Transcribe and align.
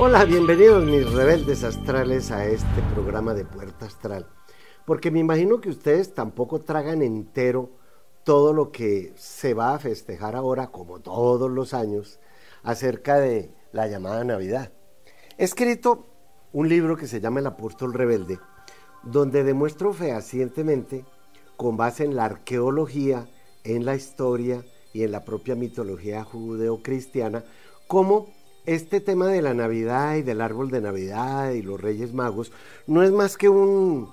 Hola, 0.00 0.24
bienvenidos 0.24 0.84
mis 0.84 1.12
rebeldes 1.12 1.64
astrales 1.64 2.30
a 2.30 2.46
este 2.46 2.82
programa 2.94 3.34
de 3.34 3.44
Puerta 3.44 3.86
Astral. 3.86 4.28
Porque 4.86 5.10
me 5.10 5.18
imagino 5.18 5.60
que 5.60 5.70
ustedes 5.70 6.14
tampoco 6.14 6.60
tragan 6.60 7.02
entero 7.02 7.72
todo 8.22 8.52
lo 8.52 8.70
que 8.70 9.12
se 9.16 9.54
va 9.54 9.74
a 9.74 9.78
festejar 9.80 10.36
ahora, 10.36 10.68
como 10.68 11.00
todos 11.00 11.50
los 11.50 11.74
años, 11.74 12.20
acerca 12.62 13.16
de 13.16 13.50
la 13.72 13.88
llamada 13.88 14.22
Navidad. 14.22 14.70
He 15.36 15.42
escrito 15.42 16.06
un 16.52 16.68
libro 16.68 16.96
que 16.96 17.08
se 17.08 17.20
llama 17.20 17.40
El 17.40 17.48
Apóstol 17.48 17.92
Rebelde, 17.92 18.38
donde 19.02 19.42
demuestro 19.42 19.92
fehacientemente, 19.92 21.04
con 21.56 21.76
base 21.76 22.04
en 22.04 22.14
la 22.14 22.26
arqueología, 22.26 23.26
en 23.64 23.84
la 23.84 23.96
historia 23.96 24.64
y 24.92 25.02
en 25.02 25.10
la 25.10 25.24
propia 25.24 25.56
mitología 25.56 26.22
judeocristiana, 26.22 27.42
cómo 27.88 28.37
este 28.68 29.00
tema 29.00 29.28
de 29.28 29.40
la 29.40 29.54
Navidad 29.54 30.16
y 30.16 30.22
del 30.22 30.42
árbol 30.42 30.70
de 30.70 30.82
Navidad 30.82 31.52
y 31.52 31.62
los 31.62 31.80
Reyes 31.80 32.12
Magos 32.12 32.52
no 32.86 33.02
es 33.02 33.10
más 33.10 33.38
que 33.38 33.48
un, 33.48 34.10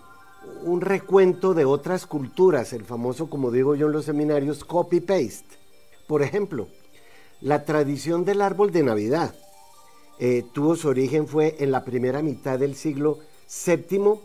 un 0.63 0.79
recuento 0.79 1.53
de 1.53 1.65
otras 1.65 2.05
culturas, 2.05 2.71
el 2.71 2.85
famoso, 2.85 3.29
como 3.29 3.51
digo 3.51 3.75
yo 3.75 3.87
en 3.87 3.91
los 3.91 4.05
seminarios, 4.05 4.63
copy-paste. 4.63 5.57
Por 6.07 6.21
ejemplo, 6.21 6.69
la 7.41 7.65
tradición 7.65 8.23
del 8.23 8.41
árbol 8.41 8.71
de 8.71 8.83
Navidad 8.83 9.35
eh, 10.19 10.45
tuvo 10.53 10.77
su 10.77 10.87
origen 10.87 11.27
fue 11.27 11.57
en 11.59 11.71
la 11.71 11.83
primera 11.83 12.21
mitad 12.21 12.57
del 12.57 12.75
siglo 12.75 13.19
VII 13.65 14.21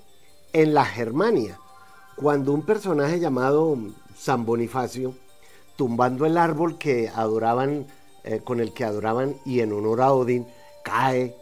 en 0.52 0.74
la 0.74 0.84
Germania, 0.84 1.58
cuando 2.14 2.52
un 2.52 2.64
personaje 2.64 3.18
llamado 3.18 3.76
San 4.16 4.44
Bonifacio, 4.44 5.14
tumbando 5.74 6.24
el 6.24 6.38
árbol 6.38 6.78
que 6.78 7.08
adoraban 7.08 7.86
eh, 8.24 8.40
con 8.42 8.60
el 8.60 8.72
que 8.72 8.84
adoraban 8.84 9.36
y 9.44 9.60
en 9.60 9.72
honor 9.72 10.00
a 10.02 10.12
Odín, 10.12 10.46
cae 10.84 11.34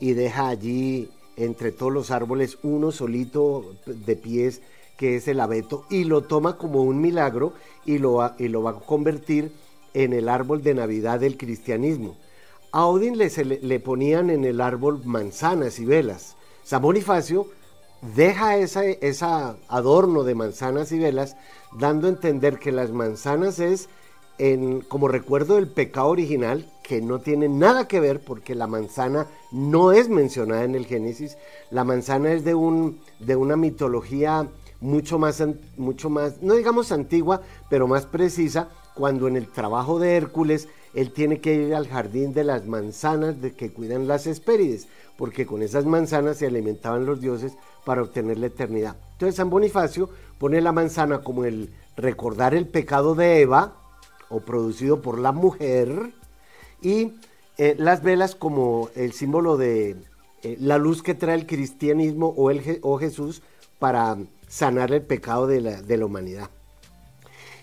y 0.00 0.12
deja 0.12 0.48
allí 0.48 1.10
entre 1.36 1.72
todos 1.72 1.92
los 1.92 2.10
árboles 2.10 2.58
uno 2.62 2.92
solito 2.92 3.74
de 3.86 4.16
pies 4.16 4.60
que 4.96 5.16
es 5.16 5.28
el 5.28 5.40
abeto 5.40 5.84
y 5.90 6.04
lo 6.04 6.22
toma 6.22 6.56
como 6.56 6.82
un 6.82 7.00
milagro 7.00 7.52
y 7.84 7.98
lo, 7.98 8.32
y 8.38 8.48
lo 8.48 8.62
va 8.62 8.70
a 8.70 8.80
convertir 8.80 9.52
en 9.92 10.12
el 10.12 10.28
árbol 10.28 10.62
de 10.62 10.74
Navidad 10.74 11.20
del 11.20 11.36
cristianismo. 11.36 12.16
A 12.72 12.86
Odín 12.86 13.18
le, 13.18 13.30
le, 13.62 13.80
ponían 13.80 14.30
en 14.30 14.44
el 14.44 14.60
árbol 14.60 15.00
manzanas 15.04 15.78
y 15.78 15.84
velas. 15.84 16.36
San 16.64 16.82
Bonifacio 16.82 17.48
deja 18.14 18.56
ese 18.56 18.98
esa 19.00 19.56
adorno 19.68 20.24
de 20.24 20.34
manzanas 20.34 20.90
y 20.92 20.98
velas, 20.98 21.36
dando 21.78 22.06
a 22.06 22.10
entender 22.10 22.58
que 22.58 22.72
las 22.72 22.90
manzanas 22.90 23.60
es 23.60 23.88
como 24.88 25.08
recuerdo 25.08 25.56
del 25.56 25.68
pecado 25.68 26.08
original, 26.08 26.66
que 26.82 27.00
no 27.00 27.20
tiene 27.20 27.48
nada 27.48 27.86
que 27.88 28.00
ver 28.00 28.20
porque 28.20 28.54
la 28.54 28.66
manzana 28.66 29.26
no 29.52 29.92
es 29.92 30.08
mencionada 30.08 30.64
en 30.64 30.74
el 30.74 30.86
Génesis, 30.86 31.36
la 31.70 31.84
manzana 31.84 32.32
es 32.32 32.44
de, 32.44 32.54
un, 32.54 33.00
de 33.20 33.36
una 33.36 33.56
mitología 33.56 34.48
mucho 34.80 35.18
más, 35.18 35.42
mucho 35.76 36.10
más, 36.10 36.42
no 36.42 36.54
digamos 36.54 36.92
antigua, 36.92 37.42
pero 37.70 37.86
más 37.86 38.06
precisa, 38.06 38.68
cuando 38.94 39.28
en 39.28 39.36
el 39.36 39.48
trabajo 39.48 39.98
de 39.98 40.16
Hércules 40.16 40.68
él 40.94 41.12
tiene 41.12 41.40
que 41.40 41.54
ir 41.54 41.74
al 41.74 41.88
jardín 41.88 42.32
de 42.32 42.44
las 42.44 42.66
manzanas 42.66 43.40
de 43.40 43.52
que 43.52 43.70
cuidan 43.70 44.06
las 44.06 44.26
Hespérides, 44.26 44.86
porque 45.16 45.46
con 45.46 45.62
esas 45.62 45.86
manzanas 45.86 46.38
se 46.38 46.46
alimentaban 46.46 47.06
los 47.06 47.20
dioses 47.20 47.54
para 47.84 48.02
obtener 48.02 48.38
la 48.38 48.46
eternidad. 48.46 48.96
Entonces 49.12 49.36
San 49.36 49.50
Bonifacio 49.50 50.10
pone 50.38 50.60
la 50.60 50.72
manzana 50.72 51.22
como 51.22 51.44
el 51.44 51.70
recordar 51.96 52.54
el 52.54 52.68
pecado 52.68 53.14
de 53.14 53.40
Eva, 53.40 53.83
o 54.28 54.40
producido 54.40 55.02
por 55.02 55.18
la 55.18 55.32
mujer, 55.32 56.12
y 56.82 57.12
eh, 57.56 57.76
las 57.78 58.02
velas 58.02 58.34
como 58.34 58.90
el 58.94 59.12
símbolo 59.12 59.56
de 59.56 59.96
eh, 60.42 60.56
la 60.60 60.76
luz 60.76 61.02
que 61.02 61.14
trae 61.14 61.36
el 61.36 61.46
cristianismo 61.46 62.34
o, 62.36 62.50
el, 62.50 62.78
o 62.82 62.98
Jesús 62.98 63.42
para 63.78 64.18
sanar 64.48 64.92
el 64.92 65.02
pecado 65.02 65.46
de 65.46 65.60
la, 65.60 65.82
de 65.82 65.96
la 65.96 66.06
humanidad. 66.06 66.50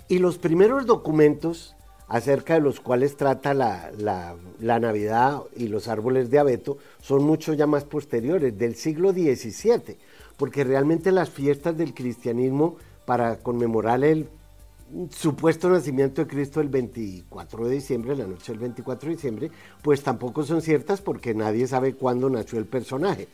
Y 0.07 0.19
los 0.19 0.37
primeros 0.37 0.85
documentos 0.85 1.75
acerca 2.07 2.55
de 2.55 2.59
los 2.59 2.81
cuales 2.81 3.15
trata 3.15 3.53
la, 3.53 3.91
la, 3.97 4.35
la, 4.59 4.79
Navidad 4.79 5.43
y 5.55 5.69
los 5.69 5.87
árboles 5.87 6.29
de 6.29 6.39
abeto 6.39 6.77
son 7.01 7.23
mucho 7.23 7.53
ya 7.53 7.67
más 7.67 7.85
posteriores, 7.85 8.57
del 8.57 8.75
siglo 8.75 9.13
XVII, 9.13 9.97
porque 10.35 10.65
realmente 10.65 11.13
las 11.13 11.29
fiestas 11.29 11.77
del 11.77 11.93
cristianismo 11.93 12.75
para 13.05 13.37
conmemorar 13.37 14.03
el 14.03 14.27
supuesto 15.09 15.69
nacimiento 15.69 16.21
de 16.21 16.27
Cristo 16.27 16.61
el 16.61 16.69
24 16.69 17.65
de 17.65 17.75
diciembre, 17.75 18.15
la 18.15 18.27
noche 18.27 18.51
del 18.51 18.59
24 18.59 19.09
de 19.09 19.15
diciembre, 19.15 19.51
pues 19.81 20.03
tampoco 20.03 20.43
son 20.43 20.61
ciertas 20.61 21.01
porque 21.01 21.33
nadie 21.33 21.67
sabe 21.67 21.93
cuándo 21.95 22.29
nació 22.29 22.59
el 22.59 22.65
personaje. 22.65 23.27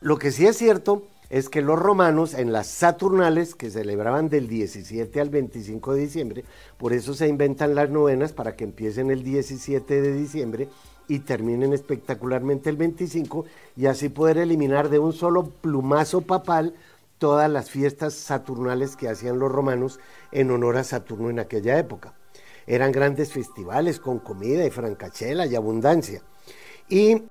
Lo 0.00 0.18
que 0.18 0.30
sí 0.30 0.46
es 0.46 0.56
cierto 0.56 1.08
es 1.30 1.48
que 1.48 1.62
los 1.62 1.78
romanos 1.78 2.34
en 2.34 2.52
las 2.52 2.68
Saturnales, 2.68 3.54
que 3.54 3.70
celebraban 3.70 4.28
del 4.28 4.48
17 4.48 5.20
al 5.20 5.30
25 5.30 5.94
de 5.94 6.00
diciembre, 6.00 6.44
por 6.78 6.92
eso 6.92 7.14
se 7.14 7.28
inventan 7.28 7.74
las 7.74 7.90
novenas 7.90 8.32
para 8.32 8.54
que 8.54 8.64
empiecen 8.64 9.10
el 9.10 9.24
17 9.24 10.00
de 10.00 10.12
diciembre 10.12 10.68
y 11.08 11.20
terminen 11.20 11.72
espectacularmente 11.72 12.70
el 12.70 12.76
25 12.76 13.44
y 13.76 13.86
así 13.86 14.08
poder 14.08 14.38
eliminar 14.38 14.88
de 14.88 14.98
un 14.98 15.12
solo 15.12 15.50
plumazo 15.60 16.20
papal 16.20 16.74
todas 17.18 17.50
las 17.50 17.70
fiestas 17.70 18.14
saturnales 18.14 18.96
que 18.96 19.08
hacían 19.08 19.38
los 19.38 19.50
romanos 19.50 20.00
en 20.32 20.50
honor 20.50 20.76
a 20.76 20.84
Saturno 20.84 21.30
en 21.30 21.38
aquella 21.38 21.78
época. 21.78 22.14
Eran 22.66 22.92
grandes 22.92 23.32
festivales 23.32 24.00
con 24.00 24.18
comida 24.18 24.64
y 24.64 24.70
francachela 24.70 25.46
y 25.46 25.54
abundancia. 25.54 26.22
Y 26.88 27.22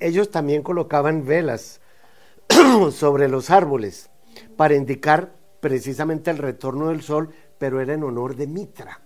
ellos 0.00 0.30
también 0.30 0.62
colocaban 0.62 1.24
velas 1.24 1.80
sobre 2.92 3.28
los 3.28 3.50
árboles 3.50 4.10
para 4.56 4.74
indicar 4.74 5.34
precisamente 5.60 6.30
el 6.30 6.38
retorno 6.38 6.88
del 6.88 7.02
sol, 7.02 7.30
pero 7.58 7.80
era 7.80 7.94
en 7.94 8.04
honor 8.04 8.36
de 8.36 8.46
Mitra, 8.46 9.00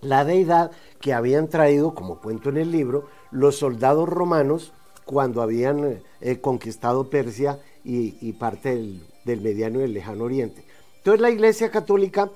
la 0.00 0.24
deidad 0.24 0.70
que 1.00 1.12
habían 1.12 1.48
traído, 1.48 1.94
como 1.94 2.20
cuento 2.20 2.50
en 2.50 2.58
el 2.58 2.70
libro, 2.70 3.08
los 3.30 3.56
soldados 3.56 4.08
romanos 4.08 4.72
cuando 5.04 5.42
habían 5.42 6.02
eh, 6.20 6.40
conquistado 6.40 7.08
Persia 7.08 7.58
y, 7.82 8.32
parte 8.34 8.74
del, 8.74 9.06
del 9.28 9.40
mediano 9.40 9.80
y 9.80 9.84
el 9.84 9.92
lejano 9.92 10.24
oriente. 10.24 10.64
Entonces 10.96 11.20
la 11.20 11.30
Iglesia 11.30 11.70
Católica 11.70 12.30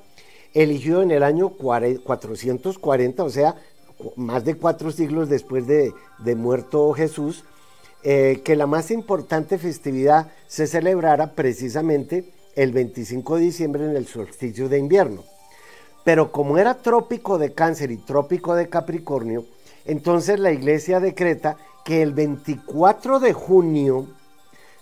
eligió 0.54 1.02
en 1.02 1.10
el 1.10 1.22
año 1.24 1.50
440, 1.50 3.24
o 3.24 3.30
sea, 3.30 3.56
más 4.16 4.44
de 4.44 4.54
cuatro 4.54 4.90
siglos 4.90 5.28
después 5.28 5.66
de, 5.66 5.92
muerto 6.36 6.92
Jesús, 6.92 7.44
eh, 8.04 8.40
que 8.44 8.56
la 8.56 8.66
más 8.66 8.90
importante 8.90 9.58
festividad 9.58 10.30
se 10.46 10.66
celebrara 10.66 11.32
precisamente 11.32 12.30
el 12.54 12.72
25 12.72 13.36
de 13.36 13.42
diciembre 13.42 13.84
en 13.84 13.96
el 13.96 14.06
solsticio 14.06 14.68
de 14.68 14.78
invierno. 14.78 15.24
Pero 16.04 16.32
como 16.32 16.58
era 16.58 16.74
trópico 16.74 17.38
de 17.38 17.52
cáncer 17.52 17.90
y 17.90 17.96
trópico 17.96 18.54
de 18.54 18.68
Capricornio, 18.68 19.44
entonces 19.84 20.38
la 20.38 20.52
iglesia 20.52 21.00
decreta 21.00 21.56
que 21.84 22.02
el 22.02 22.12
24 22.12 23.20
de 23.20 23.32
junio 23.32 24.08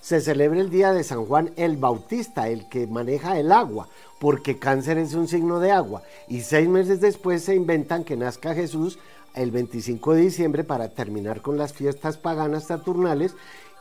se 0.00 0.21
celebra 0.21 0.61
el 0.61 0.71
día 0.71 0.93
de 0.93 1.05
San 1.05 1.27
Juan 1.27 1.50
el 1.56 1.77
Bautista, 1.77 2.49
el 2.49 2.69
que 2.69 2.87
maneja 2.87 3.38
el 3.38 3.53
agua, 3.53 3.88
porque 4.19 4.59
cáncer 4.59 4.99
es 4.99 5.15
un 5.15 5.28
signo 5.28 5.61
de 5.61 5.72
agua. 5.72 6.03
Y 6.28 6.41
seis 6.41 6.69
meses 6.69 7.00
después 7.00 7.43
se 7.43 7.55
inventan 7.55 8.05
que 8.05 8.16
nazca 8.16 8.55
Jesús 8.55 8.99
el 9.34 9.50
25 9.50 10.15
de 10.15 10.22
diciembre 10.22 10.65
para 10.65 10.89
terminar 10.89 11.43
con 11.43 11.59
las 11.59 11.72
fiestas 11.72 12.16
paganas 12.16 12.65
saturnales 12.65 13.34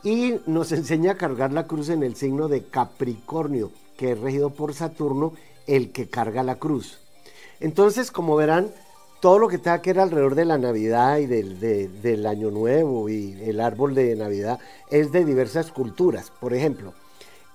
y 0.03 0.35
nos 0.45 0.71
enseña 0.73 1.13
a 1.13 1.17
cargar 1.17 1.53
la 1.53 1.67
cruz 1.67 1.89
en 1.89 2.03
el 2.03 2.15
signo 2.15 2.47
de 2.47 2.63
Capricornio, 2.63 3.71
que 3.97 4.11
es 4.11 4.19
regido 4.19 4.49
por 4.49 4.73
Saturno, 4.73 5.33
el 5.67 5.91
que 5.91 6.09
carga 6.09 6.43
la 6.43 6.55
cruz. 6.55 6.99
Entonces, 7.59 8.11
como 8.11 8.35
verán, 8.35 8.71
todo 9.19 9.37
lo 9.37 9.47
que 9.47 9.57
tenga 9.57 9.81
que 9.81 9.91
ver 9.91 10.01
alrededor 10.01 10.35
de 10.35 10.45
la 10.45 10.57
Navidad 10.57 11.17
y 11.17 11.25
del, 11.25 12.25
Año 12.25 12.51
Nuevo 12.51 13.09
y 13.09 13.37
el 13.43 13.59
árbol 13.59 13.93
de 13.93 14.15
Navidad 14.15 14.59
es 14.89 15.11
de 15.11 15.25
diversas 15.25 15.71
culturas. 15.71 16.31
Por 16.39 16.53
ejemplo, 16.53 16.93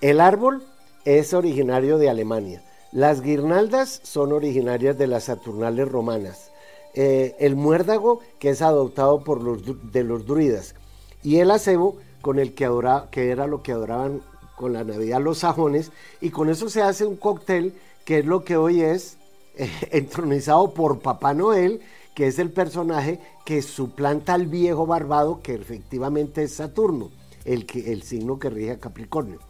el 0.00 0.20
árbol 0.20 0.62
es 1.04 1.32
originario 1.32 1.98
de 1.98 2.10
Alemania. 2.10 2.62
Las 2.92 3.22
guirnaldas 3.22 4.00
son 4.04 4.32
originarias 4.32 4.98
de 4.98 5.06
las 5.06 5.24
Saturnales 5.24 5.88
romanas. 5.88 6.50
Eh, 6.94 7.34
el 7.40 7.56
muérdago, 7.56 8.20
que 8.38 8.50
es 8.50 8.62
adoptado 8.62 9.24
por 9.24 9.42
los, 9.42 9.62
de 9.90 10.04
los 10.04 10.26
druidas. 10.26 10.74
Y 11.22 11.38
el 11.38 11.50
acebo, 11.50 11.96
con 12.20 12.38
el 12.38 12.54
que, 12.54 12.70
que 13.10 13.30
era 13.30 13.46
lo 13.46 13.62
que 13.62 13.72
adoraban 13.72 14.22
con 14.56 14.74
la 14.74 14.84
Navidad 14.84 15.20
los 15.20 15.38
sajones. 15.38 15.90
Y 16.20 16.30
con 16.30 16.50
eso 16.50 16.68
se 16.68 16.82
hace 16.82 17.06
un 17.06 17.16
cóctel 17.16 17.74
que 18.04 18.18
es 18.18 18.26
lo 18.26 18.44
que 18.44 18.56
hoy 18.56 18.82
es 18.82 19.16
entronizado 19.90 20.72
por 20.74 21.00
Papá 21.00 21.34
Noel, 21.34 21.80
que 22.14 22.26
es 22.26 22.38
el 22.38 22.50
personaje 22.50 23.18
que 23.44 23.62
suplanta 23.62 24.34
al 24.34 24.46
viejo 24.46 24.86
barbado, 24.86 25.42
que 25.42 25.54
efectivamente 25.54 26.44
es 26.44 26.54
Saturno, 26.54 27.10
el, 27.44 27.66
que, 27.66 27.92
el 27.92 28.02
signo 28.02 28.38
que 28.38 28.50
rige 28.50 28.72
a 28.72 28.78
Capricornio. 28.78 29.40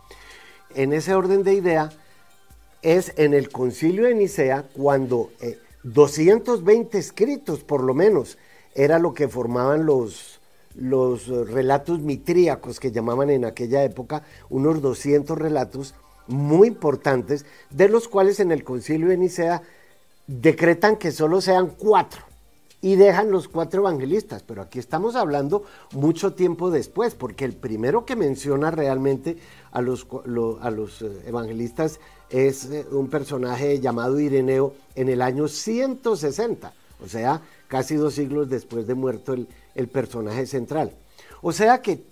En 0.74 0.92
ese 0.92 1.14
orden 1.14 1.42
de 1.42 1.54
idea, 1.54 1.90
es 2.84 3.14
en 3.16 3.32
el 3.32 3.48
concilio 3.48 4.04
de 4.04 4.14
Nicea 4.14 4.64
cuando 4.74 5.30
220 5.84 6.96
eh, 6.96 7.00
escritos, 7.00 7.64
por 7.64 7.82
lo 7.82 7.94
menos, 7.94 8.36
era 8.74 8.98
lo 8.98 9.14
que 9.14 9.26
formaban 9.26 9.86
los, 9.86 10.40
los 10.74 11.28
relatos 11.28 12.00
mitríacos 12.00 12.80
que 12.80 12.92
llamaban 12.92 13.30
en 13.30 13.46
aquella 13.46 13.82
época, 13.84 14.22
unos 14.50 14.82
200 14.82 15.38
relatos 15.38 15.94
muy 16.26 16.68
importantes, 16.68 17.46
de 17.70 17.88
los 17.88 18.06
cuales 18.06 18.38
en 18.38 18.52
el 18.52 18.64
concilio 18.64 19.08
de 19.08 19.16
Nicea 19.16 19.62
decretan 20.26 20.96
que 20.96 21.12
solo 21.12 21.40
sean 21.40 21.68
cuatro 21.68 22.22
y 22.80 22.96
dejan 22.96 23.30
los 23.30 23.48
cuatro 23.48 23.80
evangelistas, 23.80 24.42
pero 24.42 24.60
aquí 24.60 24.78
estamos 24.78 25.16
hablando 25.16 25.64
mucho 25.92 26.34
tiempo 26.34 26.70
después, 26.70 27.14
porque 27.14 27.46
el 27.46 27.54
primero 27.54 28.04
que 28.04 28.14
menciona 28.14 28.70
realmente 28.70 29.38
a 29.72 29.80
los, 29.80 30.06
a 30.60 30.70
los 30.70 31.00
eh, 31.00 31.22
evangelistas 31.26 31.98
es 32.28 32.66
eh, 32.66 32.84
un 32.90 33.08
personaje 33.08 33.80
llamado 33.80 34.20
Ireneo 34.20 34.74
en 34.96 35.08
el 35.08 35.22
año 35.22 35.48
160, 35.48 36.74
o 37.02 37.08
sea, 37.08 37.40
casi 37.68 37.94
dos 37.96 38.14
siglos 38.14 38.50
después 38.50 38.86
de 38.86 38.94
muerto 38.94 39.32
el, 39.32 39.48
el 39.74 39.88
personaje 39.88 40.46
central. 40.46 40.92
O 41.40 41.52
sea 41.52 41.80
que 41.80 42.02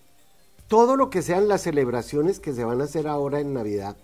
todo 0.69 0.97
lo 0.97 1.11
que 1.11 1.21
sean 1.21 1.49
las 1.49 1.61
celebraciones 1.61 2.41
que 2.41 2.55
se 2.55 2.65
van 2.65 2.81
a 2.81 2.85
hacer 2.85 3.09
ahora 3.09 3.41
en 3.41 3.53
Navidad, 3.53 3.95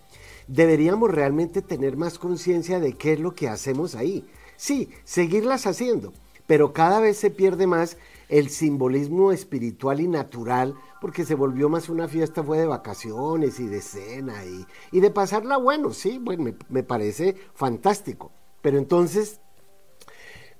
deberíamos 0.48 1.10
realmente 1.10 1.62
tener 1.62 1.96
más 1.96 2.18
conciencia 2.18 2.80
de 2.80 2.94
qué 2.94 3.12
es 3.12 3.20
lo 3.20 3.34
que 3.34 3.48
hacemos 3.48 3.94
ahí. 3.94 4.26
Sí, 4.56 4.90
seguirlas 5.04 5.66
haciendo, 5.66 6.12
pero 6.46 6.72
cada 6.72 6.98
vez 6.98 7.18
se 7.18 7.30
pierde 7.30 7.66
más 7.66 7.96
el 8.28 8.50
simbolismo 8.50 9.30
espiritual 9.30 10.00
y 10.00 10.08
natural, 10.08 10.74
porque 11.00 11.24
se 11.24 11.34
volvió 11.34 11.68
más 11.68 11.88
una 11.88 12.08
fiesta, 12.08 12.42
fue 12.42 12.58
de 12.58 12.66
vacaciones 12.66 13.60
y 13.60 13.66
de 13.66 13.80
cena 13.80 14.42
y, 14.90 15.00
de 15.00 15.10
pasarla 15.10 15.58
bueno, 15.58 15.92
sí, 15.92 16.18
bueno, 16.18 16.52
me, 16.68 16.82
parece 16.82 17.36
fantástico. 17.54 18.32
Pero 18.62 18.78
entonces, 18.78 19.40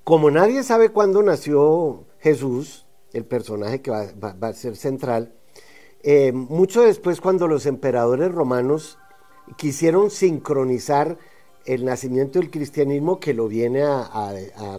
como 0.05 0.31
nadie 0.31 0.63
sabe 0.63 0.91
cuándo 0.91 1.23
nació 1.23 2.05
Jesús, 2.21 2.87
el 3.13 3.25
personaje 3.25 3.83
que 3.83 3.91
va, 3.91 4.37
a 4.41 4.53
ser 4.53 4.77
central, 4.77 5.35
eh, 6.03 6.31
mucho 6.33 6.83
después 6.83 7.21
cuando 7.21 7.49
los 7.49 7.67
emperadores 7.67 8.31
romanos 8.31 8.99
quisieron 9.57 10.11
sincronizar 10.11 11.19
el 11.65 11.85
nacimiento 11.85 12.39
del 12.39 12.51
cristianismo 12.51 13.21
que 13.21 13.35
lo 13.35 13.47
viene 13.47 13.83
a, 13.83 14.33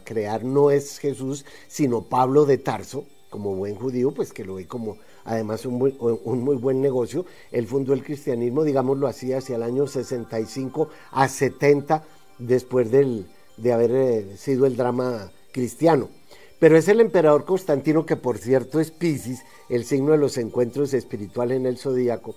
crear 0.04 0.44
no 0.44 0.72
es 0.72 0.98
Jesús, 0.98 1.46
sino 1.68 2.02
Pablo 2.02 2.46
de 2.46 2.58
Tarso, 2.58 3.06
como 3.30 3.56
buen 3.56 3.76
judío, 3.76 4.12
pues 4.12 4.34
que 4.34 4.44
lo 4.44 4.56
ve 4.56 4.66
como 4.66 4.98
además 5.24 5.66
un 5.68 5.78
muy, 5.78 6.56
buen 6.56 6.82
negocio. 6.82 7.26
Él 7.52 7.68
fundó 7.68 7.94
el 7.94 8.04
cristianismo, 8.04 8.64
digámoslo 8.64 9.06
así, 9.06 9.34
hacia 9.34 9.58
el 9.58 9.64
año 9.64 9.86
65 9.86 10.90
a 11.12 11.28
70, 11.28 12.04
después 12.40 12.90
del, 12.90 13.28
de 13.58 13.74
haber 13.74 13.92
eh, 13.92 14.38
sido 14.38 14.66
el 14.66 14.76
drama 14.76 15.32
cristiano. 15.52 16.10
Pero 16.58 16.76
es 16.76 16.88
el 16.88 17.02
emperador 17.02 17.46
Constantino, 17.46 18.06
que 18.06 18.16
por 18.16 18.40
cierto 18.40 18.80
es 18.80 18.90
Pisces, 18.90 19.44
el 19.70 19.86
signo 19.86 20.12
de 20.14 20.18
los 20.18 20.38
encuentros 20.38 20.94
espirituales 20.96 21.58
en 21.58 21.68
el 21.68 21.78
zodíaco, 21.78 22.36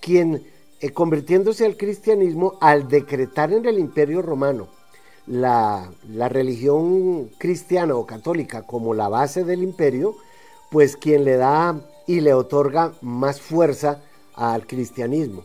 quien 0.00 0.42
eh, 0.82 0.90
convirtiéndose 0.90 1.64
al 1.64 1.76
cristianismo 1.76 2.58
al 2.60 2.88
decretar 2.88 3.52
en 3.52 3.66
el 3.66 3.78
imperio 3.78 4.20
romano 4.20 4.66
la, 5.28 5.92
religión 6.28 7.30
cristiana 7.38 7.94
o 7.94 8.04
católica 8.04 8.66
como 8.66 8.92
la 8.92 9.08
base 9.08 9.44
del 9.44 9.62
imperio, 9.62 10.16
pues 10.72 10.96
quien 10.96 11.24
le 11.24 11.36
da 11.36 11.80
y 12.08 12.20
le 12.20 12.34
otorga 12.34 12.94
más 13.00 13.40
fuerza 13.40 14.02
al 14.34 14.66
cristianismo. 14.66 15.44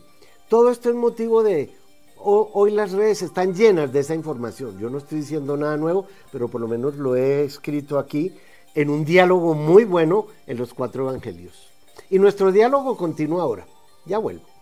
Todo 0.49 0.71
esto 0.71 0.89
es 0.89 0.95
motivo 0.95 1.43
de, 1.43 1.69
hoy 2.17 2.71
las 2.71 2.93
redes 2.93 3.21
están 3.21 3.53
llenas 3.53 3.93
de 3.93 3.99
esa 3.99 4.15
información. 4.15 4.79
Yo 4.79 4.89
no 4.89 4.97
estoy 4.97 5.19
diciendo 5.19 5.55
nada 5.55 5.77
nuevo, 5.77 6.07
pero 6.31 6.47
por 6.47 6.61
lo 6.61 6.67
menos 6.67 6.95
lo 6.95 7.15
he 7.15 7.43
escrito 7.43 7.99
aquí 7.99 8.33
en 8.73 8.89
un 8.89 9.05
diálogo 9.05 9.53
muy 9.53 9.83
bueno 9.83 10.25
en 10.47 10.57
los 10.57 10.73
cuatro 10.73 11.07
evangelios. 11.07 11.69
Y 12.09 12.17
nuestro 12.17 12.51
diálogo 12.51 12.97
continúa 12.97 13.43
ahora. 13.43 13.67
Ya 14.05 14.17
vuelvo. 14.17 14.56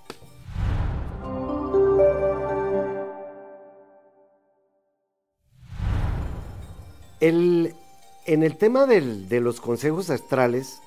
En 7.27 8.43
el 8.43 8.57
tema 8.57 8.85
de 8.85 9.39
los 9.39 9.59
consejos 9.59 10.09
astrales, 10.09 10.79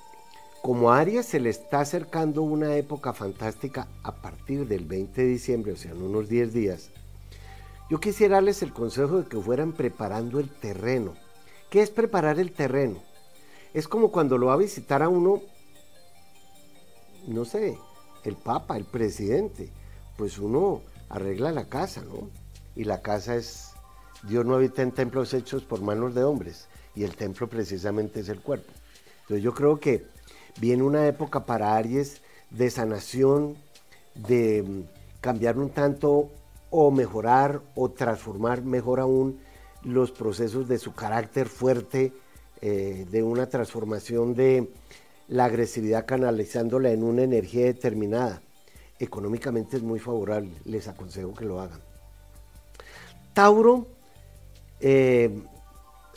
como 0.62 0.92
a 0.92 1.00
Aries 1.00 1.26
se 1.26 1.40
le 1.40 1.50
está 1.50 1.80
acercando 1.80 2.42
una 2.42 2.76
época 2.76 3.12
fantástica 3.12 3.88
a 4.02 4.12
partir 4.12 4.66
del 4.66 4.84
20 4.84 5.20
de 5.20 5.26
diciembre, 5.26 5.72
o 5.72 5.76
sea, 5.76 5.92
en 5.92 6.02
unos 6.02 6.28
10 6.28 6.52
días, 6.52 6.90
yo 7.90 8.00
quisiera 8.00 8.36
darles 8.36 8.62
el 8.62 8.72
consejo 8.72 9.22
de 9.22 9.28
que 9.28 9.40
fueran 9.40 9.72
preparando 9.72 10.40
el 10.40 10.50
terreno. 10.50 11.14
¿Qué 11.70 11.80
es 11.80 11.90
preparar 11.90 12.38
el 12.38 12.52
terreno? 12.52 13.02
Es 13.72 13.88
como 13.88 14.10
cuando 14.10 14.36
lo 14.36 14.46
va 14.46 14.54
a 14.54 14.58
visitar 14.58 15.02
a 15.02 15.08
uno, 15.08 15.42
no 17.26 17.44
sé, 17.44 17.78
el 18.24 18.36
Papa, 18.36 18.76
el 18.76 18.84
presidente, 18.84 19.70
pues 20.16 20.38
uno 20.38 20.82
arregla 21.08 21.52
la 21.52 21.68
casa, 21.68 22.02
¿no? 22.02 22.30
Y 22.76 22.84
la 22.84 23.00
casa 23.00 23.36
es 23.36 23.67
Dios 24.22 24.44
no 24.44 24.54
habita 24.54 24.82
en 24.82 24.92
templos 24.92 25.32
hechos 25.34 25.62
por 25.62 25.80
manos 25.80 26.14
de 26.14 26.24
hombres 26.24 26.68
y 26.94 27.04
el 27.04 27.14
templo 27.14 27.48
precisamente 27.48 28.20
es 28.20 28.28
el 28.28 28.40
cuerpo. 28.40 28.72
Entonces 29.22 29.42
yo 29.42 29.54
creo 29.54 29.78
que 29.78 30.06
viene 30.60 30.82
una 30.82 31.06
época 31.06 31.44
para 31.44 31.76
Aries 31.76 32.20
de 32.50 32.70
sanación, 32.70 33.56
de 34.14 34.62
mm, 34.62 34.82
cambiar 35.20 35.58
un 35.58 35.70
tanto 35.70 36.30
o 36.70 36.90
mejorar 36.90 37.60
o 37.74 37.90
transformar 37.90 38.62
mejor 38.62 39.00
aún 39.00 39.38
los 39.84 40.10
procesos 40.10 40.68
de 40.68 40.78
su 40.78 40.94
carácter 40.94 41.48
fuerte, 41.48 42.12
eh, 42.60 43.06
de 43.10 43.22
una 43.22 43.48
transformación 43.48 44.34
de 44.34 44.68
la 45.28 45.44
agresividad 45.44 46.06
canalizándola 46.06 46.90
en 46.90 47.04
una 47.04 47.22
energía 47.22 47.66
determinada. 47.66 48.42
Económicamente 48.98 49.76
es 49.76 49.82
muy 49.82 50.00
favorable, 50.00 50.50
les 50.64 50.88
aconsejo 50.88 51.34
que 51.34 51.44
lo 51.44 51.60
hagan. 51.60 51.80
Tauro 53.32 53.86
eh, 54.80 55.42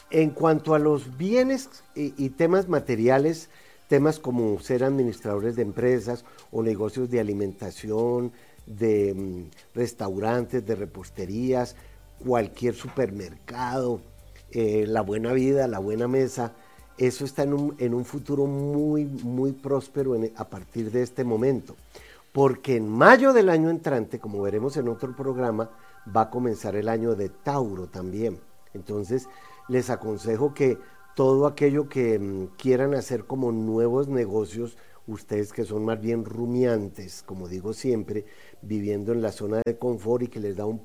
en 0.10 0.30
cuanto 0.32 0.76
a 0.76 0.80
los 0.80 1.18
bienes 1.18 1.70
y, 1.96 2.30
temas 2.32 2.68
materiales, 2.68 3.50
temas 3.88 4.20
como 4.20 4.60
ser 4.60 4.84
administradores 4.84 5.56
de 5.56 5.62
empresas 5.62 6.26
o 6.52 6.62
negocios 6.62 7.10
de 7.10 7.20
alimentación, 7.20 8.32
de 8.66 9.14
mm, 9.14 9.76
restaurantes, 9.76 10.66
de 10.66 10.76
reposterías, 10.76 11.76
cualquier 12.24 12.76
supermercado, 12.76 14.02
eh, 14.52 14.86
la 14.88 15.02
buena 15.02 15.32
vida, 15.34 15.68
la 15.68 15.80
buena 15.80 16.08
mesa, 16.08 16.54
eso 16.98 17.26
está 17.26 17.44
en 17.44 17.54
un, 17.94 18.06
futuro 18.06 18.46
muy, 18.46 19.06
muy 19.06 19.54
próspero 19.54 20.16
a 20.36 20.50
partir 20.50 20.92
de 20.92 21.02
este 21.02 21.24
momento. 21.24 21.76
Porque 22.32 22.76
en 22.76 22.88
mayo 22.88 23.34
del 23.34 23.50
año 23.50 23.70
entrante, 23.70 24.20
como 24.20 24.42
veremos 24.42 24.78
en 24.78 24.88
otro 24.88 25.16
programa, 25.16 25.72
va 26.16 26.22
a 26.22 26.30
comenzar 26.30 26.76
el 26.76 26.90
año 26.90 27.16
de 27.16 27.30
Tauro 27.30 27.88
también. 27.88 28.40
Entonces, 28.74 29.28
les 29.68 29.90
aconsejo 29.90 30.54
que 30.54 30.78
todo 31.16 31.46
aquello 31.46 31.90
que 31.90 32.20
mm, 32.20 32.56
quieran 32.58 32.94
hacer 32.94 33.26
como 33.26 33.52
nuevos 33.52 34.08
negocios, 34.08 34.78
ustedes 35.08 35.52
que 35.52 35.66
son 35.66 35.84
más 35.86 36.00
bien 36.00 36.26
rumiantes, 36.26 37.24
como 37.24 37.48
digo 37.48 37.74
siempre, 37.74 38.26
viviendo 38.62 39.12
en 39.12 39.22
la 39.22 39.32
zona 39.32 39.62
de 39.66 39.78
confort 39.78 40.24
y 40.24 40.28
que 40.28 40.40
les 40.40 40.56
da 40.56 40.66
un, 40.66 40.80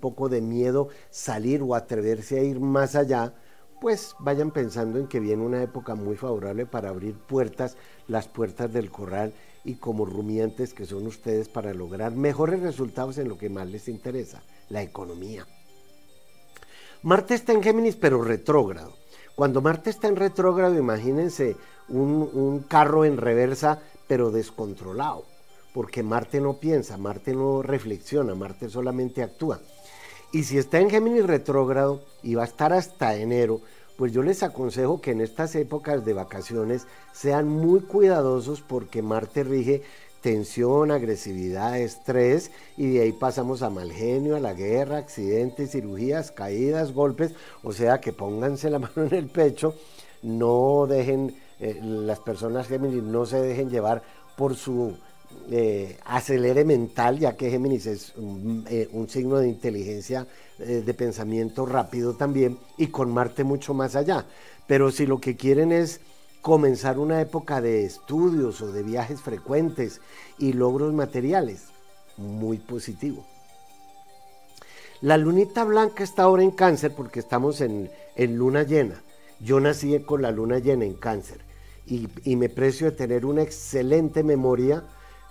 poco 0.00 0.28
de 0.28 0.40
miedo 0.40 0.88
salir 1.10 1.62
o 1.62 1.74
atreverse 1.74 2.38
a 2.38 2.42
ir 2.42 2.60
más 2.60 2.94
allá, 2.94 3.34
pues 3.80 4.14
vayan 4.18 4.50
pensando 4.50 4.98
en 4.98 5.06
que 5.06 5.20
viene 5.20 5.42
una 5.42 5.62
época 5.62 5.94
muy 5.94 6.16
favorable 6.16 6.66
para 6.66 6.90
abrir 6.90 7.14
puertas, 7.14 7.76
las 8.08 8.28
puertas 8.28 8.72
del 8.72 8.90
corral 8.90 9.32
y 9.64 9.76
como 9.76 10.04
rumiantes 10.04 10.74
que 10.74 10.84
son 10.84 11.06
ustedes 11.06 11.48
para 11.48 11.72
lograr 11.72 12.14
mejores 12.14 12.60
resultados 12.60 13.16
en 13.18 13.28
lo 13.28 13.38
que 13.38 13.48
más 13.48 13.68
les 13.68 13.88
interesa, 13.88 14.42
la 14.68 14.82
economía. 14.82 15.46
Marte 17.02 17.32
está 17.34 17.54
en 17.54 17.62
Géminis, 17.62 17.96
pero 17.96 18.22
retrógrado. 18.22 18.92
Cuando 19.34 19.62
Marte 19.62 19.88
está 19.88 20.08
en 20.08 20.16
retrógrado, 20.16 20.76
imagínense 20.76 21.56
un, 21.88 22.62
carro 22.68 23.06
en 23.06 23.16
reversa, 23.16 23.80
pero 24.06 24.30
descontrolado, 24.30 25.24
porque 25.72 26.02
Marte 26.02 26.42
no 26.42 26.58
piensa, 26.58 26.98
Marte 26.98 27.32
no 27.32 27.62
reflexiona, 27.62 28.34
Marte 28.34 28.68
solamente 28.68 29.22
actúa. 29.22 29.60
Y 30.30 30.44
si 30.44 30.58
está 30.58 30.78
en 30.78 30.90
Géminis 30.90 31.26
retrógrado 31.26 32.02
y 32.22 32.34
va 32.34 32.42
a 32.42 32.46
estar 32.46 32.74
hasta 32.74 33.16
enero, 33.16 33.62
pues 33.96 34.12
yo 34.12 34.22
les 34.22 34.42
aconsejo 34.42 35.00
que 35.00 35.12
en 35.12 35.22
estas 35.22 35.54
épocas 35.54 36.04
de 36.04 36.12
vacaciones 36.12 36.86
sean 37.12 37.48
muy 37.48 37.80
cuidadosos 37.80 38.60
porque 38.60 39.00
Marte 39.00 39.42
rige 39.42 39.82
tensión, 40.20 40.90
agresividad, 40.90 41.78
estrés, 41.78 42.50
y 42.76 42.94
de 42.94 43.02
ahí 43.02 43.12
pasamos 43.12 43.62
a 43.62 43.70
mal 43.70 43.92
genio, 43.92 44.36
a 44.36 44.40
la 44.40 44.54
guerra, 44.54 44.98
accidentes, 44.98 45.72
cirugías, 45.72 46.30
caídas, 46.30 46.92
golpes, 46.92 47.32
o 47.62 47.72
sea 47.72 48.00
que 48.00 48.12
pónganse 48.12 48.70
la 48.70 48.78
mano 48.80 49.04
en 49.04 49.14
el 49.14 49.28
pecho, 49.28 49.74
no 50.22 50.86
dejen, 50.86 51.34
eh, 51.58 51.78
las 51.82 52.20
personas 52.20 52.68
Géminis 52.68 53.02
no 53.02 53.24
se 53.24 53.40
dejen 53.40 53.70
llevar 53.70 54.02
por 54.36 54.54
su 54.54 54.94
eh, 55.50 55.96
acelere 56.04 56.64
mental, 56.64 57.18
ya 57.18 57.36
que 57.36 57.50
Géminis 57.50 57.86
es 57.86 58.14
un, 58.16 58.64
eh, 58.68 58.88
signo 59.08 59.38
de 59.38 59.48
inteligencia, 59.48 60.26
de 60.58 60.92
pensamiento 60.92 61.64
rápido 61.64 62.12
también, 62.12 62.58
y 62.76 62.88
con 62.88 63.10
Marte 63.10 63.44
mucho 63.44 63.72
más 63.72 63.96
allá. 63.96 64.26
Pero 64.66 64.90
si 64.90 65.06
lo 65.06 65.18
que 65.18 65.34
quieren 65.34 65.72
es 65.72 66.02
comenzar 66.40 66.98
una 66.98 67.20
época 67.20 67.60
de 67.60 67.84
estudios 67.84 68.60
o 68.62 68.72
de 68.72 68.82
viajes 68.82 69.20
frecuentes 69.20 70.00
y 70.38 70.52
logros 70.52 70.92
materiales. 70.92 71.66
Muy 72.16 72.58
positivo. 72.58 73.24
La 75.00 75.16
lunita 75.16 75.64
blanca 75.64 76.04
está 76.04 76.24
ahora 76.24 76.42
en 76.42 76.50
cáncer 76.50 76.92
porque 76.94 77.20
estamos 77.20 77.60
en, 77.60 77.90
luna 78.16 78.62
llena. 78.62 79.02
Yo 79.40 79.58
nací 79.58 79.98
con 80.00 80.20
la 80.20 80.30
luna 80.30 80.58
llena 80.58 80.84
en 80.84 80.94
cáncer 80.94 81.40
y, 81.86 82.08
y 82.24 82.36
me 82.36 82.50
precio 82.50 82.90
de 82.90 82.96
tener 82.96 83.24
una 83.24 83.42
excelente 83.42 84.22
memoria, 84.22 84.84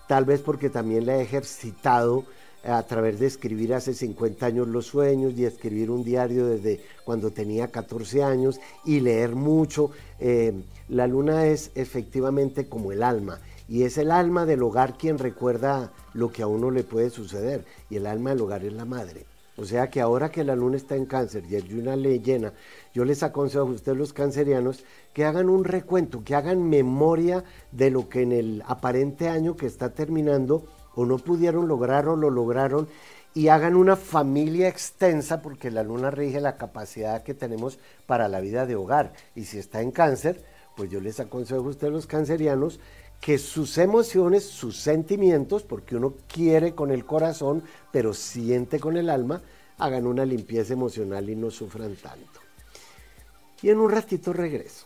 tal 0.07 0.25
vez 0.25 0.41
porque 0.41 0.71
también 0.71 1.05
la 1.05 1.17
he 1.17 1.21
ejercitado 1.21 2.25
a 2.63 2.83
través 2.83 3.19
de 3.19 3.27
escribir 3.27 3.73
hace 3.73 3.93
50 3.93 4.45
años 4.45 4.67
los 4.67 4.85
sueños 4.87 5.33
y 5.37 5.45
escribir 5.45 5.91
un 5.91 6.03
diario 6.03 6.47
desde 6.47 6.81
cuando 7.05 7.31
tenía 7.31 7.69
14 7.69 8.23
años 8.23 8.59
y 8.85 8.99
leer 8.99 9.35
mucho. 9.35 9.91
Eh, 10.19 10.53
la 10.89 11.07
luna 11.07 11.45
es 11.45 11.71
efectivamente 11.75 12.67
como 12.67 12.91
el 12.91 13.03
alma 13.03 13.39
y 13.67 13.83
es 13.83 13.97
el 13.97 14.11
alma 14.11 14.45
del 14.45 14.63
hogar 14.63 14.97
quien 14.97 15.17
recuerda 15.17 15.91
lo 16.13 16.31
que 16.31 16.41
a 16.41 16.47
uno 16.47 16.71
le 16.71 16.83
puede 16.83 17.09
suceder 17.09 17.65
y 17.89 17.97
el 17.97 18.07
alma 18.07 18.31
del 18.31 18.41
hogar 18.41 18.65
es 18.65 18.73
la 18.73 18.85
madre. 18.85 19.25
O 19.59 19.65
sea 19.65 19.89
que 19.89 19.99
ahora 19.99 20.31
que 20.31 20.45
la 20.45 20.55
luna 20.55 20.77
está 20.77 20.95
en 20.95 21.05
cáncer 21.05 21.43
y 21.49 21.55
es 21.55 21.69
una 21.71 21.97
ley 21.97 22.19
llena, 22.19 22.53
yo 22.93 23.03
les 23.03 23.23
aconsejo 23.23 23.67
a 23.67 23.71
ustedes 23.71 23.97
los 23.97 24.13
cancerianos 24.13 24.85
que 25.13 25.25
hagan 25.25 25.49
un 25.49 25.65
recuento, 25.65 26.23
que 26.23 26.33
hagan 26.33 26.69
memoria 26.69 27.43
de 27.73 27.91
lo 27.91 28.07
que 28.07 28.21
en 28.21 28.31
el 28.31 28.63
aparente 28.65 29.27
año 29.27 29.57
que 29.57 29.65
está 29.65 29.89
terminando 29.89 30.63
o 30.99 31.05
no 31.05 31.17
pudieron 31.17 31.69
lograr 31.69 32.09
o 32.09 32.17
lo 32.17 32.29
lograron 32.29 32.89
y 33.33 33.47
hagan 33.47 33.77
una 33.77 33.95
familia 33.95 34.67
extensa 34.67 35.41
porque 35.41 35.71
la 35.71 35.81
luna 35.81 36.11
rige 36.11 36.41
la 36.41 36.57
capacidad 36.57 37.23
que 37.23 37.33
tenemos 37.33 37.79
para 38.05 38.27
la 38.27 38.41
vida 38.41 38.65
de 38.65 38.75
hogar. 38.75 39.13
Y 39.33 39.45
si 39.45 39.59
está 39.59 39.81
en 39.81 39.91
cáncer, 39.91 40.43
pues 40.75 40.89
yo 40.89 40.99
les 40.99 41.21
aconsejo 41.21 41.61
a 41.61 41.69
ustedes 41.69 41.93
los 41.93 42.05
cancerianos 42.05 42.81
que 43.21 43.37
sus 43.37 43.77
emociones, 43.77 44.43
sus 44.43 44.77
sentimientos, 44.77 45.63
porque 45.63 45.95
uno 45.95 46.15
quiere 46.27 46.75
con 46.75 46.91
el 46.91 47.05
corazón, 47.05 47.63
pero 47.93 48.13
siente 48.13 48.77
con 48.77 48.97
el 48.97 49.09
alma, 49.09 49.41
hagan 49.77 50.05
una 50.05 50.25
limpieza 50.25 50.73
emocional 50.73 51.29
y 51.29 51.35
no 51.37 51.49
sufran 51.49 51.95
tanto. 51.95 52.41
Y 53.61 53.69
en 53.69 53.79
un 53.79 53.89
ratito 53.89 54.33
regreso. 54.33 54.85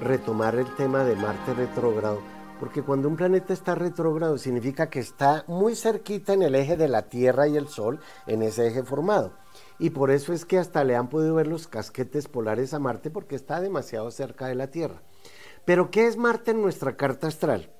retomar 0.00 0.54
el 0.56 0.72
tema 0.76 1.04
de 1.04 1.16
Marte 1.16 1.54
retrógrado, 1.54 2.20
porque 2.60 2.82
cuando 2.82 3.08
un 3.08 3.16
planeta 3.16 3.52
está 3.52 3.74
retrógrado 3.74 4.38
significa 4.38 4.90
que 4.90 5.00
está 5.00 5.44
muy 5.46 5.74
cerquita 5.76 6.32
en 6.32 6.42
el 6.42 6.54
eje 6.54 6.76
de 6.76 6.88
la 6.88 7.08
Tierra 7.08 7.48
y 7.48 7.56
el 7.56 7.68
Sol, 7.68 8.00
en 8.26 8.42
ese 8.42 8.66
eje 8.68 8.82
formado. 8.82 9.32
Y 9.78 9.90
por 9.90 10.10
eso 10.10 10.32
es 10.32 10.44
que 10.44 10.58
hasta 10.58 10.84
le 10.84 10.96
han 10.96 11.08
podido 11.08 11.34
ver 11.34 11.46
los 11.46 11.66
casquetes 11.66 12.28
polares 12.28 12.74
a 12.74 12.78
Marte 12.78 13.10
porque 13.10 13.36
está 13.36 13.60
demasiado 13.60 14.10
cerca 14.10 14.46
de 14.46 14.54
la 14.54 14.68
Tierra. 14.68 15.02
Pero 15.64 15.90
¿qué 15.90 16.06
es 16.06 16.16
Marte 16.16 16.52
en 16.52 16.62
nuestra 16.62 16.96
carta 16.96 17.26
astral? 17.26 17.70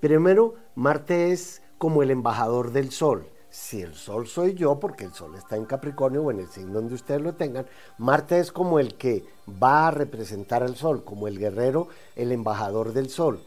Primero, 0.00 0.54
Marte 0.74 1.32
es 1.32 1.62
como 1.78 2.02
el 2.02 2.10
embajador 2.10 2.72
del 2.72 2.90
Sol 2.90 3.28
si 3.50 3.80
el 3.80 3.94
Sol 3.94 4.26
soy 4.26 4.54
yo, 4.54 4.78
porque 4.78 5.04
el 5.04 5.12
Sol 5.12 5.34
está 5.34 5.56
en 5.56 5.64
Capricornio 5.64 6.22
o 6.22 6.30
en 6.30 6.40
el 6.40 6.48
signo 6.48 6.74
donde 6.74 6.94
ustedes 6.94 7.20
lo 7.20 7.34
tengan, 7.34 7.66
Marte 7.96 8.38
es 8.38 8.52
como 8.52 8.78
el 8.78 8.94
que 8.94 9.24
va 9.62 9.88
a 9.88 9.90
representar 9.90 10.62
al 10.62 10.76
Sol, 10.76 11.04
como 11.04 11.28
el 11.28 11.38
guerrero, 11.38 11.88
el 12.14 12.32
embajador 12.32 12.92
del 12.92 13.08
Sol. 13.08 13.42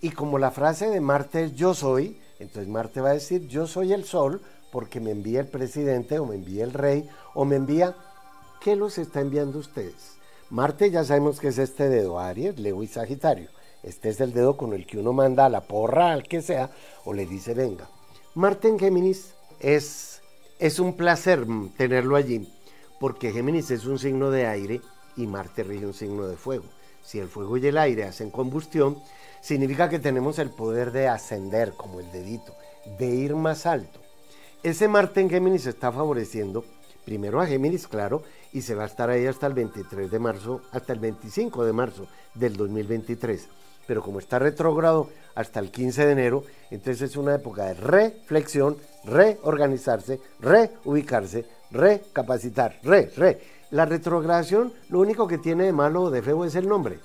Y 0.00 0.10
como 0.10 0.38
la 0.38 0.50
frase 0.50 0.90
de 0.90 1.00
Marte 1.00 1.44
es 1.44 1.54
yo 1.54 1.74
soy, 1.74 2.20
entonces 2.38 2.68
Marte 2.68 3.00
va 3.00 3.10
a 3.10 3.14
decir 3.14 3.46
yo 3.46 3.66
soy 3.66 3.92
el 3.92 4.04
Sol 4.04 4.42
porque 4.72 5.00
me 5.00 5.12
envía 5.12 5.40
el 5.40 5.46
presidente 5.46 6.18
o 6.18 6.26
me 6.26 6.34
envía 6.34 6.64
el 6.64 6.72
rey 6.72 7.08
o 7.34 7.44
me 7.44 7.56
envía, 7.56 7.94
¿qué 8.60 8.74
los 8.74 8.98
está 8.98 9.20
enviando 9.20 9.58
ustedes? 9.58 10.16
Marte 10.50 10.90
ya 10.90 11.04
sabemos 11.04 11.40
que 11.40 11.48
es 11.48 11.58
este 11.58 11.88
dedo, 11.88 12.18
Aries, 12.18 12.58
Leo 12.58 12.82
y 12.82 12.86
Sagitario. 12.86 13.48
Este 13.82 14.08
es 14.08 14.20
el 14.20 14.32
dedo 14.32 14.56
con 14.56 14.72
el 14.72 14.86
que 14.86 14.98
uno 14.98 15.12
manda 15.12 15.46
a 15.46 15.48
la 15.48 15.60
porra, 15.60 16.12
al 16.12 16.24
que 16.24 16.42
sea, 16.42 16.70
o 17.04 17.12
le 17.12 17.26
dice 17.26 17.54
venga. 17.54 17.88
Marte 18.34 18.68
en 18.68 18.78
Géminis 18.78 19.34
es, 19.60 20.22
es 20.58 20.78
un 20.78 20.96
placer 20.96 21.46
tenerlo 21.76 22.16
allí, 22.16 22.48
porque 23.00 23.32
Géminis 23.32 23.70
es 23.70 23.86
un 23.86 23.98
signo 23.98 24.30
de 24.30 24.46
aire 24.46 24.80
y 25.16 25.26
Marte 25.26 25.62
rige 25.62 25.86
un 25.86 25.94
signo 25.94 26.26
de 26.26 26.36
fuego. 26.36 26.64
Si 27.02 27.18
el 27.18 27.28
fuego 27.28 27.56
y 27.56 27.66
el 27.66 27.78
aire 27.78 28.04
hacen 28.04 28.30
combustión, 28.30 28.98
significa 29.40 29.88
que 29.88 29.98
tenemos 29.98 30.38
el 30.38 30.50
poder 30.50 30.90
de 30.90 31.08
ascender, 31.08 31.74
como 31.74 32.00
el 32.00 32.10
dedito, 32.10 32.54
de 32.98 33.06
ir 33.06 33.34
más 33.34 33.66
alto. 33.66 34.00
Ese 34.62 34.88
Marte 34.88 35.20
en 35.20 35.30
Géminis 35.30 35.66
está 35.66 35.92
favoreciendo 35.92 36.64
primero 37.04 37.40
a 37.40 37.46
Géminis, 37.46 37.86
claro, 37.86 38.22
y 38.52 38.62
se 38.62 38.74
va 38.74 38.84
a 38.84 38.86
estar 38.86 39.10
ahí 39.10 39.26
hasta 39.26 39.46
el 39.46 39.52
23 39.52 40.10
de 40.10 40.18
marzo, 40.18 40.62
hasta 40.72 40.94
el 40.94 41.00
25 41.00 41.64
de 41.64 41.72
marzo 41.72 42.06
del 42.34 42.56
2023 42.56 43.48
pero 43.86 44.02
como 44.02 44.18
está 44.18 44.38
retrógrado 44.38 45.08
hasta 45.34 45.60
el 45.60 45.70
15 45.70 46.06
de 46.06 46.12
enero, 46.12 46.44
entonces 46.70 47.10
es 47.10 47.16
una 47.16 47.34
época 47.34 47.64
de 47.64 47.74
reflexión, 47.74 48.76
reorganizarse, 49.04 50.20
reubicarse, 50.40 51.44
recapacitar, 51.70 52.78
re, 52.82 53.10
re. 53.16 53.40
La 53.70 53.84
retrogradación, 53.84 54.72
lo 54.88 55.00
único 55.00 55.26
que 55.26 55.38
tiene 55.38 55.64
de 55.64 55.72
malo 55.72 56.02
o 56.02 56.10
de 56.10 56.22
feo 56.22 56.44
es 56.44 56.54
el 56.54 56.68
nombre, 56.68 57.00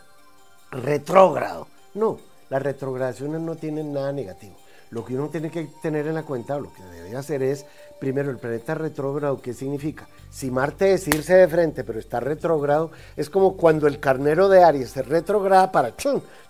retrógrado. 0.72 1.68
No, 1.96 2.20
las 2.50 2.62
retrogradaciones 2.62 3.42
no 3.42 3.56
tienen 3.56 3.94
nada 3.94 4.12
negativo. 4.12 4.56
Lo 4.92 5.06
que 5.06 5.16
uno 5.16 5.30
tiene 5.30 5.52
que 5.52 5.68
tener 5.82 6.08
en 6.08 6.16
la 6.16 6.24
cuenta, 6.24 6.58
lo 6.58 6.74
que 6.74 6.84
debe 6.84 7.16
hacer 7.16 7.44
es, 7.44 7.66
primero, 8.00 8.32
el 8.32 8.38
planeta 8.38 8.76
retrógrado, 8.76 9.42
¿qué 9.42 9.54
significa? 9.54 10.08
Si 10.32 10.50
Marte 10.50 10.94
es 10.94 11.08
irse 11.08 11.36
de 11.36 11.48
frente, 11.48 11.84
pero 11.84 12.00
está 12.00 12.20
retrógrado, 12.20 12.92
es 13.18 13.30
como 13.30 13.58
cuando 13.58 13.88
el 13.88 14.00
carnero 14.00 14.48
de 14.48 14.64
Aries 14.64 14.92
se 14.92 15.02
retrograda 15.02 15.72
para 15.72 15.96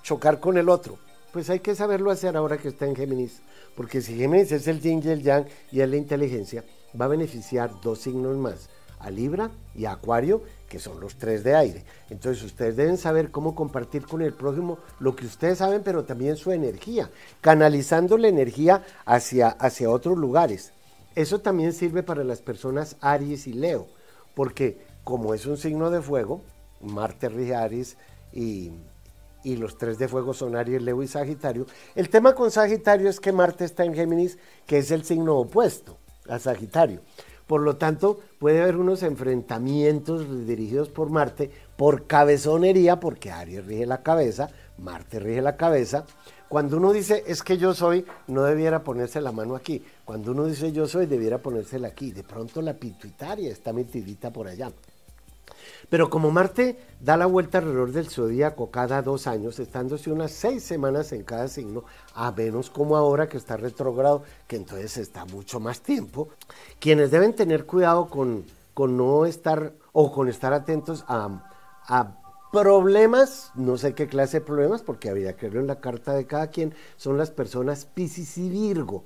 chocar 0.04 0.40
con 0.40 0.58
el 0.58 0.70
otro. 0.70 0.98
Pues 1.34 1.50
hay 1.50 1.60
que 1.60 1.76
saberlo 1.76 2.12
hacer 2.12 2.38
ahora 2.38 2.58
que 2.58 2.70
está 2.70 2.86
en 2.86 2.96
Géminis, 2.96 3.42
porque 3.76 4.02
si 4.02 4.18
Géminis 4.18 4.52
es 4.52 4.68
el 4.68 4.80
yin 4.82 5.02
y 5.04 5.10
el 5.10 5.22
yang 5.22 5.46
y 5.72 5.82
es 5.82 5.90
la 5.90 5.98
inteligencia, 5.98 6.64
va 7.00 7.06
a 7.06 7.10
beneficiar 7.10 7.72
dos 7.82 8.00
signos 8.00 8.36
más, 8.38 8.70
a 9.00 9.10
Libra 9.10 9.52
y 9.76 9.86
a 9.86 9.94
Acuario, 9.94 10.42
que 10.68 10.80
son 10.80 11.00
los 11.00 11.16
tres 11.16 11.44
de 11.44 11.56
aire. 11.56 11.84
Entonces 12.10 12.44
ustedes 12.44 12.76
deben 12.76 12.98
saber 12.98 13.32
cómo 13.32 13.56
compartir 13.56 14.06
con 14.06 14.22
el 14.22 14.34
prójimo 14.34 14.80
lo 15.00 15.16
que 15.16 15.26
ustedes 15.26 15.60
saben, 15.60 15.82
pero 15.84 16.04
también 16.04 16.36
su 16.36 16.52
energía, 16.52 17.10
canalizando 17.42 18.18
la 18.18 18.28
energía 18.28 18.84
hacia, 19.06 19.50
hacia 19.50 19.90
otros 19.90 20.18
lugares. 20.18 20.74
Eso 21.20 21.42
también 21.42 21.74
sirve 21.74 22.02
para 22.02 22.24
las 22.24 22.42
personas 22.42 22.96
Aries 23.02 23.46
y 23.46 23.52
Leo, 23.52 23.88
porque 24.36 24.78
como 25.04 25.34
es 25.34 25.46
un 25.48 25.58
signo 25.58 25.90
de 25.90 26.02
fuego, 26.02 26.40
Marte 26.80 27.28
rige 27.28 27.56
Aries 27.56 27.98
y, 28.32 28.72
los 29.44 29.78
tres 29.78 30.00
de 30.00 30.08
fuego 30.08 30.34
son 30.34 30.56
Aries, 30.56 30.82
Leo 30.82 31.04
y 31.04 31.10
Sagitario. 31.10 31.66
El 31.94 32.08
tema 32.08 32.36
con 32.36 32.52
Sagitario 32.52 33.10
es 33.10 33.20
que 33.20 33.34
Marte 33.34 33.66
está 33.66 33.84
en 33.84 33.96
Géminis, 33.96 34.38
que 34.66 34.78
es 34.78 34.92
el 34.92 35.04
signo 35.04 35.36
opuesto 35.36 35.98
a 36.30 36.40
Sagitario. 36.40 37.02
Por 37.48 37.64
lo 37.64 37.76
tanto, 37.76 38.22
puede 38.40 38.62
haber 38.62 38.78
unos 38.78 39.04
enfrentamientos 39.04 40.48
dirigidos 40.48 40.88
por 40.88 41.10
Marte 41.10 41.52
por 41.76 42.08
cabezonería, 42.08 43.02
porque 43.02 43.30
Aries 43.30 43.66
rige 43.66 43.86
la 43.86 44.04
cabeza, 44.04 44.52
Marte 44.78 45.20
rige 45.20 45.42
la 45.42 45.58
cabeza. 45.58 46.06
Cuando 46.48 46.78
uno 46.78 46.94
dice 46.94 47.24
es 47.28 47.44
que 47.44 47.58
yo 47.58 47.74
soy, 47.76 48.06
no 48.28 48.44
debiera 48.44 48.84
ponerse 48.84 49.20
la 49.22 49.32
mano 49.32 49.56
aquí. 49.56 49.84
Cuando 50.10 50.32
uno 50.32 50.46
dice 50.46 50.72
yo 50.72 50.88
soy, 50.88 51.06
debiera 51.06 51.38
ponérsela 51.38 51.90
aquí. 51.90 52.12
De 52.12 52.24
pronto 52.24 52.64
la 52.64 52.74
pituitaria 52.74 53.52
está 53.52 53.74
metidita 53.74 54.34
por 54.34 54.48
allá. 54.48 54.72
Pero 55.88 56.10
como 56.10 56.32
Marte 56.32 56.80
da 57.00 57.16
la 57.16 57.28
vuelta 57.28 57.60
alrededor 57.60 57.92
del 57.92 58.10
zodíaco 58.10 58.72
cada 58.72 59.04
dos 59.04 59.28
años, 59.28 59.60
estándose 59.60 60.12
unas 60.12 60.32
seis 60.32 60.64
semanas 60.64 61.12
en 61.12 61.22
cada 61.22 61.48
signo, 61.48 61.84
a 62.16 62.32
menos 62.32 62.72
como 62.72 62.98
ahora 62.98 63.30
que 63.30 63.38
está 63.38 63.56
retrogrado, 63.56 64.24
que 64.48 64.56
entonces 64.56 64.98
está 64.98 65.26
mucho 65.26 65.60
más 65.60 65.82
tiempo, 65.82 66.30
quienes 66.80 67.12
deben 67.12 67.36
tener 67.36 67.68
cuidado 67.68 68.10
con, 68.10 68.46
con 68.74 68.98
no 68.98 69.28
estar 69.28 69.74
o 69.92 70.12
con 70.12 70.28
estar 70.28 70.54
atentos 70.54 71.06
a, 71.08 71.52
a 71.88 72.20
problemas, 72.52 73.52
no 73.54 73.78
sé 73.78 73.94
qué 73.94 74.08
clase 74.08 74.40
de 74.40 74.46
problemas, 74.46 74.82
porque 74.82 75.10
habría 75.10 75.36
que 75.36 75.46
verlo 75.46 75.62
en 75.62 75.68
la 75.68 75.80
carta 75.80 76.14
de 76.14 76.26
cada 76.26 76.48
quien, 76.48 76.74
son 76.98 77.18
las 77.18 77.30
personas 77.30 77.86
Piscis 77.86 78.40
y 78.40 78.50
Virgo, 78.50 79.04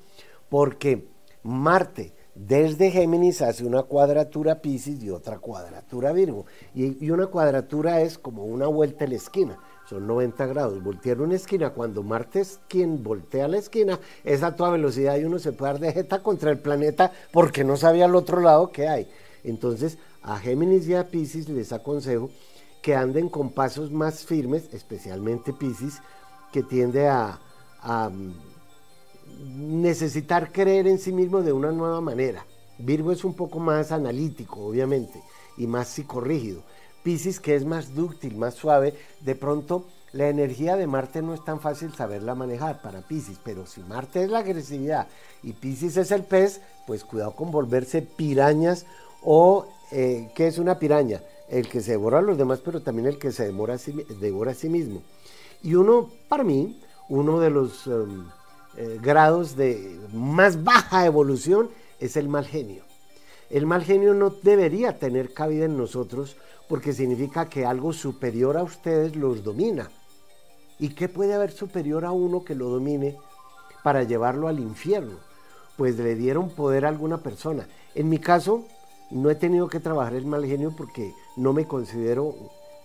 porque 0.54 1.08
Marte 1.42 2.14
desde 2.36 2.92
Géminis 2.92 3.42
hace 3.42 3.66
una 3.66 3.82
cuadratura 3.82 4.62
Pisces 4.62 5.02
y 5.02 5.10
otra 5.10 5.40
cuadratura 5.40 6.12
Virgo. 6.12 6.46
Y, 6.76 7.10
una 7.10 7.26
cuadratura 7.26 8.02
es 8.02 8.20
como 8.20 8.46
una 8.46 8.68
vuelta 8.68 9.06
en 9.06 9.10
la 9.10 9.16
esquina, 9.16 9.58
son 9.90 10.06
90 10.06 10.46
grados. 10.46 10.84
Voltear 10.84 11.22
una 11.22 11.34
esquina, 11.34 11.72
cuando 11.72 12.04
Marte 12.04 12.42
es 12.42 12.60
quien 12.68 13.04
voltea 13.04 13.48
la 13.48 13.58
esquina, 13.58 14.00
es 14.24 14.44
a 14.44 14.56
toda 14.56 14.70
velocidad 14.70 15.18
y 15.18 15.24
uno 15.24 15.40
se 15.40 15.54
puede 15.54 15.72
dar 15.72 15.82
de 15.82 15.92
jeta 15.92 16.22
contra 16.22 16.52
el 16.52 16.60
planeta 16.60 17.12
porque 17.32 17.64
no 17.64 17.76
sabía 17.76 18.06
al 18.06 18.16
otro 18.16 18.40
lado 18.40 18.72
qué 18.72 18.88
hay. 18.88 19.08
Entonces, 19.44 19.98
a 20.22 20.38
Géminis 20.38 20.88
y 20.88 20.94
a 20.94 21.08
Pisces 21.08 21.50
les 21.50 21.74
aconsejo 21.74 22.30
que 22.84 22.96
anden 22.96 23.28
con 23.28 23.50
pasos 23.50 23.90
más 23.90 24.24
firmes, 24.24 24.72
especialmente 24.72 25.52
Pisces, 25.52 26.00
que 26.52 26.62
tiende 26.62 27.08
a 27.08 27.40
necesitar 29.40 30.52
creer 30.52 30.88
en 30.88 31.00
sí 31.00 31.12
mismo 31.12 31.42
de 31.42 31.54
una 31.54 31.72
nueva 31.72 32.02
manera. 32.02 32.46
Virgo 32.78 33.12
es 33.12 33.24
un 33.24 33.34
poco 33.34 33.60
más 33.60 33.92
analítico, 33.92 34.66
obviamente, 34.66 35.22
y 35.58 35.68
más 35.68 35.88
psicorrígido. 35.88 36.62
Pisces, 37.04 37.40
que 37.40 37.56
es 37.56 37.66
más 37.66 37.94
dúctil, 37.94 38.38
más 38.38 38.56
suave, 38.56 38.96
de 39.22 39.36
pronto 39.36 39.86
la 40.14 40.30
energía 40.30 40.78
de 40.78 40.88
Marte 40.88 41.22
no 41.22 41.34
es 41.34 41.44
tan 41.44 41.60
fácil 41.60 41.94
saberla 41.94 42.36
manejar 42.36 42.82
para 42.82 43.02
Pisces, 43.02 43.40
pero 43.44 43.66
si 43.66 43.82
Marte 43.82 44.24
es 44.24 44.30
la 44.30 44.40
agresividad 44.40 45.08
y 45.42 45.54
Pisces 45.54 45.98
es 45.98 46.12
el 46.12 46.24
pez, 46.24 46.62
pues 46.86 47.04
cuidado 47.04 47.32
con 47.32 47.52
volverse 47.52 48.04
pirañas 48.04 48.86
o, 49.24 49.68
eh, 49.92 50.30
¿qué 50.36 50.48
es 50.48 50.60
una 50.60 50.80
piraña? 50.80 51.22
El 51.50 51.68
que 51.68 51.82
se 51.82 51.92
devora 51.92 52.20
a 52.20 52.22
los 52.22 52.38
demás, 52.38 52.62
pero 52.64 52.82
también 52.82 53.08
el 53.08 53.18
que 53.18 53.32
se 53.32 53.46
devora 53.46 53.74
a 53.74 54.54
sí, 54.54 54.70
mismo. 54.70 55.02
Y 55.62 55.76
uno, 55.76 56.10
para 56.30 56.44
mí, 56.44 56.80
uno 57.10 57.40
de 57.40 57.50
los... 57.50 57.88
Em, 57.88 58.26
eh, 58.78 59.00
grados 59.02 59.56
de 59.56 60.00
más 60.14 60.64
baja 60.64 61.06
evolución 61.06 61.70
es 62.00 62.18
el 62.18 62.28
mal 62.28 62.46
genio. 62.46 62.84
El 63.50 63.66
mal 63.66 63.84
genio 63.84 64.14
no 64.14 64.32
debería 64.32 64.98
tener 64.98 65.34
cabida 65.34 65.66
en 65.66 65.78
nosotros 65.78 66.38
porque 66.68 66.94
significa 66.94 67.50
que 67.50 67.66
algo 67.66 67.94
superior 67.94 68.58
a 68.58 68.64
ustedes 68.64 69.16
los 69.16 69.44
domina. 69.44 69.92
¿Y 70.80 70.90
qué 70.90 71.08
puede 71.08 71.34
haber 71.34 71.52
superior 71.52 72.04
a 72.04 72.12
uno 72.12 72.44
que 72.44 72.56
lo 72.56 72.70
domine 72.70 73.16
para 73.84 74.04
llevarlo 74.04 74.48
al 74.48 74.60
infierno? 74.60 75.18
Pues 75.78 75.98
le 75.98 76.16
dieron 76.16 76.50
poder 76.50 76.86
a 76.86 76.90
alguna 76.90 77.20
persona. 77.20 77.68
En 77.94 78.10
mi 78.10 78.18
caso, 78.18 78.66
no 79.12 79.30
he 79.30 79.36
tenido 79.36 79.68
que 79.68 79.80
trabajar 79.80 80.16
el 80.16 80.26
mal 80.26 80.46
genio 80.46 80.74
porque 80.76 81.14
no 81.38 81.54
me 81.54 81.66
considero 81.66 82.36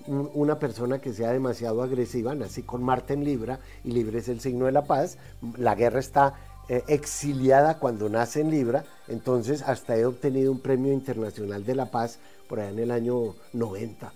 una 0.09 0.59
persona 0.59 1.00
que 1.00 1.12
sea 1.12 1.33
demasiado 1.33 1.83
agresiva, 1.83 2.35
nací 2.35 2.62
con 2.62 2.83
Marte 2.83 3.15
en 3.15 3.25
Libra 3.25 3.61
y 3.85 3.93
Libra 3.93 4.19
es 4.19 4.29
el 4.29 4.41
signo 4.41 4.67
de 4.67 4.73
la 4.73 4.85
paz, 4.85 5.19
la 5.57 5.75
guerra 5.75 6.00
está 6.00 6.35
eh, 6.69 6.83
exiliada 6.88 7.79
cuando 7.79 8.09
nace 8.09 8.41
en 8.41 8.50
Libra, 8.50 8.85
entonces 9.07 9.62
hasta 9.62 9.97
he 9.97 10.05
obtenido 10.05 10.53
un 10.53 10.61
premio 10.61 10.93
internacional 10.93 11.65
de 11.65 11.75
la 11.75 11.91
paz 11.91 12.19
por 12.49 12.61
allá 12.61 12.71
en 12.71 12.79
el 12.79 12.91
año 12.91 13.35
90. 13.53 14.12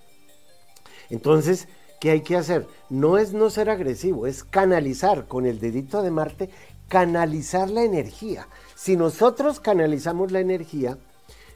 Entonces, 1.11 1.69
¿qué 2.01 2.11
hay 2.11 2.21
que 2.23 2.37
hacer? 2.37 2.67
No 2.91 3.19
es 3.19 3.33
no 3.33 3.51
ser 3.51 3.71
agresivo, 3.71 4.27
es 4.27 4.45
canalizar 4.45 5.27
con 5.29 5.47
el 5.47 5.61
dedito 5.61 6.03
de 6.03 6.11
Marte, 6.11 6.51
canalizar 6.89 7.71
la 7.71 7.85
energía. 7.85 8.49
Si 8.75 8.97
nosotros 8.97 9.61
canalizamos 9.61 10.33
la 10.33 10.41
energía, 10.41 10.99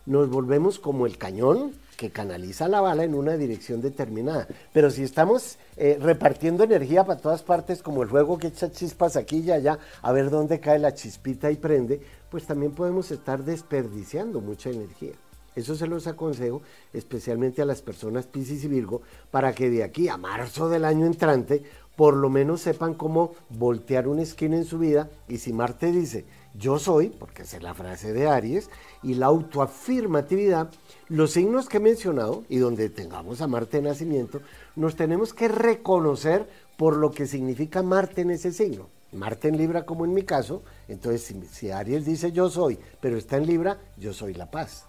nos 0.07 0.31
volvemos 0.31 0.79
como 0.79 1.07
el 1.07 1.19
cañón 1.19 1.73
que 1.97 2.11
canaliza 2.11 2.69
la 2.69 2.81
bala 2.81 3.05
en 3.05 3.15
una 3.15 3.37
dirección 3.37 3.81
determinada. 3.81 4.47
Pero 4.73 4.91
si 4.91 5.03
estamos 5.03 5.59
eh, 5.77 5.99
repartiendo 6.01 6.65
energía 6.65 7.05
para 7.05 7.21
todas 7.21 7.43
partes, 7.43 7.83
como 7.83 8.03
el 8.03 8.09
fuego 8.09 8.39
que 8.39 8.49
echa 8.49 8.71
chispas 8.71 9.17
aquí 9.17 9.39
y 9.39 9.51
allá, 9.51 9.79
a 10.03 10.13
ver 10.13 10.31
dónde 10.31 10.61
cae 10.61 10.79
la 10.79 10.95
chispita 10.95 11.51
y 11.51 11.57
prende, 11.57 12.01
pues 12.31 12.45
también 12.47 12.73
podemos 12.73 13.11
estar 13.11 13.43
desperdiciando 13.45 14.41
mucha 14.41 14.71
energía. 14.71 15.15
Eso 15.55 15.75
se 15.75 15.87
los 15.87 16.07
aconsejo 16.07 16.61
especialmente 16.93 17.63
a 17.63 17.65
las 17.65 17.81
personas 17.81 18.27
Piscis 18.27 18.65
y 18.65 18.69
Virgo 18.69 19.01
para 19.31 19.55
que 19.55 19.71
de 19.71 19.83
aquí 19.83 20.07
a 20.09 20.19
marzo 20.19 20.69
del 20.69 20.85
año 20.85 21.07
entrante 21.07 21.63
por 21.97 22.15
lo 22.15 22.29
menos 22.29 22.61
sepan 22.61 22.93
cómo 22.93 23.33
voltear 23.49 24.07
una 24.07 24.23
esquina 24.23 24.57
en 24.57 24.67
su 24.67 24.79
vida 24.79 25.09
y 25.29 25.39
si 25.39 25.55
Marte 25.55 25.91
dice 25.91 26.27
yo 26.59 26.79
soy, 26.79 27.09
porque 27.11 27.43
es 27.43 27.63
la 27.63 27.75
frase 27.75 28.13
de 28.13 28.29
Aries, 28.29 28.71
y 29.03 29.15
la 29.15 29.27
autoafirmatividad, 29.27 30.71
los 31.09 31.33
signos 31.33 31.69
que 31.69 31.77
he 31.77 31.81
mencionado 31.81 32.45
y 32.49 32.59
donde 32.59 32.89
tengamos 32.89 33.41
a 33.41 33.47
Marte 33.47 33.79
en 33.79 33.85
nacimiento, 33.85 34.41
nos 34.75 34.97
tenemos 34.97 35.35
que 35.35 35.49
reconocer 35.49 36.49
por 36.77 36.97
lo 36.97 37.11
que 37.11 37.27
significa 37.27 37.83
Marte 37.83 38.23
en 38.23 38.31
ese 38.31 38.53
signo. 38.53 38.89
Marte 39.13 39.49
en 39.49 39.57
Libra 39.57 39.87
como 39.87 40.05
en 40.05 40.15
mi 40.15 40.23
caso, 40.23 40.63
entonces 40.89 41.35
si, 41.51 41.71
Aries 41.71 42.05
dice 42.05 42.33
yo 42.33 42.51
soy, 42.51 42.79
pero 43.01 43.17
está 43.17 43.37
en 43.37 43.47
Libra, 43.47 43.79
yo 43.97 44.13
soy 44.13 44.35
la 44.35 44.51
paz. 44.51 44.85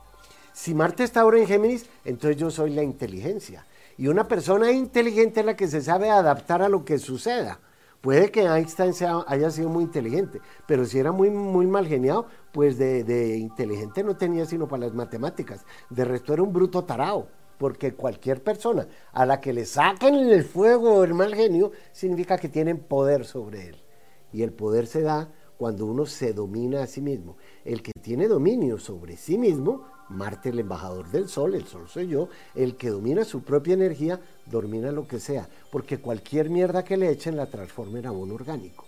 Si 0.53 0.73
Marte 0.73 1.03
está 1.03 1.21
ahora 1.21 1.37
en 1.37 1.47
Géminis, 1.47 1.85
entonces 2.03 2.37
yo 2.37 2.49
soy 2.49 2.71
la 2.71 2.83
inteligencia. 2.83 3.65
Y 3.97 4.07
una 4.07 4.27
persona 4.27 4.71
inteligente 4.71 5.39
es 5.39 5.45
la 5.45 5.55
que 5.55 5.67
se 5.67 5.81
sabe 5.81 6.09
adaptar 6.09 6.61
a 6.61 6.69
lo 6.69 6.83
que 6.83 6.97
suceda. 6.97 7.59
Puede 8.01 8.31
que 8.31 8.41
Einstein 8.41 8.93
haya 9.27 9.49
sido 9.49 9.69
muy 9.69 9.83
inteligente, 9.83 10.39
pero 10.67 10.85
si 10.85 10.99
era 10.99 11.11
muy, 11.11 11.31
muy 11.31 11.65
mal 11.65 11.87
geniado, 11.87 12.27
pues 12.51 12.77
de, 12.77 13.37
inteligente 13.37 14.03
no 14.03 14.15
tenía 14.15 14.45
sino 14.45 14.67
para 14.67 14.85
las 14.85 14.93
matemáticas. 14.93 15.65
De 15.89 16.05
resto 16.05 16.33
era 16.33 16.43
un 16.43 16.53
bruto 16.53 16.83
tarao, 16.83 17.27
porque 17.57 17.95
cualquier 17.95 18.43
persona 18.43 18.87
a 19.11 19.25
la 19.25 19.41
que 19.41 19.51
le 19.51 19.65
saquen 19.65 20.15
el 20.15 20.43
fuego 20.43 21.03
el 21.03 21.15
mal 21.15 21.33
genio, 21.33 21.71
significa 21.91 22.37
que 22.37 22.49
tienen 22.49 22.79
poder 22.79 23.25
sobre 23.25 23.69
él. 23.69 23.83
Y 24.31 24.43
el 24.43 24.53
poder 24.53 24.85
se 24.85 25.01
da 25.01 25.31
cuando 25.57 25.87
uno 25.87 26.05
se 26.05 26.33
domina 26.33 26.83
a 26.83 26.87
sí 26.87 27.01
mismo. 27.01 27.37
El 27.65 27.81
que 27.81 27.91
tiene 27.99 28.27
dominio 28.27 28.77
sobre 28.77 29.17
sí 29.17 29.39
mismo 29.39 29.85
Marte, 30.09 30.49
el 30.49 30.59
embajador 30.59 31.09
del 31.11 31.27
Sol, 31.27 31.55
el 31.55 31.65
Sol 31.65 31.87
soy 31.87 32.07
yo, 32.07 32.29
el 32.55 32.77
que 32.77 32.89
domina 32.89 33.25
su 33.25 33.43
propia 33.43 33.73
energía, 33.73 34.19
domina 34.45 34.91
lo 34.91 35.07
que 35.07 35.19
sea, 35.19 35.49
porque 35.71 35.99
cualquier 35.99 36.49
mierda 36.49 36.83
que 36.83 36.97
le 36.97 37.09
echen 37.09 37.35
la 37.35 37.47
transforma 37.47 37.99
en 37.99 38.07
abono 38.07 38.35
orgánico. 38.35 38.85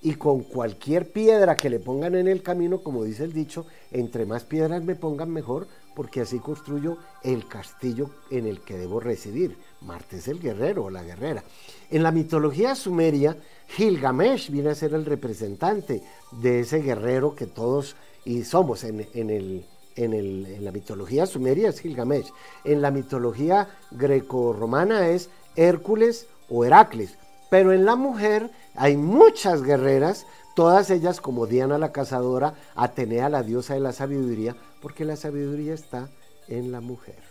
Y 0.00 0.16
con 0.16 0.42
cualquier 0.42 1.10
piedra 1.12 1.56
que 1.56 1.70
le 1.70 1.80
pongan 1.80 2.14
en 2.14 2.28
el 2.28 2.42
camino, 2.42 2.82
como 2.82 3.04
dice 3.04 3.24
el 3.24 3.32
dicho, 3.32 3.66
entre 3.90 4.26
más 4.26 4.44
piedras 4.44 4.84
me 4.84 4.96
pongan 4.96 5.30
mejor, 5.30 5.66
porque 5.94 6.20
así 6.20 6.40
construyo 6.40 6.98
el 7.22 7.46
castillo 7.46 8.10
en 8.30 8.46
el 8.46 8.60
que 8.60 8.76
debo 8.76 9.00
residir. 9.00 9.56
Marte 9.80 10.16
es 10.16 10.28
el 10.28 10.40
guerrero 10.40 10.84
o 10.84 10.90
la 10.90 11.02
guerrera. 11.02 11.42
En 11.90 12.02
la 12.02 12.10
mitología 12.10 12.74
sumeria, 12.74 13.36
Gilgamesh 13.68 14.50
viene 14.50 14.70
a 14.70 14.74
ser 14.74 14.92
el 14.92 15.06
representante 15.06 16.02
de 16.32 16.60
ese 16.60 16.82
guerrero 16.82 17.34
que 17.34 17.46
todos 17.46 17.96
y 18.26 18.44
somos 18.44 18.84
en, 18.84 19.06
en 19.14 19.30
el 19.30 19.64
en, 19.96 20.64
la 20.64 20.72
mitología 20.72 21.26
sumeria 21.26 21.68
es 21.68 21.80
Gilgamesh, 21.80 22.32
en 22.64 22.82
la 22.82 22.90
mitología 22.90 23.68
greco-romana 23.90 25.08
es 25.08 25.30
Hércules 25.56 26.26
o 26.48 26.64
Heracles, 26.64 27.16
pero 27.50 27.72
en 27.72 27.84
la 27.84 27.96
mujer 27.96 28.50
hay 28.74 28.96
muchas 28.96 29.62
guerreras, 29.62 30.26
todas 30.56 30.90
ellas 30.90 31.20
como 31.20 31.46
Diana 31.46 31.78
la 31.78 31.92
cazadora, 31.92 32.54
Atenea 32.74 33.28
la 33.28 33.42
diosa 33.42 33.74
de 33.74 33.80
la 33.80 33.92
sabiduría, 33.92 34.56
porque 34.82 35.04
la 35.04 35.16
sabiduría 35.16 35.74
está 35.74 36.08
en 36.48 36.72
la 36.72 36.80
mujer. 36.80 37.22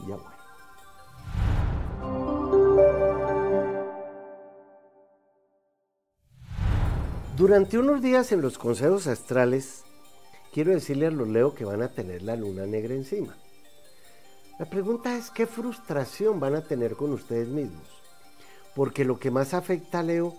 Ya 0.00 0.16
bueno. 0.16 0.40
Durante 7.36 7.78
unos 7.78 8.02
días 8.02 8.32
en 8.32 8.42
los 8.42 8.58
consejos 8.58 9.06
astrales 9.06 9.84
quiero 10.52 10.72
decirle 10.72 11.06
a 11.06 11.10
los 11.10 11.28
Leo 11.28 11.54
que 11.54 11.64
van 11.64 11.82
a 11.82 11.88
tener 11.88 12.22
la 12.22 12.36
luna 12.36 12.66
negra 12.66 12.94
encima. 12.94 13.36
La 14.58 14.66
pregunta 14.66 15.16
es 15.16 15.30
qué 15.30 15.46
frustración 15.46 16.38
van 16.38 16.54
a 16.54 16.62
tener 16.62 16.94
con 16.94 17.12
ustedes 17.12 17.48
mismos. 17.48 17.88
Porque 18.74 19.04
lo 19.04 19.18
que 19.18 19.30
más 19.30 19.54
afecta 19.54 20.00
a 20.00 20.02
Leo 20.02 20.34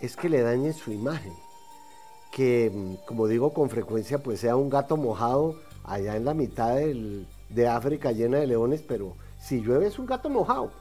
es 0.00 0.16
que 0.16 0.28
le 0.28 0.42
dañe 0.42 0.72
su 0.72 0.92
imagen. 0.92 1.32
Que, 2.32 2.70
mm, 2.74 3.06
como 3.06 3.28
digo 3.28 3.52
con 3.52 3.70
frecuencia, 3.70 4.22
pues 4.22 4.40
sea 4.40 4.56
un 4.56 4.68
gato 4.68 4.96
mojado 4.96 5.54
allá 5.84 6.16
en 6.16 6.24
la 6.24 6.34
mitad 6.34 6.76
de 6.76 7.68
África 7.68 8.12
llena 8.12 8.38
de 8.38 8.48
leones, 8.48 8.82
pero 8.82 9.14
si 9.40 9.60
llueve 9.60 9.86
es 9.86 9.98
un 9.98 10.06
gato 10.06 10.28
mojado. 10.28 10.72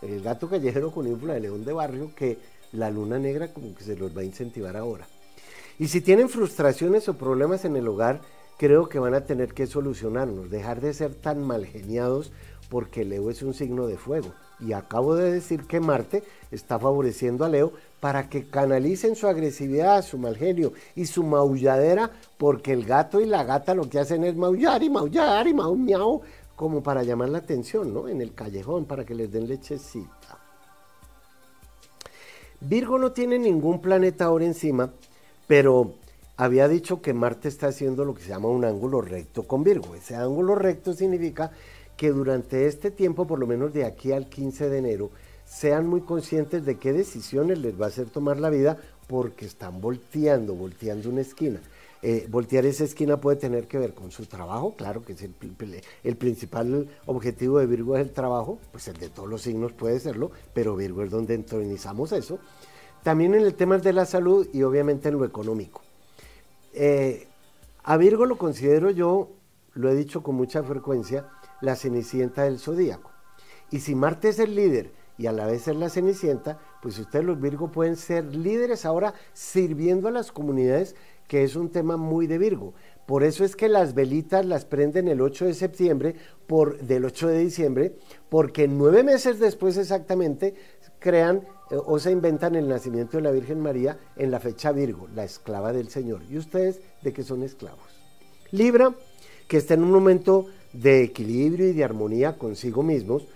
El 0.00 0.22
gato 0.22 0.48
callejero 0.48 0.92
con 0.92 1.08
infla 1.08 1.34
de 1.34 1.40
león 1.40 1.64
de 1.64 1.72
barrio 1.72 2.14
que 2.14 2.38
la 2.72 2.90
luna 2.90 3.18
negra 3.18 3.52
como 3.52 3.74
que 3.74 3.82
se 3.82 3.96
los 3.96 4.16
va 4.16 4.20
a 4.20 4.24
incentivar 4.24 4.76
ahora. 4.76 5.08
Y 5.78 5.88
si 5.88 6.00
tienen 6.00 6.28
frustraciones 6.28 7.08
o 7.08 7.14
problemas 7.14 7.64
en 7.64 7.76
el 7.76 7.86
hogar, 7.86 8.20
creo 8.58 8.88
que 8.88 8.98
van 8.98 9.14
a 9.14 9.24
tener 9.24 9.54
que 9.54 9.66
solucionarnos, 9.66 10.50
dejar 10.50 10.80
de 10.80 10.92
ser 10.92 11.14
tan 11.14 11.42
mal 11.46 11.64
geniados 11.66 12.32
porque 12.68 13.04
Leo 13.04 13.30
es 13.30 13.42
un 13.42 13.54
signo 13.54 13.86
de 13.86 13.96
fuego. 13.96 14.32
Y 14.60 14.72
acabo 14.72 15.14
de 15.14 15.32
decir 15.32 15.64
que 15.64 15.78
Marte 15.78 16.24
está 16.50 16.78
favoreciendo 16.78 17.44
a 17.44 17.48
Leo 17.48 17.72
para 18.00 18.28
que 18.28 18.48
canalicen 18.48 19.14
su 19.14 19.28
agresividad, 19.28 20.04
su 20.04 20.18
mal 20.18 20.36
genio 20.36 20.72
y 20.96 21.06
su 21.06 21.22
maulladera, 21.22 22.10
porque 22.36 22.72
el 22.72 22.84
gato 22.84 23.20
y 23.20 23.26
la 23.26 23.44
gata 23.44 23.74
lo 23.74 23.88
que 23.88 24.00
hacen 24.00 24.24
es 24.24 24.36
maullar 24.36 24.82
y 24.82 24.90
maullar 24.90 25.46
y 25.46 25.54
miau, 25.54 26.22
como 26.56 26.82
para 26.82 27.04
llamar 27.04 27.28
la 27.28 27.38
atención, 27.38 27.94
¿no? 27.94 28.08
En 28.08 28.20
el 28.20 28.34
callejón, 28.34 28.84
para 28.84 29.04
que 29.04 29.14
les 29.14 29.30
den 29.30 29.46
lechecita. 29.46 30.38
Virgo 32.60 32.98
no 32.98 33.12
tiene 33.12 33.38
ningún 33.38 33.80
planeta 33.80 34.24
ahora 34.24 34.44
encima, 34.44 34.90
pero 35.48 35.94
había 36.36 36.68
dicho 36.68 37.02
que 37.02 37.12
Marte 37.12 37.48
está 37.48 37.66
haciendo 37.66 38.04
lo 38.04 38.14
que 38.14 38.22
se 38.22 38.28
llama 38.28 38.48
un 38.48 38.64
ángulo 38.64 39.00
recto 39.00 39.42
con 39.42 39.64
Virgo. 39.64 39.96
Ese 39.96 40.14
ángulo 40.14 40.54
recto 40.54 40.92
significa 40.92 41.50
que 41.96 42.10
durante 42.10 42.68
este 42.68 42.92
tiempo, 42.92 43.26
por 43.26 43.40
lo 43.40 43.46
menos 43.48 43.72
de 43.72 43.84
aquí 43.84 44.12
al 44.12 44.28
15 44.28 44.68
de 44.68 44.78
enero, 44.78 45.10
sean 45.44 45.88
muy 45.88 46.02
conscientes 46.02 46.64
de 46.64 46.76
qué 46.76 46.92
decisiones 46.92 47.58
les 47.58 47.80
va 47.80 47.86
a 47.86 47.88
hacer 47.88 48.08
tomar 48.08 48.38
la 48.38 48.50
vida 48.50 48.76
porque 49.08 49.46
están 49.46 49.80
volteando, 49.80 50.54
volteando 50.54 51.08
una 51.08 51.22
esquina. 51.22 51.60
Eh, 52.02 52.28
voltear 52.30 52.64
esa 52.64 52.84
esquina 52.84 53.16
puede 53.16 53.38
tener 53.38 53.66
que 53.66 53.78
ver 53.78 53.92
con 53.92 54.12
su 54.12 54.26
trabajo, 54.26 54.76
claro 54.76 55.02
que 55.02 55.14
es 55.14 55.22
el, 55.22 55.34
el, 56.04 56.16
principal 56.16 56.88
objetivo 57.06 57.58
de 57.58 57.66
Virgo 57.66 57.96
es 57.96 58.02
el 58.06 58.12
trabajo, 58.12 58.60
pues 58.70 58.86
el 58.86 58.96
de 58.98 59.08
todos 59.08 59.28
los 59.28 59.42
signos 59.42 59.72
puede 59.72 59.98
serlo, 59.98 60.30
pero 60.54 60.76
Virgo 60.76 61.02
es 61.02 61.10
donde 61.10 61.34
entronizamos 61.34 62.12
eso. 62.12 62.38
También 63.02 63.34
en 63.34 63.42
el 63.42 63.54
tema 63.54 63.78
de 63.78 63.92
la 63.92 64.06
salud 64.06 64.48
y 64.52 64.62
obviamente 64.62 65.08
en 65.08 65.18
lo 65.18 65.24
económico. 65.24 65.82
Eh, 66.74 67.26
a 67.84 67.96
Virgo 67.96 68.26
lo 68.26 68.36
considero 68.36 68.90
yo, 68.90 69.30
lo 69.74 69.90
he 69.90 69.94
dicho 69.94 70.22
con 70.22 70.34
mucha 70.34 70.62
frecuencia, 70.62 71.28
la 71.60 71.76
cenicienta 71.76 72.44
del 72.44 72.58
zodíaco. 72.58 73.10
Y 73.70 73.80
si 73.80 73.94
Marte 73.94 74.28
es 74.28 74.38
el 74.38 74.54
líder 74.54 74.92
y 75.16 75.26
a 75.26 75.32
la 75.32 75.46
vez 75.46 75.68
es 75.68 75.76
la 75.76 75.88
cenicienta, 75.88 76.58
pues 76.82 76.98
ustedes 76.98 77.24
los 77.24 77.40
Virgo 77.40 77.70
pueden 77.70 77.96
ser 77.96 78.34
líderes 78.34 78.84
ahora 78.84 79.14
sirviendo 79.32 80.08
a 80.08 80.12
las 80.12 80.32
comunidades 80.32 80.94
que 81.28 81.44
es 81.44 81.56
un 81.56 81.70
tema 81.70 81.96
muy 81.96 82.26
de 82.26 82.38
Virgo. 82.38 82.74
Por 83.06 83.22
eso 83.22 83.44
es 83.44 83.54
que 83.54 83.68
las 83.68 83.94
velitas 83.94 84.44
las 84.44 84.64
prenden 84.64 85.08
el 85.08 85.20
8 85.20 85.46
de 85.46 85.54
septiembre, 85.54 86.14
por, 86.46 86.78
del 86.80 87.04
8 87.04 87.28
de 87.28 87.38
diciembre, 87.38 87.94
porque 88.28 88.66
nueve 88.66 89.02
meses 89.02 89.38
después 89.38 89.76
exactamente 89.76 90.54
crean 90.98 91.46
eh, 91.70 91.76
o 91.84 91.98
se 91.98 92.10
inventan 92.10 92.54
el 92.54 92.68
nacimiento 92.68 93.16
de 93.16 93.22
la 93.22 93.30
Virgen 93.30 93.60
María 93.60 93.98
en 94.16 94.30
la 94.30 94.40
fecha 94.40 94.72
Virgo, 94.72 95.08
la 95.14 95.24
esclava 95.24 95.72
del 95.72 95.88
Señor. 95.90 96.22
¿Y 96.28 96.38
ustedes 96.38 96.80
de 97.02 97.12
qué 97.12 97.22
son 97.22 97.42
esclavos? 97.42 98.00
Libra, 98.50 98.94
que 99.46 99.58
está 99.58 99.74
en 99.74 99.82
un 99.82 99.92
momento 99.92 100.46
de 100.72 101.02
equilibrio 101.02 101.68
y 101.68 101.72
de 101.72 101.84
armonía 101.84 102.36
consigo 102.36 102.82
mismos, 102.82 103.26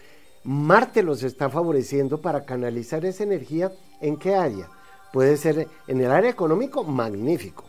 Marte 0.45 1.05
los 1.05 1.23
está 1.23 1.49
favoreciendo 1.51 2.21
para 2.21 2.45
canalizar 2.45 3.05
esa 3.05 3.23
energía 3.23 3.73
en 4.01 4.17
qué 4.17 4.35
área. 4.35 4.69
Puede 5.13 5.37
ser 5.37 5.69
en 5.87 6.01
el 6.01 6.11
área 6.11 6.31
económico, 6.31 6.83
magnífico 6.83 7.65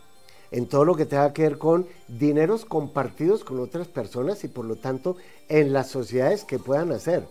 en 0.53 0.67
todo 0.67 0.85
lo 0.85 0.95
que 0.95 1.07
tenga 1.07 1.33
que 1.33 1.41
ver 1.41 1.57
con 1.57 1.87
dineros 2.07 2.63
compartidos 2.63 3.43
con 3.43 3.59
otras 3.59 3.87
personas 3.87 4.43
y 4.43 4.47
por 4.47 4.65
lo 4.65 4.75
tanto 4.75 5.17
en 5.49 5.73
las 5.73 5.87
sociedades 5.87 6.45
que 6.45 6.59
puedan 6.59 6.91
hacer. 6.91 7.25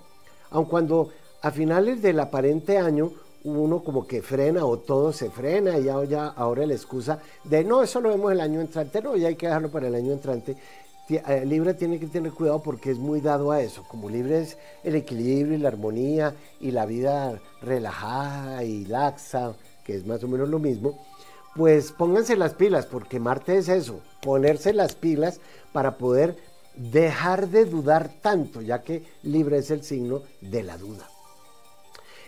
Aun 0.51 0.65
cuando 0.65 1.11
a 1.43 1.51
finales 1.51 2.01
del 2.01 2.21
aparente 2.21 2.79
año 2.79 3.13
uno 3.45 3.83
como 3.83 4.07
que 4.07 4.23
frena 4.23 4.65
o 4.65 4.79
todo 4.79 5.13
se 5.13 5.31
frena 5.31 5.77
y 5.79 5.85
ya, 5.85 6.29
ahora 6.29 6.65
la 6.65 6.75
excusa 6.75 7.19
de 7.45 7.65
no, 7.65 7.83
eso 7.83 8.01
lo 8.01 8.11
vemos 8.11 8.31
el 8.33 8.41
año 8.41 8.61
entrante, 8.61 9.03
no, 9.03 9.17
ya 9.17 9.29
hay 9.29 9.35
que 9.35 9.47
dejarlo 9.47 9.71
para 9.71 9.89
el 9.89 9.95
año 9.95 10.13
entrante. 10.13 10.57
Eh, 11.09 11.45
Libre 11.45 11.75
tiene 11.75 11.99
que 11.99 12.07
tener 12.07 12.33
cuidado 12.33 12.63
porque 12.63 12.91
es 12.91 12.99
muy 12.99 13.21
dado 13.21 13.51
a 13.51 13.61
eso. 13.61 13.83
Como 13.89 14.09
Libre 14.09 14.41
es 14.41 14.57
el 14.85 14.95
equilibrio 14.95 15.57
y 15.57 15.59
la 15.59 15.69
armonía 15.69 16.35
y 16.61 16.71
la 16.71 16.87
vida 16.87 17.41
relajada 17.61 18.63
y 18.65 18.85
laxa, 18.85 19.55
que 19.85 19.97
es 19.97 20.07
más 20.07 20.23
o 20.23 20.29
menos 20.29 20.49
lo 20.49 20.61
mismo, 20.61 20.99
pues 21.57 21.93
pónganse 21.93 22.37
las 22.37 22.55
pilas, 22.55 22.87
porque 22.87 23.19
Marte 23.19 23.59
es 23.59 23.69
eso, 23.69 24.01
ponerse 24.23 24.73
las 24.73 24.95
pilas 24.95 25.41
para 25.73 25.99
poder 25.99 26.37
dejar 26.77 27.49
de 27.49 27.67
dudar 27.67 28.11
tanto, 28.23 28.63
ya 28.63 28.83
que 28.83 29.03
libre 29.23 29.59
es 29.59 29.71
el 29.71 29.83
signo 29.83 30.23
de 30.41 30.63
la 30.63 30.79
duda. 30.79 31.12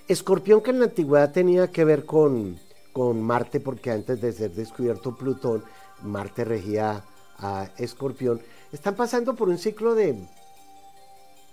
Escorpión 0.07 0.61
que 0.61 0.71
en 0.71 0.81
la 0.81 0.87
antigüedad 0.87 1.33
tenía 1.33 1.71
que 1.71 1.85
ver 1.85 2.05
con, 2.05 2.59
con 2.93 3.23
Marte, 3.23 3.59
porque 3.59 3.91
antes 3.91 4.21
de 4.21 4.33
ser 4.33 4.53
descubierto 4.53 5.17
Plutón, 5.17 5.65
Marte 6.03 6.45
regía 6.45 7.03
a 7.39 7.71
Escorpión, 7.79 8.41
están 8.71 8.97
pasando 8.97 9.35
por 9.35 9.49
un 9.49 9.57
ciclo 9.57 9.95
de 9.95 10.29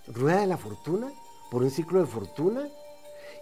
rueda 0.06 0.42
de 0.42 0.46
la 0.46 0.58
fortuna, 0.58 1.10
por 1.50 1.62
un 1.62 1.70
ciclo 1.70 2.00
de 2.00 2.06
fortuna, 2.06 2.68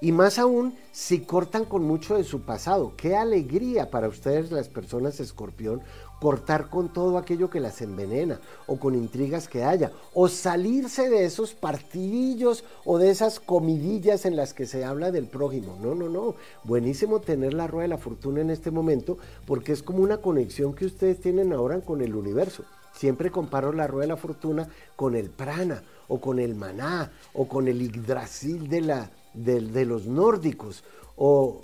y 0.01 0.13
más 0.13 0.39
aún 0.39 0.77
si 0.93 1.21
cortan 1.21 1.65
con 1.65 1.83
mucho 1.83 2.17
de 2.17 2.25
su 2.25 2.43
pasado. 2.43 2.95
Qué 2.97 3.17
alegría 3.17 3.91
para 3.91 4.09
ustedes 4.09 4.53
las 4.53 4.69
personas 4.69 5.19
escorpión 5.19 5.83
cortar 6.21 6.69
con 6.69 6.93
todo 6.93 7.19
aquello 7.19 7.51
que 7.51 7.61
las 7.61 7.81
envenena 7.81 8.41
o 8.67 8.79
con 8.79 8.95
intrigas 8.95 9.49
que 9.49 9.65
haya 9.65 9.91
o 10.15 10.29
salirse 10.29 11.09
de 11.09 11.25
esos 11.25 11.55
partidillos 11.55 12.65
o 12.85 12.99
de 12.99 13.11
esas 13.11 13.41
comidillas 13.41 14.27
en 14.27 14.37
las 14.37 14.55
que 14.55 14.67
se 14.67 14.85
habla 14.85 15.11
del 15.11 15.27
prójimo. 15.27 15.77
No, 15.81 15.95
no, 15.95 16.09
no. 16.09 16.35
Buenísimo 16.65 17.21
tener 17.21 17.55
la 17.55 17.67
rueda 17.67 17.83
de 17.83 17.89
la 17.89 17.99
fortuna 17.99 18.41
en 18.41 18.51
este 18.51 18.71
momento 18.71 19.19
porque 19.47 19.73
es 19.73 19.83
como 19.83 20.03
una 20.03 20.19
conexión 20.19 20.75
que 20.75 20.87
ustedes 20.87 21.21
tienen 21.21 21.53
ahora 21.53 21.81
con 21.81 22.03
el 22.03 22.15
universo. 22.15 22.65
Siempre 22.93 23.31
comparo 23.31 23.73
la 23.73 23.87
rueda 23.87 24.03
de 24.03 24.15
la 24.15 24.17
fortuna 24.17 24.69
con 24.97 25.15
el 25.17 25.31
prana 25.31 25.83
o 26.09 26.21
con 26.21 26.39
el 26.39 26.55
maná 26.55 27.11
o 27.33 27.49
con 27.49 27.67
el 27.67 27.81
yggdrasil 27.81 28.69
de 28.69 28.81
la 28.83 29.11
de, 29.35 29.85
los 29.85 30.07
nórdicos, 30.07 30.85
o 31.17 31.61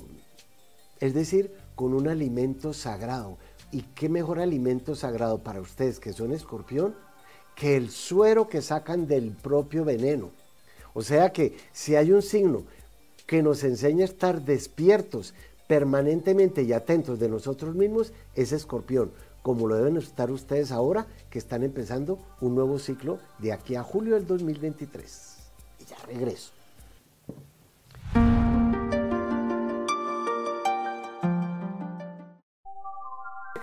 es 1.01 1.15
decir, 1.15 1.53
con 1.75 1.95
un 1.95 2.09
alimento 2.09 2.73
sagrado. 2.73 3.39
¿Y 3.73 3.83
qué 3.95 4.09
mejor 4.09 4.41
alimento 4.41 4.95
sagrado 4.95 5.39
para 5.39 5.61
ustedes 5.61 5.99
que 5.99 6.13
son 6.13 6.33
escorpión? 6.33 6.95
Que 7.55 7.77
el 7.77 7.91
suero 7.91 8.49
que 8.49 8.63
sacan 8.63 9.07
del 9.07 9.33
propio 9.33 9.85
veneno. 9.85 10.31
O 10.95 11.03
sea 11.03 11.33
que 11.33 11.57
si 11.73 11.97
hay 11.97 12.13
un 12.13 12.23
signo 12.23 12.65
que 13.27 13.43
nos 13.43 13.65
enseña 13.65 14.03
a 14.03 14.09
estar 14.09 14.43
despiertos 14.43 15.35
permanentemente 15.67 16.63
y 16.63 16.73
atentos 16.73 17.19
de 17.19 17.29
nosotros 17.29 17.75
mismos, 17.75 18.13
es 18.35 18.53
escorpión, 18.53 19.11
como 19.43 19.67
lo 19.67 19.77
deben 19.77 19.97
estar 19.97 20.31
ustedes 20.31 20.71
ahora 20.71 21.07
que 21.29 21.39
están 21.39 21.65
empezando 21.65 22.19
un 22.41 22.55
nuevo 22.55 22.79
ciclo 22.79 23.19
de 23.39 23.53
aquí 23.53 23.75
a 23.75 23.83
julio 23.83 24.15
del 24.15 24.27
2023. 24.27 25.37
Y 25.81 25.85
ya 25.85 25.97
regreso. 26.07 26.56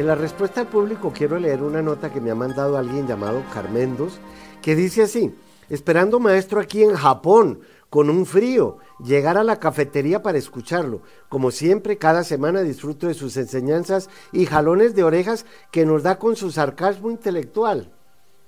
En 0.00 0.06
la 0.06 0.14
respuesta 0.14 0.62
al 0.62 0.66
público 0.66 1.12
quiero 1.14 1.38
leer 1.38 1.62
una 1.62 1.82
nota 1.82 2.10
que 2.10 2.22
me 2.22 2.30
ha 2.30 2.34
mandado 2.34 2.78
alguien 2.78 3.06
llamado 3.06 3.44
Carmendos, 3.52 4.18
que 4.62 4.74
dice 4.74 5.02
así, 5.02 5.34
esperando 5.68 6.18
maestro 6.18 6.58
aquí 6.58 6.82
en 6.82 6.94
Japón, 6.94 7.60
con 7.90 8.08
un 8.08 8.24
frío, 8.24 8.78
llegar 9.04 9.36
a 9.36 9.44
la 9.44 9.60
cafetería 9.60 10.22
para 10.22 10.38
escucharlo. 10.38 11.02
Como 11.28 11.50
siempre, 11.50 11.98
cada 11.98 12.24
semana 12.24 12.62
disfruto 12.62 13.08
de 13.08 13.12
sus 13.12 13.36
enseñanzas 13.36 14.08
y 14.32 14.46
jalones 14.46 14.94
de 14.94 15.04
orejas 15.04 15.44
que 15.70 15.84
nos 15.84 16.02
da 16.02 16.18
con 16.18 16.34
su 16.34 16.50
sarcasmo 16.50 17.10
intelectual. 17.10 17.92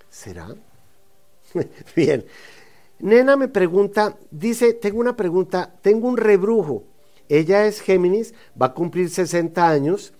¿Será? 0.09 0.55
Bien. 1.95 2.25
Nena 2.99 3.37
me 3.37 3.49
pregunta, 3.49 4.17
dice, 4.31 4.73
tengo 4.73 5.01
una 5.01 5.17
pregunta, 5.17 5.71
tengo 5.83 6.09
un 6.09 6.17
rebrujo. 6.17 6.85
Ella 7.29 7.67
es 7.67 7.83
Géminis, 7.83 8.33
va 8.59 8.69
a 8.69 8.73
cumplir 8.73 9.11
60 9.11 9.69
años 9.69 10.15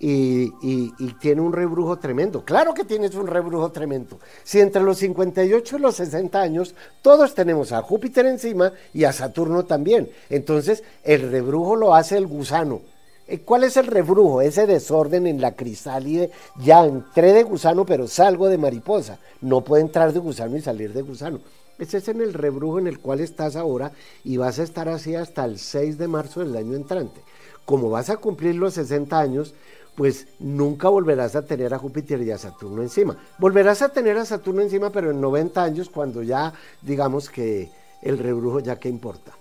y, 0.00 1.12
tiene 1.20 1.42
un 1.42 1.52
rebrujo 1.52 1.98
tremendo. 1.98 2.44
Claro 2.44 2.72
que 2.72 2.84
tienes 2.84 3.14
un 3.14 3.26
rebrujo 3.26 3.70
tremendo. 3.70 4.18
Si 4.42 4.58
entre 4.58 4.82
los 4.82 4.98
58 4.98 5.76
y 5.76 5.80
los 5.80 5.96
60 5.96 6.40
años 6.40 6.74
todos 7.02 7.34
tenemos 7.34 7.72
a 7.72 7.82
Júpiter 7.82 8.26
encima 8.26 8.72
y 8.94 9.04
a 9.04 9.12
Saturno 9.12 9.64
también. 9.64 10.08
Entonces 10.30 10.82
el 11.04 11.30
rebrujo 11.30 11.76
lo 11.76 11.94
hace 11.94 12.16
el 12.16 12.26
gusano. 12.26 12.80
Eh, 13.28 13.40
¿Cuál 13.40 13.64
es 13.64 13.76
el 13.76 13.86
rebrujo? 13.86 14.40
Ese 14.40 14.66
desorden 14.66 15.26
en 15.26 15.40
la 15.40 15.54
crisálide. 15.54 16.30
Ya 16.58 16.84
entré 16.84 17.32
de 17.32 17.42
gusano, 17.42 17.84
pero 17.84 18.08
salgo 18.08 18.48
de 18.48 18.58
mariposa. 18.58 19.18
No 19.42 19.60
puede 19.62 19.82
entrar 19.82 20.12
de 20.12 20.18
gusano 20.18 20.56
y 20.56 20.62
salir 20.62 20.92
de 20.92 21.02
gusano. 21.02 21.40
Ese 21.78 21.98
es 21.98 22.08
en 22.08 22.20
el 22.20 22.34
rebrujo 22.34 22.78
en 22.78 22.86
el 22.86 22.98
cual 22.98 23.20
estás 23.20 23.56
ahora 23.56 23.92
y 24.22 24.36
vas 24.36 24.58
a 24.58 24.64
estar 24.64 24.88
así 24.88 25.14
hasta 25.14 25.44
el 25.44 25.58
6 25.58 25.96
de 25.96 26.08
marzo 26.08 26.40
del 26.40 26.56
año 26.56 26.76
entrante. 26.76 27.22
Como 27.64 27.88
vas 27.88 28.10
a 28.10 28.16
cumplir 28.16 28.56
los 28.56 28.74
60 28.74 29.18
años, 29.18 29.54
pues 30.00 30.28
nunca 30.38 30.88
volverás 30.88 31.36
a 31.36 31.44
tener 31.44 31.74
a 31.74 31.78
Júpiter 31.78 32.22
y 32.22 32.30
a 32.30 32.38
Saturno 32.38 32.80
encima. 32.80 33.18
Volverás 33.36 33.82
a 33.82 33.90
tener 33.90 34.16
a 34.16 34.24
Saturno 34.24 34.62
encima, 34.62 34.88
pero 34.88 35.10
en 35.10 35.20
90 35.20 35.62
años, 35.62 35.90
cuando 35.90 36.22
ya 36.22 36.54
digamos 36.80 37.28
que 37.28 37.70
el 38.00 38.16
rebrujo 38.16 38.60
ya 38.60 38.78
que 38.78 38.88
importa. 38.88 39.36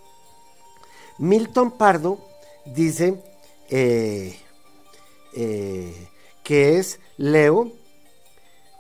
Milton 1.18 1.78
Pardo 1.78 2.20
dice 2.66 3.24
eh, 3.70 4.38
eh, 5.34 6.08
que 6.44 6.78
es 6.78 7.00
Leo, 7.16 7.72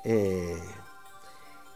eh, 0.03 0.59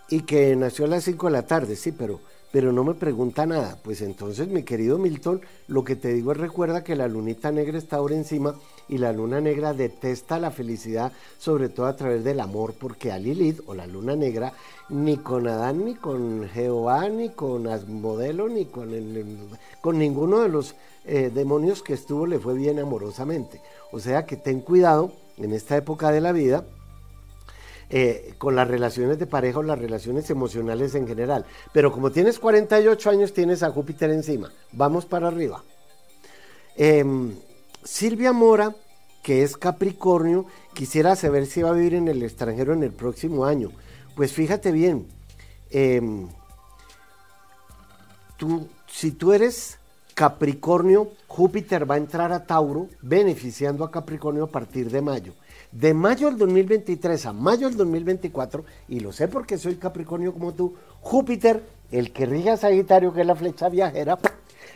y 0.10 0.24
que 0.24 0.54
nació 0.58 0.84
a 0.84 0.90
las 0.90 1.06
5 1.06 1.28
de 1.28 1.32
la 1.32 1.48
tarde, 1.48 1.78
sí, 1.78 1.94
pero, 1.94 2.20
pero 2.52 2.74
no 2.74 2.84
me 2.84 2.96
pregunta 2.96 3.46
nada. 3.46 3.80
Pues 3.82 4.02
entonces, 4.02 4.50
mi 4.50 4.64
querido 4.64 4.98
Milton, 4.98 5.40
lo 5.68 5.86
que 5.86 5.96
te 5.96 6.10
digo 6.10 6.34
es 6.34 6.40
recuerda 6.40 6.84
que 6.84 6.98
la 6.98 7.08
lunita 7.08 7.54
negra 7.54 7.78
está 7.78 7.96
ahora 7.96 8.16
encima 8.16 8.60
y 8.88 8.98
la 8.98 9.14
luna 9.14 9.42
negra 9.42 9.74
detesta 9.74 10.40
la 10.40 10.52
felicidad, 10.52 11.12
sobre 11.38 11.70
todo 11.70 11.86
a 11.86 11.96
través 11.96 12.24
del 12.24 12.40
amor, 12.40 12.74
porque 12.78 13.12
a 13.12 13.18
Lilith 13.18 13.62
o 13.66 13.74
la 13.74 13.88
luna 13.88 14.16
negra, 14.16 14.54
ni 14.90 15.18
con 15.18 15.48
Adán, 15.48 15.86
ni 15.86 15.96
con 15.96 16.48
Jehová, 16.50 17.10
ni 17.10 17.30
con 17.30 17.68
Asmodelo, 17.68 18.50
ni 18.50 18.66
con, 18.66 18.92
con 19.82 19.98
ninguno 19.98 20.40
de 20.40 20.50
los 20.50 20.76
eh, 21.06 21.32
demonios 21.34 21.84
que 21.84 21.94
estuvo 21.94 22.26
le 22.26 22.40
fue 22.40 22.54
bien 22.54 22.80
amorosamente. 22.80 23.62
O 23.92 24.00
sea 24.00 24.26
que 24.26 24.38
ten 24.38 24.62
cuidado 24.62 25.12
en 25.38 25.54
esta 25.54 25.76
época 25.76 26.12
de 26.12 26.22
la 26.22 26.32
vida 26.32 26.66
eh, 27.90 28.34
con 28.38 28.56
las 28.56 28.68
relaciones 28.68 29.20
de 29.20 29.28
pareja 29.28 29.60
o 29.60 29.64
las 29.64 29.78
relaciones 29.78 30.30
emocionales 30.30 30.96
en 30.96 31.08
general. 31.08 31.46
Pero 31.74 31.92
como 31.92 32.12
tienes 32.12 32.40
48 32.40 33.10
años, 33.10 33.34
tienes 33.34 33.62
a 33.64 33.72
Júpiter 33.72 34.10
encima. 34.10 34.52
Vamos 34.72 35.06
para 35.06 35.28
arriba. 35.28 35.64
Em, 36.76 37.36
Silvia 37.86 38.34
Mora, 38.34 38.76
que 39.22 39.44
es 39.44 39.58
Capricornio, 39.58 40.46
quisiera 40.74 41.16
saber 41.16 41.46
si 41.46 41.62
va 41.62 41.70
a 41.70 41.74
vivir 41.74 41.96
en 41.96 42.08
el 42.08 42.24
extranjero 42.24 42.74
en 42.74 42.84
el 42.84 42.92
próximo 42.92 43.46
año. 43.46 43.72
Pues 44.16 44.32
fíjate 44.34 44.72
bien, 44.72 45.08
em, 45.72 46.28
tú, 48.38 48.68
si 48.88 49.12
tú 49.12 49.34
eres 49.34 49.78
Capricornio, 50.14 51.12
Júpiter 51.28 51.90
va 51.90 51.96
a 51.96 51.98
entrar 51.98 52.32
a 52.32 52.46
Tauro, 52.46 52.90
beneficiando 53.02 53.84
a 53.84 53.92
Capricornio 53.92 54.46
a 54.46 54.52
partir 54.52 54.92
de 54.92 55.02
mayo. 55.02 55.34
De 55.72 55.94
mayo 55.94 56.28
del 56.28 56.38
2023 56.38 57.26
a 57.26 57.34
mayo 57.34 57.68
del 57.68 57.78
2024, 57.78 58.64
y 58.90 59.00
lo 59.00 59.12
sé 59.12 59.28
porque 59.28 59.58
soy 59.58 59.76
Capricornio 59.76 60.34
como 60.34 60.54
tú, 60.54 60.76
Júpiter, 61.02 61.64
el 61.92 62.12
que 62.12 62.28
rige 62.28 62.52
a 62.52 62.58
Sagitario, 62.58 63.14
que 63.14 63.22
es 63.22 63.28
la 63.28 63.36
flecha 63.36 63.70
viajera, 63.70 64.20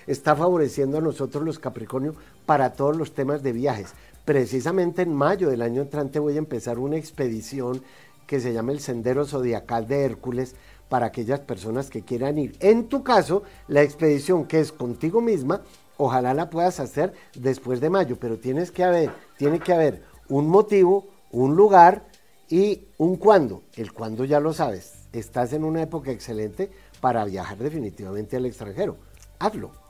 está 0.08 0.36
favoreciendo 0.36 0.98
a 0.98 1.02
nosotros 1.02 1.43
los 1.43 1.60
Capricornio 1.60 2.15
para 2.46 2.74
todos 2.74 2.98
los 2.98 3.13
temas 3.13 3.43
de 3.43 3.52
viajes. 3.52 3.93
Precisamente 4.26 5.04
en 5.04 5.13
mayo 5.13 5.50
del 5.50 5.62
año 5.62 5.82
entrante 5.82 6.20
voy 6.20 6.36
a 6.36 6.39
empezar 6.39 6.80
una 6.80 6.98
expedición 6.98 7.82
que 8.26 8.39
se 8.39 8.54
llama 8.54 8.72
el 8.72 8.80
Sendero 8.80 9.26
Zodiacal 9.26 9.88
de 9.88 10.04
Hércules 10.04 10.56
para 10.89 11.08
aquellas 11.08 11.39
personas 11.41 11.89
que 11.89 12.04
quieran 12.04 12.38
ir. 12.38 12.56
En 12.60 12.88
tu 12.88 13.04
caso, 13.04 13.43
la 13.67 13.84
expedición 13.84 14.46
que 14.46 14.60
es 14.60 14.72
contigo 14.72 15.22
misma, 15.22 15.62
ojalá 15.98 16.34
la 16.34 16.50
puedas 16.50 16.80
hacer 16.80 17.13
después 17.36 17.80
de 17.80 17.89
mayo, 17.89 18.17
pero 18.20 18.38
tienes 18.38 18.72
que 18.72 18.84
haber, 18.84 19.12
tiene 19.38 19.60
que 19.60 19.74
haber 19.74 20.04
un 20.30 20.48
motivo, 20.48 21.08
un 21.32 21.56
lugar 21.56 22.06
y 22.50 22.88
un 22.98 23.17
cuándo. 23.17 23.63
El 23.76 23.93
cuándo 23.93 24.26
ya 24.26 24.39
lo 24.39 24.54
sabes. 24.54 25.08
Estás 25.13 25.54
en 25.54 25.63
una 25.63 25.82
época 25.82 26.12
excelente 26.12 26.70
para 27.00 27.26
viajar 27.26 27.58
definitivamente 27.58 28.38
al 28.38 28.46
extranjero. 28.46 28.98
Hazlo. 29.39 29.87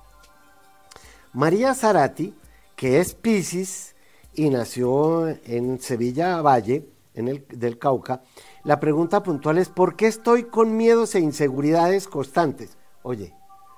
María 1.37 1.75
Zarati, 1.75 2.33
que 2.75 2.99
es 2.99 3.13
Pisces 3.13 3.95
y 4.33 4.49
nació 4.49 5.27
en 5.27 5.79
Sevilla 5.79 6.41
Valle, 6.41 6.89
en 7.13 7.27
el, 7.27 7.45
del 7.47 7.77
Cauca, 7.77 8.23
la 8.63 8.79
pregunta 8.79 9.21
puntual 9.21 9.59
es, 9.59 9.69
¿por 9.69 9.95
qué 9.95 10.07
estoy 10.07 10.45
con 10.45 10.75
miedos 10.75 11.13
e 11.13 11.19
inseguridades 11.19 12.07
constantes? 12.07 12.75
Oye, 13.03 13.35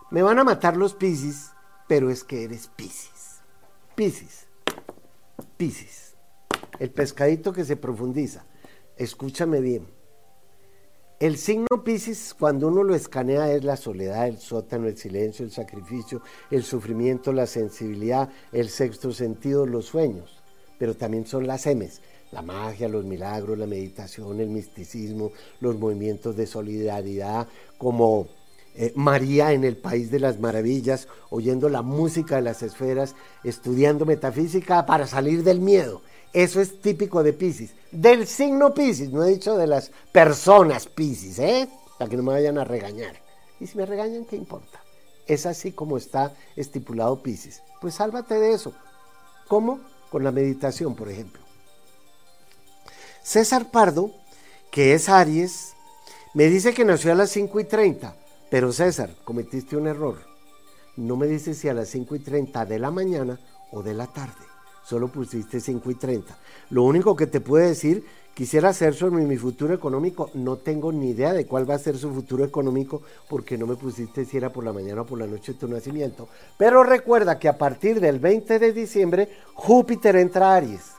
me 0.10 0.22
van 0.22 0.40
a 0.40 0.46
matar 0.46 0.78
los 0.78 0.94
Pisces, 0.96 1.52
pero 1.90 2.10
es 2.10 2.24
que 2.24 2.46
eres 2.46 2.72
Pisces. 2.78 3.42
Pisces. 3.94 4.48
Pisces. 5.58 6.16
El 6.80 6.92
pescadito 6.92 7.52
que 7.52 7.66
se 7.66 7.76
profundiza. 7.76 8.46
Escúchame 8.96 9.60
bien. 9.60 9.86
El 11.20 11.36
signo 11.36 11.68
Pisces, 11.84 12.34
cuando 12.34 12.70
uno 12.70 12.82
lo 12.82 12.96
escanea, 12.96 13.52
es 13.52 13.66
la 13.66 13.76
soledad, 13.76 14.30
el 14.30 14.38
sótano, 14.38 14.88
el 14.88 14.96
silencio, 14.96 15.44
el 15.44 15.52
sacrificio, 15.52 16.22
el 16.50 16.64
sufrimiento, 16.64 17.34
la 17.34 17.46
sensibilidad, 17.46 18.30
el 18.54 18.70
sexto 18.70 19.12
sentido, 19.12 19.66
los 19.66 19.88
sueños. 19.88 20.40
Pero 20.78 20.96
también 20.96 21.28
son 21.28 21.46
las 21.46 21.66
M's, 21.66 22.00
la 22.32 22.42
magia, 22.42 22.88
los 22.88 23.04
milagros, 23.04 23.58
la 23.58 23.68
meditación, 23.68 24.40
el 24.40 24.48
misticismo, 24.48 25.34
los 25.60 25.78
movimientos 25.78 26.38
de 26.38 26.48
solidaridad, 26.48 27.50
como 27.78 28.30
eh, 28.76 28.94
María 28.96 29.52
en 29.52 29.66
el 29.66 29.76
País 29.76 30.12
de 30.12 30.22
las 30.22 30.40
Maravillas, 30.40 31.10
oyendo 31.32 31.68
la 31.68 31.82
música 31.82 32.38
de 32.38 32.44
las 32.44 32.64
esferas, 32.64 33.14
estudiando 33.44 34.06
metafísica 34.06 34.86
para 34.86 35.06
salir 35.06 35.44
del 35.44 35.60
miedo. 35.60 36.02
Eso 36.34 36.62
es 36.62 36.80
típico 36.82 37.24
de 37.24 37.34
Pisces. 37.34 37.72
Del 37.92 38.28
signo 38.28 38.74
Pisces, 38.74 39.10
no 39.10 39.24
he 39.24 39.32
dicho 39.32 39.58
de 39.58 39.66
las 39.66 39.92
personas 40.12 40.86
Pisces, 40.86 41.40
¿eh? 41.40 41.68
Para 41.98 42.10
que 42.10 42.18
no 42.18 42.24
me 42.24 42.34
vayan 42.34 42.58
a 42.58 42.64
regañar. 42.64 43.16
Y 43.60 43.68
si 43.68 43.78
me 43.78 43.86
regañan, 43.86 44.26
¿qué 44.26 44.36
importa? 44.36 44.80
Es 45.26 45.46
así 45.46 45.72
como 45.72 45.98
está 45.98 46.34
estipulado 46.56 47.22
Pisces. 47.24 47.64
Pues 47.82 47.96
sálvate 47.96 48.36
de 48.36 48.54
eso. 48.54 48.74
¿Cómo? 49.48 49.80
Con 50.12 50.24
la 50.24 50.32
meditación, 50.32 50.96
por 50.96 51.10
ejemplo. 51.10 51.42
César 53.24 53.72
Pardo, 53.72 54.12
que 54.72 54.94
es 54.94 55.10
Aries, 55.10 55.74
me 56.36 56.46
dice 56.46 56.74
que 56.74 56.86
nació 56.86 57.12
a 57.12 57.16
las 57.16 57.32
5 57.32 57.60
y 57.60 57.64
30. 57.64 58.16
Pero 58.52 58.72
César, 58.72 59.16
cometiste 59.24 59.76
un 59.76 59.88
error. 59.88 60.20
No 60.96 61.16
me 61.16 61.28
dices 61.28 61.58
si 61.58 61.70
a 61.70 61.74
las 61.74 61.90
5 61.90 62.16
y 62.16 62.20
30 62.20 62.66
de 62.66 62.80
la 62.80 62.92
mañana 62.92 63.40
o 63.72 63.82
de 63.82 63.94
la 63.94 64.08
tarde 64.08 64.49
solo 64.90 65.08
pusiste 65.08 65.60
5 65.60 65.92
y 65.92 65.96
30. 65.96 66.36
Lo 66.72 66.84
único 66.84 67.16
que 67.16 67.28
te 67.28 67.42
puedo 67.42 67.66
decir, 67.68 68.04
quisiera 68.34 68.70
hacer 68.70 68.96
sobre 68.96 69.24
mi 69.24 69.38
futuro 69.38 69.72
económico, 69.72 70.32
no 70.34 70.58
tengo 70.58 70.92
ni 70.92 71.12
idea 71.12 71.32
de 71.32 71.46
cuál 71.46 71.70
va 71.70 71.76
a 71.76 71.80
ser 71.80 71.96
su 71.96 72.12
futuro 72.12 72.44
económico 72.44 73.04
porque 73.30 73.56
no 73.56 73.68
me 73.68 73.76
pusiste 73.76 74.26
si 74.26 74.38
era 74.38 74.50
por 74.50 74.64
la 74.64 74.74
mañana 74.74 75.02
o 75.02 75.06
por 75.06 75.20
la 75.20 75.28
noche 75.28 75.54
de 75.54 75.60
tu 75.60 75.68
nacimiento. 75.68 76.28
Pero 76.58 76.84
recuerda 76.84 77.38
que 77.38 77.48
a 77.48 77.58
partir 77.60 78.00
del 78.00 78.18
20 78.18 78.58
de 78.58 78.74
diciembre 78.74 79.30
Júpiter 79.54 80.16
entra 80.16 80.54
a 80.54 80.56
Aries. 80.56 80.94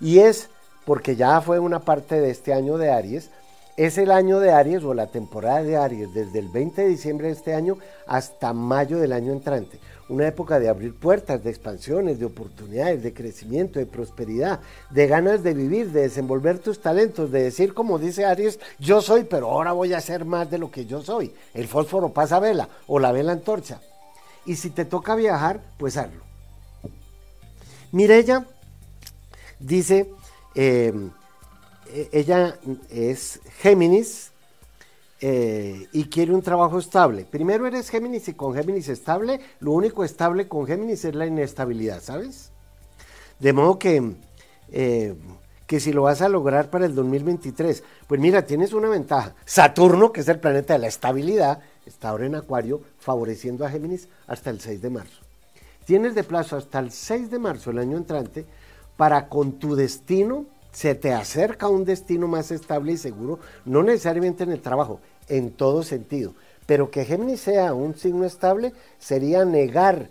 Y 0.00 0.18
es 0.18 0.50
porque 0.84 1.16
ya 1.16 1.40
fue 1.40 1.58
una 1.58 1.80
parte 1.80 2.20
de 2.20 2.30
este 2.30 2.52
año 2.52 2.76
de 2.76 2.90
Aries, 2.90 3.30
es 3.78 3.96
el 3.96 4.10
año 4.10 4.38
de 4.38 4.52
Aries 4.52 4.84
o 4.84 4.92
la 4.92 5.06
temporada 5.06 5.62
de 5.62 5.78
Aries 5.78 6.12
desde 6.12 6.40
el 6.40 6.48
20 6.48 6.82
de 6.82 6.88
diciembre 6.88 7.28
de 7.28 7.32
este 7.32 7.54
año 7.54 7.78
hasta 8.06 8.52
mayo 8.52 8.98
del 8.98 9.12
año 9.12 9.32
entrante 9.32 9.80
una 10.08 10.26
época 10.26 10.58
de 10.58 10.68
abrir 10.68 10.94
puertas, 10.94 11.42
de 11.42 11.50
expansiones, 11.50 12.18
de 12.18 12.26
oportunidades, 12.26 13.02
de 13.02 13.14
crecimiento, 13.14 13.78
de 13.78 13.86
prosperidad, 13.86 14.60
de 14.90 15.06
ganas 15.06 15.42
de 15.42 15.54
vivir, 15.54 15.90
de 15.92 16.02
desenvolver 16.02 16.58
tus 16.58 16.80
talentos, 16.80 17.30
de 17.30 17.44
decir 17.44 17.74
como 17.74 17.98
dice 17.98 18.24
Aries, 18.24 18.58
yo 18.78 19.00
soy, 19.00 19.24
pero 19.24 19.50
ahora 19.50 19.72
voy 19.72 19.92
a 19.92 19.98
hacer 19.98 20.24
más 20.24 20.50
de 20.50 20.58
lo 20.58 20.70
que 20.70 20.86
yo 20.86 21.02
soy. 21.02 21.32
El 21.54 21.68
fósforo 21.68 22.10
pasa 22.10 22.38
vela 22.38 22.68
o 22.86 22.98
la 22.98 23.12
vela 23.12 23.32
antorcha. 23.32 23.80
Y 24.46 24.56
si 24.56 24.70
te 24.70 24.84
toca 24.84 25.14
viajar, 25.14 25.60
pues 25.78 25.96
hazlo. 25.96 26.22
Mirella 27.92 28.44
dice, 29.58 30.10
eh, 30.54 30.92
e-, 31.92 32.08
ella 32.12 32.58
es 32.90 33.40
Géminis, 33.58 34.32
eh, 35.26 35.88
y 35.94 36.04
quiere 36.04 36.34
un 36.34 36.42
trabajo 36.42 36.78
estable. 36.78 37.24
Primero 37.24 37.66
eres 37.66 37.88
Géminis 37.88 38.28
y 38.28 38.34
con 38.34 38.52
Géminis 38.52 38.90
estable, 38.90 39.40
lo 39.58 39.72
único 39.72 40.04
estable 40.04 40.48
con 40.48 40.66
Géminis 40.66 41.06
es 41.06 41.14
la 41.14 41.24
inestabilidad, 41.24 42.02
¿sabes? 42.02 42.50
De 43.38 43.54
modo 43.54 43.78
que, 43.78 44.16
eh, 44.70 45.14
que 45.66 45.80
si 45.80 45.94
lo 45.94 46.02
vas 46.02 46.20
a 46.20 46.28
lograr 46.28 46.68
para 46.68 46.84
el 46.84 46.94
2023, 46.94 47.82
pues 48.06 48.20
mira, 48.20 48.44
tienes 48.44 48.74
una 48.74 48.90
ventaja. 48.90 49.34
Saturno, 49.46 50.12
que 50.12 50.20
es 50.20 50.28
el 50.28 50.40
planeta 50.40 50.74
de 50.74 50.80
la 50.80 50.88
estabilidad, 50.88 51.60
está 51.86 52.10
ahora 52.10 52.26
en 52.26 52.34
Acuario, 52.34 52.82
favoreciendo 52.98 53.64
a 53.64 53.70
Géminis 53.70 54.08
hasta 54.26 54.50
el 54.50 54.60
6 54.60 54.82
de 54.82 54.90
marzo. 54.90 55.22
Tienes 55.86 56.14
de 56.14 56.24
plazo 56.24 56.58
hasta 56.58 56.80
el 56.80 56.90
6 56.90 57.30
de 57.30 57.38
marzo 57.38 57.70
el 57.70 57.78
año 57.78 57.96
entrante 57.96 58.44
para 58.98 59.30
con 59.30 59.52
tu 59.52 59.74
destino 59.74 60.44
se 60.74 60.96
te 60.96 61.12
acerca 61.12 61.68
un 61.68 61.84
destino 61.84 62.26
más 62.26 62.50
estable 62.50 62.92
y 62.92 62.96
seguro, 62.96 63.38
no 63.64 63.84
necesariamente 63.84 64.42
en 64.42 64.50
el 64.50 64.60
trabajo, 64.60 65.00
en 65.28 65.50
todo 65.50 65.82
sentido. 65.82 66.34
Pero 66.66 66.90
que 66.90 67.04
Géminis 67.04 67.40
sea 67.40 67.74
un 67.74 67.94
signo 67.94 68.24
estable 68.24 68.72
sería 68.98 69.44
negar 69.44 70.08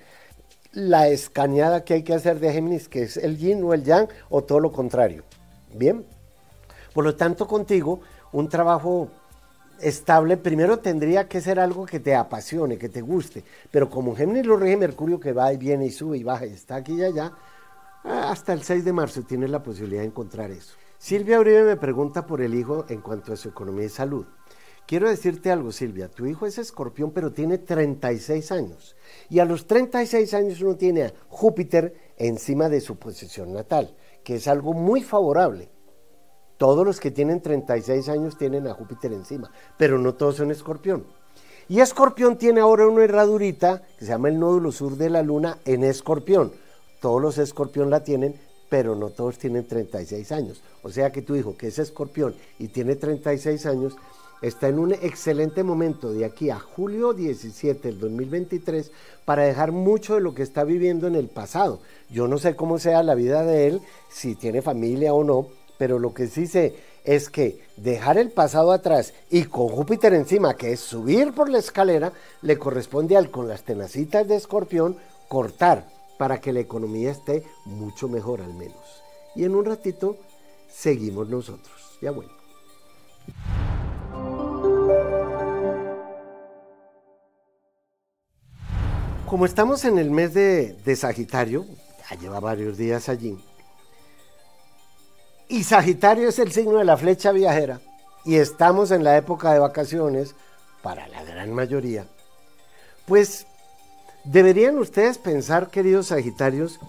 la 0.72 1.08
escaneada 1.08 1.84
que 1.84 1.96
hay 1.96 2.04
que 2.04 2.14
hacer 2.14 2.40
de 2.40 2.52
Géminis, 2.52 2.90
que 2.90 3.04
es 3.04 3.18
el 3.18 3.38
yin 3.38 3.64
o 3.64 3.74
el 3.74 3.84
yang, 3.84 4.08
o 4.30 4.44
todo 4.44 4.60
lo 4.60 4.72
contrario. 4.72 5.24
Bien. 5.74 6.06
Por 6.94 7.04
lo 7.04 7.16
tanto, 7.16 7.48
contigo, 7.48 8.02
un 8.32 8.50
trabajo 8.50 9.10
estable 9.80 10.38
primero 10.38 10.80
tendría 10.80 11.28
que 11.28 11.42
ser 11.42 11.60
algo 11.60 11.86
que 11.86 12.00
te 12.00 12.16
apasione, 12.16 12.78
que 12.78 12.90
te 12.90 13.02
guste. 13.02 13.44
Pero 13.72 13.90
como 13.90 14.16
Géminis 14.16 14.46
lo 14.46 14.58
rige 14.58 14.78
Mercurio, 14.78 15.20
que 15.20 15.34
va 15.34 15.54
y 15.54 15.58
viene 15.58 15.86
y 15.86 15.92
sube 15.92 16.18
y 16.18 16.24
baja 16.24 16.46
y 16.46 16.54
está 16.54 16.76
aquí 16.76 16.94
y 16.94 17.04
allá, 17.04 17.34
hasta 18.04 18.54
el 18.54 18.64
6 18.64 18.86
de 18.86 18.94
marzo 18.94 19.24
tienes 19.24 19.50
la 19.50 19.64
posibilidad 19.64 20.02
de 20.02 20.08
encontrar 20.08 20.52
eso. 20.52 20.76
Silvia 20.98 21.40
Uribe 21.40 21.64
me 21.64 21.76
pregunta 21.76 22.26
por 22.26 22.42
el 22.42 22.54
hijo 22.56 22.86
en 22.90 23.02
cuanto 23.02 23.34
a 23.34 23.38
su 23.38 23.50
economía 23.50 23.86
y 23.86 23.90
salud. 23.90 24.26
Quiero 24.86 25.10
decirte 25.10 25.50
algo, 25.50 25.72
Silvia. 25.72 26.10
Tu 26.10 26.26
hijo 26.26 26.46
es 26.46 26.58
escorpión, 26.58 27.12
pero 27.12 27.32
tiene 27.32 27.58
36 27.58 28.52
años. 28.52 28.96
Y 29.30 29.40
a 29.40 29.46
los 29.46 29.66
36 29.66 30.34
años 30.34 30.62
uno 30.62 30.76
tiene 30.76 31.04
a 31.04 31.14
Júpiter 31.30 32.14
encima 32.18 32.70
de 32.70 32.82
su 32.82 32.98
posición 32.98 33.54
natal, 33.54 33.96
que 34.24 34.36
es 34.36 34.48
algo 34.48 34.74
muy 34.74 35.02
favorable. 35.02 35.70
Todos 36.58 36.86
los 36.86 37.00
que 37.00 37.12
tienen 37.12 37.42
36 37.42 38.10
años 38.10 38.38
tienen 38.38 38.68
a 38.68 38.74
Júpiter 38.74 39.14
encima, 39.14 39.52
pero 39.78 39.98
no 39.98 40.16
todos 40.16 40.36
son 40.36 40.52
escorpión. 40.52 41.06
Y 41.70 41.80
escorpión 41.80 42.38
tiene 42.38 42.60
ahora 42.60 42.88
una 42.88 43.06
herradurita 43.06 43.84
que 43.98 44.06
se 44.06 44.12
llama 44.12 44.28
el 44.28 44.40
nódulo 44.40 44.72
sur 44.72 44.98
de 44.98 45.10
la 45.10 45.24
luna 45.24 45.60
en 45.66 45.84
escorpión. 45.84 46.52
Todos 47.00 47.22
los 47.22 47.38
escorpión 47.38 47.90
la 47.90 48.04
tienen, 48.04 48.36
pero 48.70 48.96
no 48.96 49.10
todos 49.10 49.38
tienen 49.38 49.66
36 49.66 50.32
años. 50.34 50.62
O 50.84 50.90
sea 50.90 51.12
que 51.12 51.22
tu 51.22 51.36
hijo, 51.36 51.56
que 51.56 51.68
es 51.68 51.80
escorpión 51.80 52.36
y 52.60 52.68
tiene 52.68 52.96
36 52.96 53.66
años, 53.66 53.96
está 54.44 54.68
en 54.68 54.78
un 54.78 54.92
excelente 54.92 55.64
momento 55.64 56.12
de 56.12 56.26
aquí 56.26 56.50
a 56.50 56.60
julio 56.60 57.14
17 57.14 57.88
del 57.88 58.00
2023 58.00 58.92
para 59.24 59.44
dejar 59.44 59.72
mucho 59.72 60.16
de 60.16 60.22
lo 60.22 60.36
que 60.36 60.44
está 60.44 60.66
viviendo 60.66 61.08
en 61.08 61.16
el 61.16 61.30
pasado. 61.30 61.80
Yo 62.10 62.28
no 62.28 62.38
sé 62.38 62.56
cómo 62.56 62.78
sea 62.78 63.04
la 63.04 63.16
vida 63.16 63.44
de 63.44 63.68
él, 63.68 63.82
si 64.12 64.36
tiene 64.36 64.62
familia 64.62 65.14
o 65.14 65.24
no, 65.24 65.48
pero 65.78 65.98
lo 65.98 66.14
que 66.14 66.28
sí 66.28 66.46
sé 66.46 66.76
es 67.06 67.30
que 67.30 67.64
dejar 67.78 68.18
el 68.18 68.32
pasado 68.32 68.74
atrás 68.74 69.14
y 69.30 69.46
con 69.46 69.70
Júpiter 69.70 70.14
encima, 70.14 70.56
que 70.56 70.74
es 70.74 70.82
subir 70.82 71.34
por 71.34 71.50
la 71.50 71.60
escalera, 71.60 72.12
le 72.42 72.60
corresponde 72.60 73.16
al 73.16 73.32
con 73.32 73.48
las 73.48 73.64
tenacitas 73.64 74.28
de 74.28 74.36
escorpión 74.36 74.98
cortar 75.30 75.88
para 76.18 76.42
que 76.42 76.52
la 76.52 76.60
economía 76.60 77.12
esté 77.12 77.44
mucho 77.66 78.10
mejor 78.10 78.42
al 78.42 78.54
menos. 78.54 79.04
Y 79.36 79.46
en 79.46 79.56
un 79.56 79.64
ratito 79.64 80.18
seguimos 80.70 81.30
nosotros. 81.30 81.98
Ya 82.02 82.12
bueno. 82.12 82.32
Como 89.34 89.48
estamos 89.48 89.84
en 89.84 89.98
el 89.98 90.12
mes 90.12 90.36
de, 90.36 90.96
Sagitario, 90.96 91.66
ya 92.08 92.16
lleva 92.20 92.40
varios 92.40 92.78
días 92.78 93.10
allí, 93.10 93.36
y 95.50 95.64
Sagitario 95.64 96.30
es 96.30 96.38
el 96.38 96.52
signo 96.52 96.78
de 96.78 96.86
la 96.86 96.98
flecha 96.98 97.32
viajera. 97.32 97.82
Y 98.26 98.36
estamos 98.36 98.92
en 98.92 99.04
la 99.04 99.18
época 99.18 99.52
de 99.52 99.58
vacaciones, 99.58 100.36
para 100.84 101.08
la 101.08 101.24
gran 101.24 101.52
mayoría. 101.52 102.06
Pues 103.08 103.48
deberían 104.24 104.78
ustedes 104.78 105.18
pensar, 105.18 105.72
queridos 105.72 106.10
Sagitarios, 106.10 106.80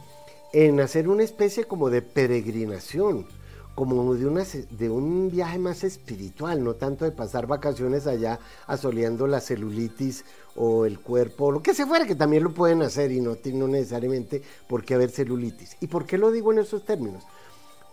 en 0.53 0.81
hacer 0.81 1.09
una 1.09 1.23
especie 1.23 1.65
como 1.65 1.89
de 1.89 2.03
peregrinación, 2.03 3.27
como 3.75 4.15
de, 4.15 4.27
una, 4.27 4.45
de 4.71 4.91
un 4.91 5.31
viaje 5.31 5.59
más 5.59 5.85
espiritual, 5.85 6.63
no 6.63 6.75
tanto 6.75 7.05
de 7.05 7.11
pasar 7.11 7.47
vacaciones 7.47 8.07
allá 8.07 8.39
asoleando 8.67 9.27
la 9.27 9.41
celulitis 9.41 10.25
o 10.57 10.87
el 10.87 11.01
cuerpo, 11.01 11.47
o 11.47 11.53
lo 11.53 11.63
que 11.63 11.75
se 11.75 11.87
fuera, 11.87 12.07
que 12.07 12.15
también 12.15 12.45
lo 12.45 12.55
pueden 12.55 12.83
hacer 12.83 13.11
y 13.11 13.21
no, 13.21 13.37
no 13.53 13.69
necesariamente 13.69 14.43
por 14.69 14.85
qué 14.85 14.95
haber 14.95 15.11
celulitis. 15.11 15.77
¿Y 15.81 15.89
por 15.89 16.07
qué 16.07 16.19
lo 16.19 16.31
digo 16.31 16.53
en 16.53 16.61
esos 16.61 16.85
términos? 16.85 17.25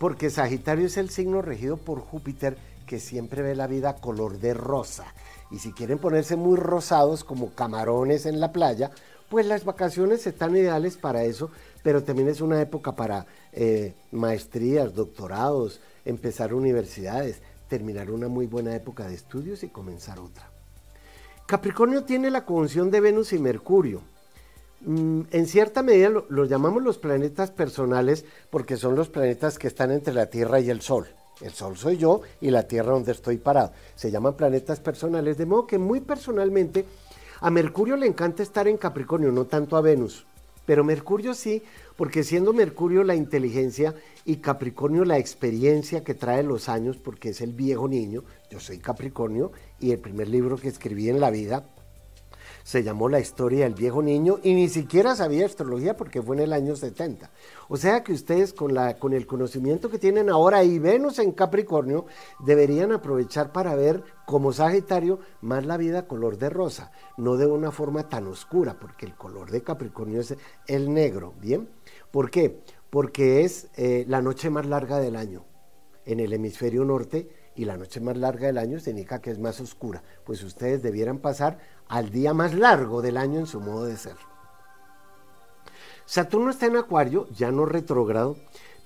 porque 0.01 0.31
Sagitario 0.31 0.87
es 0.87 0.97
el 0.97 1.11
signo 1.11 1.43
regido 1.43 1.77
por 1.77 1.99
Júpiter 1.99 2.57
que 2.87 2.99
siempre 2.99 3.43
ve 3.43 3.53
la 3.53 3.67
vida 3.67 3.97
color 3.97 4.39
de 4.39 4.55
rosa. 4.55 5.05
Y 5.51 5.59
si 5.59 5.73
quieren 5.73 5.99
ponerse 5.99 6.35
muy 6.35 6.57
rosados 6.57 7.23
como 7.23 7.51
camarones 7.51 8.25
en 8.25 8.39
la 8.39 8.51
playa, 8.51 8.89
pues 9.31 9.45
las 9.45 9.63
vacaciones 9.63 10.27
están 10.27 10.57
ideales 10.57 10.97
para 10.97 11.23
eso, 11.23 11.49
pero 11.83 12.03
también 12.03 12.27
es 12.27 12.41
una 12.41 12.61
época 12.61 12.97
para 12.97 13.25
eh, 13.53 13.93
maestrías, 14.11 14.93
doctorados, 14.93 15.79
empezar 16.03 16.53
universidades, 16.53 17.41
terminar 17.69 18.11
una 18.11 18.27
muy 18.27 18.45
buena 18.45 18.75
época 18.75 19.07
de 19.07 19.15
estudios 19.15 19.63
y 19.63 19.69
comenzar 19.69 20.19
otra. 20.19 20.51
Capricornio 21.45 22.03
tiene 22.03 22.29
la 22.29 22.43
conjunción 22.43 22.91
de 22.91 22.99
Venus 22.99 23.31
y 23.31 23.39
Mercurio. 23.39 24.01
Mm, 24.81 25.21
en 25.31 25.47
cierta 25.47 25.81
medida 25.81 26.09
los 26.27 26.49
llamamos 26.49 26.83
los 26.83 26.97
planetas 26.97 27.51
personales 27.51 28.25
porque 28.49 28.75
son 28.75 28.97
los 28.97 29.07
planetas 29.07 29.57
que 29.57 29.67
están 29.67 29.91
entre 29.91 30.13
la 30.13 30.25
Tierra 30.25 30.59
y 30.59 30.69
el 30.69 30.81
Sol. 30.81 31.07
El 31.39 31.51
Sol 31.51 31.77
soy 31.77 31.95
yo 31.95 32.19
y 32.41 32.51
la 32.51 32.67
Tierra 32.67 32.91
donde 32.91 33.13
estoy 33.13 33.37
parado. 33.37 33.71
Se 33.95 34.11
llaman 34.11 34.35
planetas 34.35 34.81
personales, 34.81 35.37
de 35.37 35.45
modo 35.45 35.67
que 35.67 35.77
muy 35.77 36.01
personalmente 36.01 36.85
a 37.41 37.49
Mercurio 37.49 37.97
le 37.97 38.05
encanta 38.05 38.43
estar 38.43 38.67
en 38.67 38.77
Capricornio, 38.77 39.31
no 39.31 39.45
tanto 39.45 39.75
a 39.75 39.81
Venus. 39.81 40.27
Pero 40.65 40.83
Mercurio 40.83 41.33
sí, 41.33 41.63
porque 41.97 42.23
siendo 42.23 42.53
Mercurio 42.53 43.03
la 43.03 43.15
inteligencia 43.15 43.95
y 44.25 44.37
Capricornio 44.37 45.05
la 45.05 45.17
experiencia 45.17 46.03
que 46.03 46.13
trae 46.13 46.43
los 46.43 46.69
años, 46.69 46.97
porque 46.97 47.29
es 47.29 47.41
el 47.41 47.53
viejo 47.53 47.87
niño, 47.87 48.23
yo 48.51 48.59
soy 48.59 48.77
Capricornio 48.77 49.51
y 49.79 49.91
el 49.91 49.97
primer 49.97 50.29
libro 50.29 50.55
que 50.55 50.67
escribí 50.67 51.09
en 51.09 51.19
la 51.19 51.31
vida 51.31 51.65
se 52.63 52.83
llamó 52.83 53.09
La 53.09 53.19
historia 53.19 53.65
del 53.65 53.73
viejo 53.73 54.01
niño 54.01 54.39
y 54.43 54.53
ni 54.53 54.69
siquiera 54.69 55.15
sabía 55.15 55.45
astrología 55.45 55.95
porque 55.95 56.21
fue 56.21 56.35
en 56.35 56.43
el 56.43 56.53
año 56.53 56.75
70. 56.75 57.31
O 57.67 57.77
sea 57.77 58.03
que 58.03 58.13
ustedes 58.13 58.53
con, 58.53 58.73
la, 58.73 58.97
con 58.97 59.13
el 59.13 59.27
conocimiento 59.27 59.89
que 59.89 59.99
tienen 59.99 60.29
ahora 60.29 60.63
y 60.63 60.79
Venus 60.79 61.19
en 61.19 61.31
Capricornio 61.31 62.05
deberían 62.39 62.91
aprovechar 62.91 63.51
para 63.51 63.75
ver 63.75 64.03
como 64.25 64.53
Sagitario 64.53 65.19
más 65.41 65.65
la 65.65 65.77
vida 65.77 66.07
color 66.07 66.37
de 66.37 66.49
rosa, 66.49 66.91
no 67.17 67.37
de 67.37 67.47
una 67.47 67.71
forma 67.71 68.09
tan 68.09 68.27
oscura, 68.27 68.79
porque 68.79 69.05
el 69.05 69.15
color 69.15 69.51
de 69.51 69.63
Capricornio 69.63 70.21
es 70.21 70.35
el 70.67 70.93
negro, 70.93 71.33
¿bien? 71.39 71.69
¿Por 72.11 72.29
qué? 72.29 72.61
Porque 72.89 73.43
es 73.43 73.69
eh, 73.75 74.05
la 74.07 74.21
noche 74.21 74.49
más 74.49 74.65
larga 74.65 74.99
del 74.99 75.15
año 75.15 75.45
en 76.05 76.19
el 76.19 76.33
hemisferio 76.33 76.83
norte 76.83 77.29
y 77.61 77.65
la 77.65 77.77
noche 77.77 77.99
más 77.99 78.17
larga 78.17 78.47
del 78.47 78.57
año 78.57 78.79
significa 78.79 79.21
que 79.21 79.29
es 79.29 79.37
más 79.37 79.61
oscura, 79.61 80.01
pues 80.25 80.41
ustedes 80.41 80.81
debieran 80.81 81.19
pasar 81.19 81.59
al 81.87 82.09
día 82.09 82.33
más 82.33 82.55
largo 82.55 83.03
del 83.03 83.17
año 83.17 83.37
en 83.37 83.45
su 83.45 83.59
modo 83.59 83.85
de 83.85 83.97
ser. 83.97 84.15
Saturno 86.07 86.49
está 86.49 86.65
en 86.65 86.77
Acuario, 86.77 87.27
ya 87.29 87.51
no 87.51 87.67
retrógrado, 87.67 88.35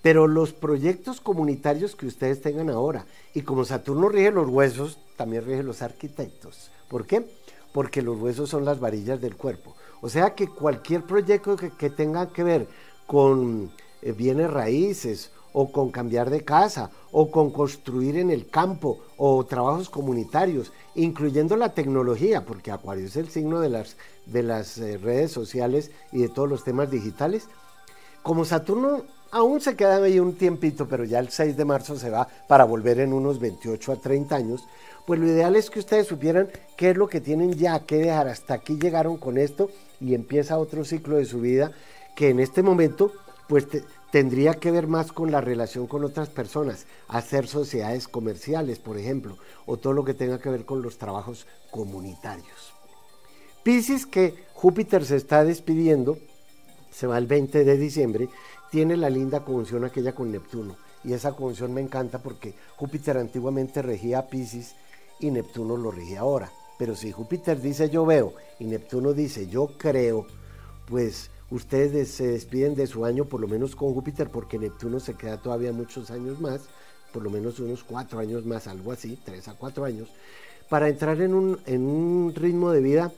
pero 0.02 0.28
los 0.28 0.52
proyectos 0.52 1.22
comunitarios 1.22 1.96
que 1.96 2.06
ustedes 2.06 2.42
tengan 2.42 2.70
ahora, 2.70 3.06
y 3.34 3.44
como 3.44 3.64
Saturno 3.64 4.10
rige 4.10 4.32
los 4.32 4.50
huesos, 4.50 5.00
también 5.16 5.46
rige 5.46 5.64
los 5.64 5.82
arquitectos. 5.82 6.70
¿Por 6.90 7.06
qué? 7.06 7.26
Porque 7.72 8.02
los 8.02 8.20
huesos 8.20 8.50
son 8.50 8.66
las 8.66 8.82
varillas 8.82 9.22
del 9.22 9.38
cuerpo. 9.38 9.74
O 10.02 10.10
sea 10.10 10.36
que 10.36 10.50
cualquier 10.50 11.04
proyecto 11.04 11.56
que, 11.56 11.90
tenga 11.92 12.28
que 12.28 12.44
ver 12.44 12.68
con 13.08 13.72
eh, 14.02 14.12
bienes 14.12 14.52
raíces 14.52 15.32
o 15.58 15.72
con 15.72 15.90
cambiar 15.90 16.30
de 16.30 16.44
casa, 16.44 16.92
o 17.14 17.32
con 17.32 17.50
construir 17.50 18.18
en 18.18 18.30
el 18.30 18.50
campo, 18.50 19.00
o 19.16 19.46
trabajos 19.46 19.90
comunitarios, 19.90 20.74
incluyendo 20.96 21.56
la 21.56 21.74
tecnología, 21.74 22.46
porque 22.46 22.72
Acuario 22.72 23.06
es 23.06 23.16
el 23.16 23.30
signo 23.30 23.62
de 23.62 23.70
las, 23.70 23.96
de 24.26 24.44
las 24.44 24.78
eh, 24.78 24.98
redes 24.98 25.32
sociales 25.32 25.92
y 26.12 26.24
de 26.24 26.28
todos 26.28 26.50
los 26.50 26.66
temas 26.66 26.92
digitales. 26.92 27.48
Como 28.22 28.44
Saturno 28.44 29.04
aún 29.32 29.62
se 29.62 29.78
queda 29.78 30.04
ahí 30.04 30.20
un 30.20 30.36
tiempito, 30.36 30.90
pero 30.90 31.06
ya 31.06 31.20
el 31.20 31.30
6 31.30 31.56
de 31.56 31.64
marzo 31.64 31.98
se 31.98 32.10
va 32.10 32.28
para 32.50 32.66
volver 32.66 33.00
en 33.00 33.14
unos 33.14 33.40
28 33.40 33.94
a 33.94 33.96
30 33.96 34.36
años, 34.36 34.68
pues 35.08 35.22
lo 35.22 35.26
ideal 35.26 35.56
es 35.56 35.70
que 35.70 35.80
ustedes 35.80 36.08
supieran 36.08 36.50
qué 36.76 36.90
es 36.90 36.98
lo 36.98 37.08
que 37.08 37.22
tienen 37.22 37.54
ya 37.54 37.80
que 37.80 37.96
dejar. 37.96 38.28
Hasta 38.28 38.56
aquí 38.56 38.78
llegaron 38.78 39.16
con 39.16 39.38
esto 39.38 39.70
y 40.02 40.16
empieza 40.16 40.58
otro 40.58 40.84
ciclo 40.84 41.16
de 41.16 41.24
su 41.24 41.40
vida 41.40 41.72
que 42.14 42.30
en 42.30 42.42
este 42.42 42.62
momento 42.62 43.14
pues 43.48 43.68
tendría 44.12 44.56
que 44.56 44.72
ver 44.72 44.88
más 44.88 45.12
con 45.12 45.32
la 45.32 45.42
relación 45.42 45.88
con 45.88 46.04
otras 46.04 46.30
personas, 46.30 46.86
hacer 47.08 47.48
sociedades 47.48 48.08
comerciales, 48.08 48.80
por 48.80 48.98
ejemplo, 48.98 49.38
o 49.66 49.78
todo 49.78 49.94
lo 49.94 50.06
que 50.06 50.14
tenga 50.14 50.40
que 50.40 50.50
ver 50.50 50.66
con 50.66 50.82
los 50.82 50.98
trabajos 50.98 51.48
comunitarios. 51.72 52.74
Piscis, 53.64 54.06
que 54.06 54.36
Júpiter 54.54 55.06
se 55.06 55.16
está 55.16 55.44
despidiendo, 55.44 56.18
se 56.92 57.08
va 57.08 57.18
el 57.18 57.26
20 57.26 57.66
de 57.66 57.78
diciembre, 57.78 58.30
tiene 58.72 58.96
la 58.96 59.10
linda 59.10 59.44
conjunción 59.44 59.84
aquella 59.86 60.14
con 60.14 60.32
Neptuno. 60.32 60.76
Y 61.04 61.14
esa 61.14 61.32
conjunción 61.32 61.74
me 61.74 61.82
encanta 61.82 62.20
porque 62.20 62.54
Júpiter 62.78 63.18
antiguamente 63.18 63.82
regía 63.82 64.20
a 64.20 64.28
Piscis 64.28 64.76
y 65.20 65.32
Neptuno 65.32 65.78
lo 65.78 65.92
regía 65.92 66.22
ahora. 66.22 66.52
Pero 66.78 66.96
si 66.96 67.12
Júpiter 67.12 67.62
dice 67.62 67.90
yo 67.90 68.06
veo 68.06 68.34
y 68.60 68.66
Neptuno 68.66 69.14
dice 69.14 69.48
yo 69.48 69.68
creo, 69.78 70.26
pues 70.88 71.30
ustedes 71.52 72.10
se 72.10 72.28
despiden 72.28 72.76
de 72.76 72.88
su 72.88 73.06
año 73.06 73.26
por 73.26 73.42
lo 73.42 73.48
menos 73.48 73.76
con 73.76 73.94
Júpiter 73.94 74.30
porque 74.30 74.60
Neptuno 74.60 75.00
se 75.00 75.16
queda 75.16 75.38
todavía 75.38 75.72
muchos 75.72 76.12
años 76.12 76.40
más, 76.40 76.62
por 77.14 77.24
lo 77.24 77.30
menos 77.30 77.60
unos 77.60 77.84
cuatro 77.84 78.20
años 78.20 78.46
más, 78.46 78.68
algo 78.68 78.92
así, 78.92 79.18
tres 79.24 79.48
a 79.48 79.54
cuatro 79.54 79.86
años, 79.86 80.10
para 80.70 80.90
entrar 80.90 81.22
en 81.22 81.34
un, 81.34 81.60
en 81.66 81.84
un 81.84 82.34
ritmo 82.36 82.72
de 82.72 82.82
vida 82.82 83.12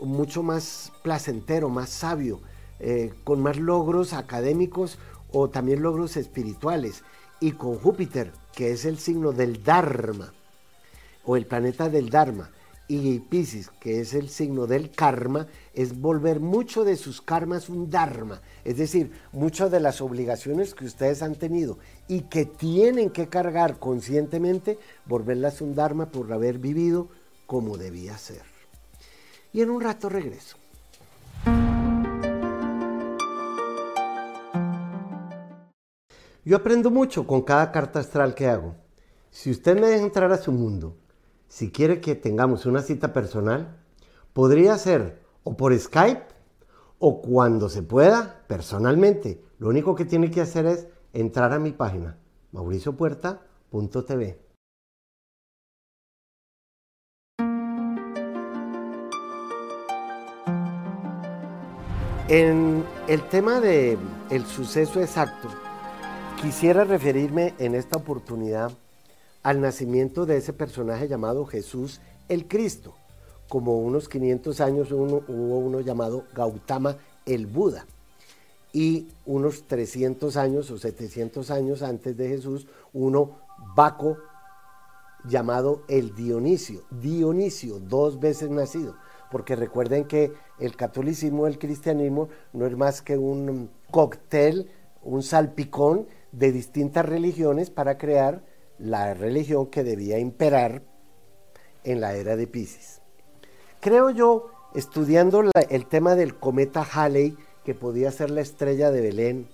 mucho 0.00 0.42
más 0.42 0.92
placentero, 1.02 1.68
más 1.68 1.90
sabio, 1.90 2.40
eh, 2.78 3.12
con 3.24 3.40
más 3.40 3.58
logros 3.58 4.12
académicos 4.12 4.98
o 5.32 5.50
también 5.50 5.82
logros 5.82 6.16
espirituales. 6.16 7.02
Y 7.40 7.52
con 7.52 7.76
Júpiter, 7.76 8.32
que 8.54 8.72
es 8.72 8.84
el 8.84 8.98
signo 8.98 9.32
del 9.32 9.62
Dharma, 9.62 10.32
o 11.24 11.36
el 11.36 11.46
planeta 11.46 11.88
del 11.88 12.10
Dharma, 12.10 12.50
y 12.90 13.20
Pisces, 13.20 13.70
que 13.78 14.00
es 14.00 14.14
el 14.14 14.28
signo 14.28 14.66
del 14.66 14.90
karma, 14.90 15.46
es 15.74 16.00
volver 16.00 16.40
mucho 16.40 16.82
de 16.82 16.96
sus 16.96 17.22
karmas 17.22 17.68
un 17.68 17.88
dharma, 17.88 18.42
es 18.64 18.78
decir, 18.78 19.12
muchas 19.30 19.70
de 19.70 19.78
las 19.78 20.00
obligaciones 20.00 20.74
que 20.74 20.86
ustedes 20.86 21.22
han 21.22 21.36
tenido 21.36 21.78
y 22.08 22.22
que 22.22 22.46
tienen 22.46 23.10
que 23.10 23.28
cargar 23.28 23.78
conscientemente, 23.78 24.76
volverlas 25.06 25.60
un 25.60 25.76
dharma 25.76 26.10
por 26.10 26.32
haber 26.32 26.58
vivido 26.58 27.08
como 27.46 27.78
debía 27.78 28.18
ser. 28.18 28.42
Y 29.52 29.60
en 29.62 29.70
un 29.70 29.80
rato 29.80 30.08
regreso. 30.08 30.56
Yo 36.44 36.56
aprendo 36.56 36.90
mucho 36.90 37.24
con 37.24 37.42
cada 37.42 37.70
carta 37.70 38.00
astral 38.00 38.34
que 38.34 38.48
hago. 38.48 38.74
Si 39.30 39.48
usted 39.48 39.78
me 39.78 39.86
deja 39.86 40.02
entrar 40.02 40.32
a 40.32 40.38
su 40.38 40.50
mundo, 40.50 40.96
si 41.50 41.72
quiere 41.72 42.00
que 42.00 42.14
tengamos 42.14 42.64
una 42.64 42.80
cita 42.80 43.12
personal, 43.12 43.76
podría 44.32 44.78
ser 44.78 45.20
o 45.42 45.56
por 45.56 45.76
Skype 45.76 46.22
o 47.00 47.20
cuando 47.20 47.68
se 47.68 47.82
pueda, 47.82 48.44
personalmente. 48.46 49.42
Lo 49.58 49.68
único 49.68 49.96
que 49.96 50.04
tiene 50.04 50.30
que 50.30 50.40
hacer 50.40 50.66
es 50.66 50.86
entrar 51.12 51.52
a 51.52 51.58
mi 51.58 51.72
página, 51.72 52.16
mauriciopuerta.tv. 52.52 54.38
En 62.28 62.84
el 63.08 63.28
tema 63.28 63.60
del 63.60 63.98
el 64.30 64.46
suceso 64.46 65.00
exacto, 65.00 65.48
quisiera 66.40 66.84
referirme 66.84 67.54
en 67.58 67.74
esta 67.74 67.98
oportunidad 67.98 68.70
al 69.42 69.60
nacimiento 69.60 70.26
de 70.26 70.36
ese 70.36 70.52
personaje 70.52 71.08
llamado 71.08 71.46
Jesús 71.46 72.00
el 72.28 72.46
Cristo. 72.46 72.94
Como 73.48 73.78
unos 73.78 74.08
500 74.08 74.60
años 74.60 74.92
hubo 74.92 75.58
uno 75.58 75.80
llamado 75.80 76.24
Gautama 76.34 76.96
el 77.26 77.46
Buda. 77.46 77.86
Y 78.72 79.08
unos 79.26 79.64
300 79.64 80.36
años 80.36 80.70
o 80.70 80.78
700 80.78 81.50
años 81.50 81.82
antes 81.82 82.16
de 82.16 82.28
Jesús, 82.28 82.68
uno 82.92 83.38
Baco 83.74 84.16
llamado 85.24 85.82
el 85.88 86.14
Dionisio. 86.14 86.82
Dionisio, 86.90 87.80
dos 87.80 88.20
veces 88.20 88.50
nacido 88.50 88.94
porque 89.30 89.56
recuerden 89.56 90.04
que 90.04 90.32
el 90.58 90.76
catolicismo, 90.76 91.46
el 91.46 91.58
cristianismo, 91.58 92.28
no 92.52 92.66
es 92.66 92.76
más 92.76 93.00
que 93.00 93.16
un 93.16 93.70
cóctel, 93.90 94.70
un 95.02 95.22
salpicón 95.22 96.06
de 96.32 96.52
distintas 96.52 97.06
religiones 97.06 97.70
para 97.70 97.96
crear 97.96 98.42
la 98.80 99.14
religión 99.14 99.66
que 99.66 99.84
debía 99.84 100.18
imperar 100.18 100.82
en 101.84 102.00
la 102.00 102.14
era 102.14 102.36
de 102.36 102.46
Pisces. 102.46 103.00
Creo 103.80 104.10
yo, 104.10 104.50
estudiando 104.74 105.42
el 105.68 105.86
tema 105.86 106.14
del 106.14 106.36
cometa 106.36 106.82
Halley, 106.82 107.36
que 107.64 107.74
podía 107.74 108.10
ser 108.10 108.30
la 108.30 108.40
estrella 108.40 108.90
de 108.90 109.00
Belén, 109.00 109.48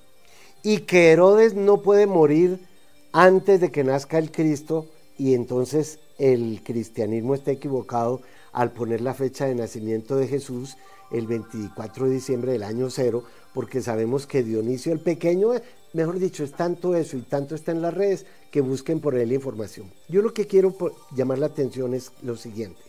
y 0.63 0.79
que 0.81 1.11
Herodes 1.13 1.55
no 1.55 1.83
puede 1.83 2.07
morir 2.07 2.67
antes 3.13 3.61
de 3.61 3.71
que 3.71 3.85
nazca 3.85 4.19
el 4.19 4.31
Cristo, 4.31 4.87
y 5.19 5.35
entonces 5.35 5.99
el 6.19 6.63
cristianismo 6.65 7.35
está 7.35 7.51
equivocado 7.51 8.21
al 8.53 8.73
poner 8.73 9.01
la 9.01 9.15
fecha 9.15 9.47
de 9.47 9.55
nacimiento 9.55 10.17
de 10.17 10.29
Jesús 10.29 10.77
el 11.11 11.27
24 11.27 12.07
de 12.07 12.13
diciembre 12.13 12.53
del 12.53 12.63
año 12.63 12.91
cero, 12.91 13.25
porque 13.55 13.83
sabemos 13.83 14.27
que 14.27 14.43
Dionisio 14.43 14.93
el 14.93 15.01
Pequeño, 15.01 15.51
mejor 15.93 16.19
dicho, 16.19 16.45
es 16.45 16.53
tanto 16.53 16.95
eso 16.95 17.17
y 17.17 17.23
tanto 17.23 17.55
está 17.55 17.73
en 17.73 17.83
las 17.83 17.95
redes 17.95 18.27
que 18.51 18.61
busquen 18.61 19.01
por 19.01 19.17
él 19.17 19.33
información. 19.33 19.91
Yo 20.09 20.23
lo 20.23 20.33
que 20.35 20.47
quiero 20.47 20.75
llamar 21.15 21.39
la 21.39 21.47
atención 21.47 21.95
es 21.95 22.13
lo 22.23 22.37
siguiente. 22.37 22.81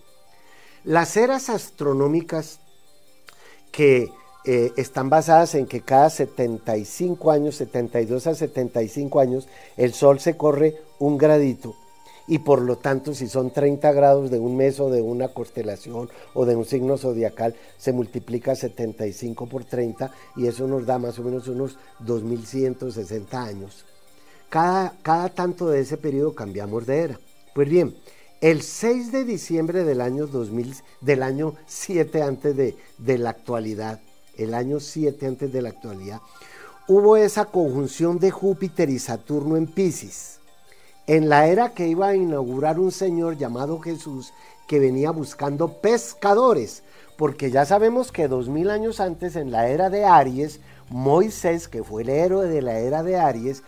Las 0.84 1.18
eras 1.18 1.50
astronómicas 1.50 2.60
que 3.72 4.10
eh, 4.46 4.72
están 4.78 5.10
basadas 5.10 5.56
en 5.56 5.66
que 5.66 5.82
cada 5.82 6.10
75 6.10 7.32
años, 7.32 7.56
72 7.56 8.28
a 8.28 8.36
75 8.36 9.20
años, 9.20 9.48
el 9.76 9.94
Sol 9.94 10.20
se 10.20 10.38
corre 10.38 10.76
un 11.00 11.18
gradito 11.18 11.76
y 12.28 12.40
por 12.40 12.62
lo 12.62 12.78
tanto 12.78 13.14
si 13.14 13.28
son 13.28 13.52
30 13.52 13.92
grados 13.94 14.30
de 14.30 14.40
un 14.40 14.58
mes 14.58 14.80
o 14.80 14.90
de 14.90 15.02
una 15.02 15.30
constelación 15.30 16.10
o 16.34 16.46
de 16.46 16.56
un 16.56 16.66
signo 16.66 16.98
zodiacal, 16.98 17.56
se 17.78 17.94
multiplica 17.94 18.56
75 18.56 19.48
por 19.48 19.64
30 19.64 20.12
y 20.36 20.48
eso 20.48 20.68
nos 20.68 20.86
da 20.86 21.00
más 21.00 21.18
o 21.20 21.24
menos 21.24 21.48
unos 21.48 21.80
2160 22.00 23.42
años. 23.42 23.86
Cada, 24.50 24.94
cada 25.02 25.30
tanto 25.30 25.70
de 25.70 25.80
ese 25.82 25.98
periodo 25.98 26.36
cambiamos 26.36 26.86
de 26.86 27.00
era. 27.00 27.20
Pues 27.56 27.70
bien, 27.70 27.96
el 28.42 28.62
6 28.62 29.12
de 29.12 29.24
diciembre 29.24 29.84
del 29.84 30.02
año 30.02 30.28
2000, 30.28 30.76
del 31.02 31.24
año 31.24 31.56
7 31.66 32.22
antes 32.22 32.56
de, 32.56 32.76
de 32.98 33.18
la 33.18 33.32
actualidad, 33.32 34.00
el 34.38 34.54
año 34.54 34.80
7 34.80 35.26
antes 35.26 35.52
de 35.52 35.62
la 35.62 35.70
actualidad, 35.70 36.22
hubo 36.88 37.18
esa 37.18 37.46
conjunción 37.46 38.20
de 38.20 38.32
Júpiter 38.32 38.90
y 38.90 39.00
Saturno 39.00 39.58
en 39.58 39.66
Pisces 39.68 40.38
en 41.08 41.30
la 41.30 41.48
era 41.48 41.70
que 41.70 41.88
iba 41.88 42.10
a 42.10 42.16
inaugurar 42.16 42.80
un 42.80 42.92
señor 42.92 43.38
llamado 43.38 43.80
Jesús 43.80 44.34
que 44.68 44.80
venía 44.80 45.12
buscando 45.12 45.70
pescadores, 45.80 46.84
porque 47.16 47.50
ya 47.50 47.66
sabemos 47.66 48.12
que 48.12 48.28
dos 48.28 48.50
mil 48.50 48.70
años 48.70 49.00
antes, 49.00 49.38
en 49.38 49.50
la 49.50 49.70
era 49.70 49.90
de 49.90 50.04
Aries, 50.04 50.60
Moisés, 50.90 51.70
que 51.70 51.84
fue 51.84 52.04
el 52.04 52.10
héroe 52.10 52.48
de 52.48 52.62
la 52.62 52.80
era 52.80 53.04
de 53.04 53.18
Aries, 53.18 53.64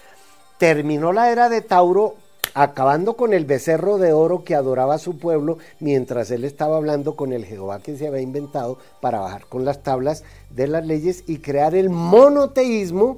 terminó 0.57 1.13
la 1.13 1.31
era 1.31 1.47
de 1.47 1.61
Tauro 1.61 2.15
acabando 2.53 3.15
con 3.15 3.33
el 3.33 3.45
becerro 3.45 3.97
de 3.97 4.11
oro 4.11 4.43
que 4.43 4.55
adoraba 4.55 4.95
a 4.95 4.99
su 4.99 5.17
pueblo 5.17 5.57
mientras 5.79 6.31
él 6.31 6.43
estaba 6.43 6.77
hablando 6.77 7.15
con 7.15 7.31
el 7.31 7.45
Jehová 7.45 7.79
que 7.79 7.95
se 7.95 8.07
había 8.07 8.21
inventado 8.21 8.77
para 9.01 9.19
bajar 9.19 9.45
con 9.45 9.65
las 9.65 9.83
tablas 9.83 10.23
de 10.49 10.67
las 10.67 10.85
leyes 10.85 11.23
y 11.27 11.37
crear 11.37 11.75
el 11.75 11.89
monoteísmo 11.89 13.17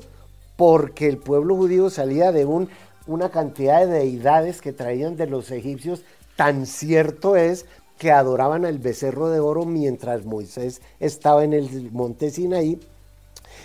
porque 0.57 1.07
el 1.07 1.17
pueblo 1.17 1.55
judío 1.55 1.89
salía 1.89 2.31
de 2.31 2.45
un 2.45 2.69
una 3.07 3.29
cantidad 3.29 3.81
de 3.81 3.87
deidades 3.87 4.61
que 4.61 4.73
traían 4.73 5.15
de 5.15 5.27
los 5.27 5.51
egipcios, 5.51 6.03
tan 6.35 6.65
cierto 6.65 7.35
es 7.35 7.65
que 7.97 8.11
adoraban 8.11 8.65
al 8.65 8.79
becerro 8.79 9.29
de 9.29 9.39
oro 9.39 9.65
mientras 9.65 10.25
Moisés 10.25 10.81
estaba 10.99 11.43
en 11.43 11.53
el 11.53 11.91
monte 11.91 12.31
Sinaí. 12.31 12.79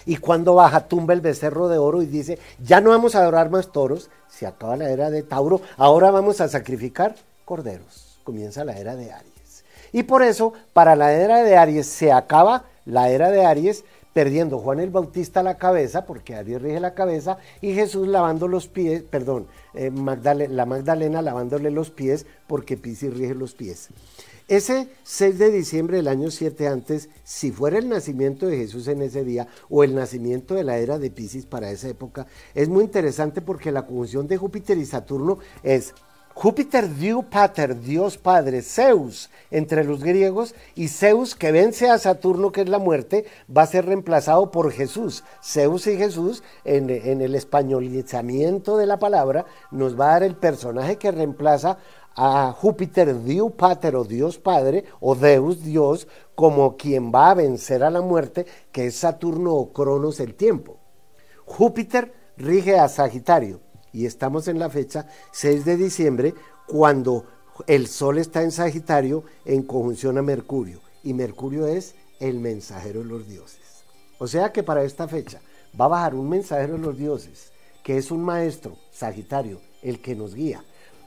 Y 0.05 0.17
cuando 0.19 0.55
baja, 0.55 0.89
tumba 0.89 1.15
el 1.15 1.21
becerro 1.21 1.69
de 1.69 1.79
oro 1.79 2.03
y 2.03 2.07
dice, 2.07 2.39
ya 2.63 2.81
no 2.81 2.91
vamos 2.91 3.15
a 3.15 3.21
adorar 3.21 3.51
más 3.51 3.73
toros, 3.73 4.11
se 4.29 4.47
acaba 4.47 4.77
la 4.77 4.91
era 4.91 5.11
de 5.11 5.23
Tauro, 5.23 5.61
ahora 5.77 6.11
vamos 6.11 6.41
a 6.41 6.49
sacrificar 6.49 7.17
corderos. 7.45 8.19
Comienza 8.25 8.65
la 8.65 8.77
era 8.77 8.95
de 8.95 9.11
Aries. 9.11 9.65
Y 9.93 10.03
por 10.03 10.23
eso, 10.23 10.53
para 10.73 10.97
la 10.97 11.13
era 11.13 11.43
de 11.43 11.57
Aries 11.57 11.87
se 11.87 12.13
acaba 12.13 12.65
la 12.85 13.09
era 13.09 13.31
de 13.31 13.45
Aries, 13.45 13.85
perdiendo 14.17 14.61
Juan 14.61 14.81
el 14.81 14.89
Bautista 14.89 15.43
la 15.43 15.59
cabeza, 15.59 16.07
porque 16.07 16.35
Aries 16.37 16.63
rige 16.63 16.81
la 16.81 16.95
cabeza, 16.95 17.37
y 17.61 17.75
Jesús 17.75 18.09
lavando 18.09 18.49
los 18.49 18.67
pies, 18.67 19.03
perdón, 19.03 19.47
eh, 19.75 19.93
la 20.49 20.65
Magdalena 20.65 21.21
lavándole 21.21 21.71
los 21.71 21.91
pies, 21.91 22.25
porque 22.47 22.79
Piscis 22.79 23.13
rige 23.13 23.35
los 23.35 23.53
pies. 23.53 23.91
Ese 24.49 24.89
6 25.03 25.39
de 25.39 25.51
diciembre 25.51 25.99
del 25.99 26.09
año 26.09 26.31
7 26.31 26.67
antes, 26.67 27.11
si 27.25 27.53
fuera 27.53 27.77
el 27.77 27.91
nacimiento 27.91 28.47
de 28.47 28.57
Jesús 28.57 28.89
en 28.89 29.03
ese 29.03 29.23
día 29.23 29.49
o 29.69 29.85
el 29.85 29.95
nacimiento 29.95 30.55
de 30.55 30.65
la 30.65 30.79
era 30.79 30.99
de 30.99 31.11
Piscis 31.11 31.45
para 31.45 31.71
esa 31.71 31.91
época, 31.91 32.27
es 32.55 32.71
muy 32.71 32.85
interesante 32.85 33.43
porque 33.43 33.71
la 33.71 33.85
conjunción 33.85 34.27
de 34.29 34.39
Júpiter 34.39 34.79
y 34.79 34.87
Saturno 34.87 35.41
es 35.63 35.93
Júpiter 36.39 36.87
Diu 36.87 37.23
Pater, 37.23 37.81
Dios 37.81 38.19
Padre, 38.19 38.61
Zeus 38.61 39.31
entre 39.51 39.85
los 39.85 40.05
griegos, 40.05 40.55
y 40.75 40.89
Zeus 40.89 41.35
que 41.35 41.51
vence 41.51 41.89
a 41.89 41.97
Saturno, 41.97 42.53
que 42.53 42.61
es 42.61 42.69
la 42.69 42.79
muerte, 42.79 43.25
va 43.49 43.63
a 43.63 43.67
ser 43.67 43.87
reemplazado 43.87 44.51
por 44.51 44.71
Jesús. 44.71 45.25
Zeus 45.43 45.87
y 45.87 45.97
Jesús, 45.97 46.43
en, 46.65 46.91
el 46.91 47.35
españolizamiento 47.35 48.77
de 48.77 48.85
la 48.85 48.99
palabra, 48.99 49.47
nos 49.71 49.99
va 49.99 50.09
a 50.09 50.13
dar 50.13 50.25
el 50.25 50.37
personaje 50.37 50.97
que 50.97 51.11
reemplaza 51.11 51.79
a 52.15 52.53
Júpiter 52.53 53.23
Diu 53.23 53.53
Pater 53.53 53.97
o 53.97 54.05
Dios 54.05 54.37
Padre, 54.37 54.85
o 55.01 55.15
Deus 55.15 55.65
Dios, 55.65 56.07
como 56.35 56.77
quien 56.77 57.11
va 57.15 57.31
a 57.31 57.35
vencer 57.35 57.83
a 57.83 57.89
la 57.89 58.03
muerte, 58.03 58.45
que 58.73 58.89
es 58.89 58.97
Saturno 58.97 59.55
o 59.55 59.73
Cronos 59.73 60.21
el 60.21 60.35
tiempo. 60.35 60.77
Júpiter 61.47 62.13
rige 62.37 62.79
a 62.79 62.89
Sagitario 62.89 63.66
y 63.97 64.05
estamos 64.05 64.47
en 64.47 64.59
la 64.59 64.69
fecha 64.69 65.07
6 65.33 65.65
de 65.65 65.79
diciembre 65.79 66.35
cuando 66.67 67.25
el 67.67 67.87
Sol 67.87 68.19
está 68.19 68.43
en 68.43 68.51
Sagitario 68.51 69.25
en 69.47 69.63
conjunción 69.63 70.19
a 70.19 70.23
Mercurio 70.23 70.81
y 71.03 71.15
Mercurio 71.15 71.67
es 71.67 71.95
el 72.21 72.39
mensajero 72.39 73.01
de 73.01 73.07
los 73.07 73.27
dioses. 73.27 73.85
O 74.19 74.27
sea 74.27 74.53
que 74.53 74.63
para 74.63 74.85
esta 74.85 75.09
fecha 75.09 75.41
va 75.81 75.87
a 75.87 75.89
bajar 75.89 76.15
un 76.15 76.29
mensajero 76.29 76.75
de 76.75 76.81
los 76.81 76.99
dioses, 76.99 77.53
que 77.83 77.97
es 77.97 78.11
un 78.11 78.23
maestro, 78.23 78.77
Sagitario, 78.93 79.63
el 79.81 80.03
que 80.03 80.15
nos 80.15 80.35
guía, 80.35 80.63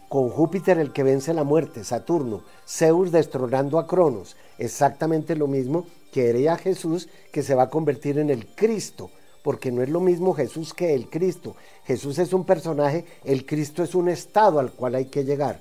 con 0.07 0.29
Júpiter 0.29 0.79
el 0.79 0.91
que 0.91 1.03
vence 1.03 1.35
la 1.35 1.43
muerte, 1.43 1.83
Saturno, 1.83 2.41
Zeus 2.67 3.11
destronando 3.11 3.77
a 3.77 3.85
Cronos, 3.85 4.35
exactamente 4.57 5.35
lo 5.35 5.45
mismo 5.45 5.85
que 6.11 6.29
haría 6.29 6.57
Jesús 6.57 7.07
que 7.31 7.43
se 7.43 7.53
va 7.53 7.63
a 7.63 7.69
convertir 7.69 8.17
en 8.17 8.31
el 8.31 8.47
Cristo, 8.47 9.11
porque 9.49 9.71
no 9.71 9.81
es 9.81 9.89
lo 9.89 9.99
mismo 9.99 10.35
Jesús 10.35 10.75
que 10.75 10.93
el 10.93 11.09
Cristo. 11.09 11.55
Jesús 11.83 12.19
es 12.19 12.33
un 12.33 12.45
personaje, 12.45 13.03
el 13.23 13.47
Cristo 13.47 13.81
es 13.81 13.95
un 13.95 14.07
estado 14.07 14.59
al 14.59 14.73
cual 14.73 14.93
hay 14.93 15.05
que 15.05 15.23
llegar. 15.23 15.59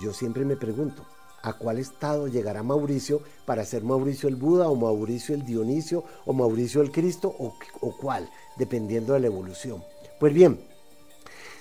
Yo 0.00 0.14
siempre 0.14 0.46
me 0.46 0.56
pregunto, 0.56 1.04
¿a 1.42 1.52
cuál 1.52 1.76
estado 1.76 2.26
llegará 2.26 2.62
Mauricio 2.62 3.20
para 3.44 3.66
ser 3.66 3.84
Mauricio 3.84 4.30
el 4.30 4.36
Buda 4.36 4.70
o 4.70 4.76
Mauricio 4.76 5.34
el 5.34 5.44
Dionisio 5.44 6.04
o 6.24 6.32
Mauricio 6.32 6.80
el 6.80 6.90
Cristo 6.90 7.36
o, 7.38 7.54
cuál, 8.00 8.30
dependiendo 8.56 9.12
de 9.12 9.20
la 9.20 9.26
evolución? 9.26 9.84
Pues 10.18 10.32
bien, 10.32 10.58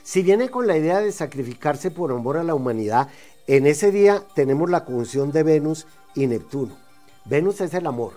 si 0.04 0.22
viene 0.22 0.48
con 0.48 0.68
la 0.68 0.78
idea 0.78 1.02
de 1.02 1.12
sacrificarse 1.12 1.92
por 1.92 2.14
amor 2.14 2.38
a 2.38 2.44
la 2.44 2.56
humanidad, 2.56 3.10
en 3.46 3.68
ese 3.68 3.92
día 3.92 4.24
tenemos 4.36 4.70
la 4.70 4.86
conjunción 4.86 5.34
de 5.34 5.44
Venus 5.44 5.86
y 6.16 6.28
Neptuno. 6.28 6.78
Venus 7.26 7.60
es 7.60 7.74
el 7.74 7.88
amor, 7.88 8.14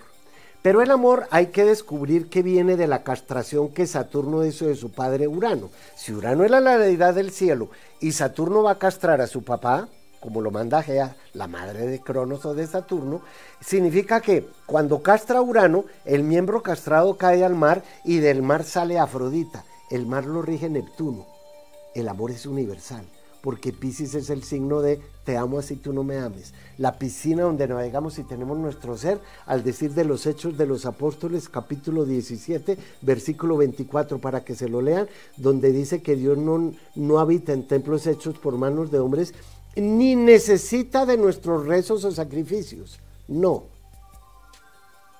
Pero 0.65 0.81
el 0.81 0.89
amor 0.89 1.27
hay 1.29 1.51
que 1.51 1.63
descubrir 1.63 2.27
que 2.27 2.41
viene 2.41 2.75
de 2.75 2.87
la 2.87 3.03
castración 3.03 3.69
que 3.69 3.85
Saturno 3.85 4.43
hizo 4.43 4.65
de 4.65 4.73
su 4.73 4.91
padre 4.91 5.27
Urano. 5.27 5.69
Si 5.95 6.11
Urano 6.11 6.43
era 6.43 6.59
la 6.59 6.79
deidad 6.79 7.13
del 7.13 7.29
cielo 7.29 7.69
y 7.99 8.13
Saturno 8.13 8.63
va 8.63 8.71
a 8.71 8.79
castrar 8.79 9.21
a 9.21 9.27
su 9.27 9.43
papá, 9.43 9.87
como 10.19 10.41
lo 10.41 10.49
manda 10.49 10.81
Gea, 10.81 11.17
la 11.33 11.45
madre 11.45 11.85
de 11.85 11.99
Cronos 11.99 12.47
o 12.47 12.55
de 12.55 12.65
Saturno, 12.65 13.21
significa 13.61 14.21
que 14.21 14.49
cuando 14.65 15.03
castra 15.03 15.39
Urano, 15.39 15.85
el 16.03 16.23
miembro 16.23 16.63
castrado 16.63 17.15
cae 17.15 17.45
al 17.45 17.53
mar 17.53 17.83
y 18.03 18.17
del 18.17 18.41
mar 18.41 18.63
sale 18.63 18.97
Afrodita. 18.97 19.65
El 19.91 20.07
mar 20.07 20.25
lo 20.25 20.41
rige 20.41 20.67
Neptuno. 20.67 21.27
El 21.93 22.09
amor 22.09 22.31
es 22.31 22.47
universal 22.47 23.05
porque 23.45 23.71
Pisces 23.71 24.15
es 24.15 24.31
el 24.31 24.41
signo 24.41 24.81
de 24.81 24.99
te 25.23 25.37
amo 25.37 25.59
así 25.59 25.75
tú 25.75 25.93
no 25.93 26.03
me 26.03 26.17
ames. 26.17 26.51
La 26.79 26.97
piscina 26.97 27.43
donde 27.43 27.67
navegamos 27.67 28.17
y 28.17 28.23
tenemos 28.23 28.57
nuestro 28.57 28.97
ser, 28.97 29.19
al 29.45 29.63
decir 29.63 29.93
de 29.93 30.03
los 30.03 30.25
Hechos 30.25 30.57
de 30.57 30.65
los 30.65 30.87
Apóstoles, 30.87 31.47
capítulo 31.47 32.05
17, 32.05 32.75
versículo 33.03 33.55
24, 33.57 34.17
para 34.17 34.43
que 34.43 34.55
se 34.55 34.67
lo 34.67 34.81
lean, 34.81 35.07
donde 35.37 35.71
dice 35.71 36.01
que 36.01 36.15
Dios 36.15 36.39
no, 36.39 36.73
no 36.95 37.19
habita 37.19 37.53
en 37.53 37.67
templos 37.67 38.07
hechos 38.07 38.35
por 38.39 38.57
manos 38.57 38.89
de 38.89 38.97
hombres, 38.97 39.35
ni 39.75 40.15
necesita 40.15 41.05
de 41.05 41.15
nuestros 41.15 41.67
rezos 41.67 42.03
o 42.03 42.11
sacrificios. 42.11 42.99
No. 43.27 43.65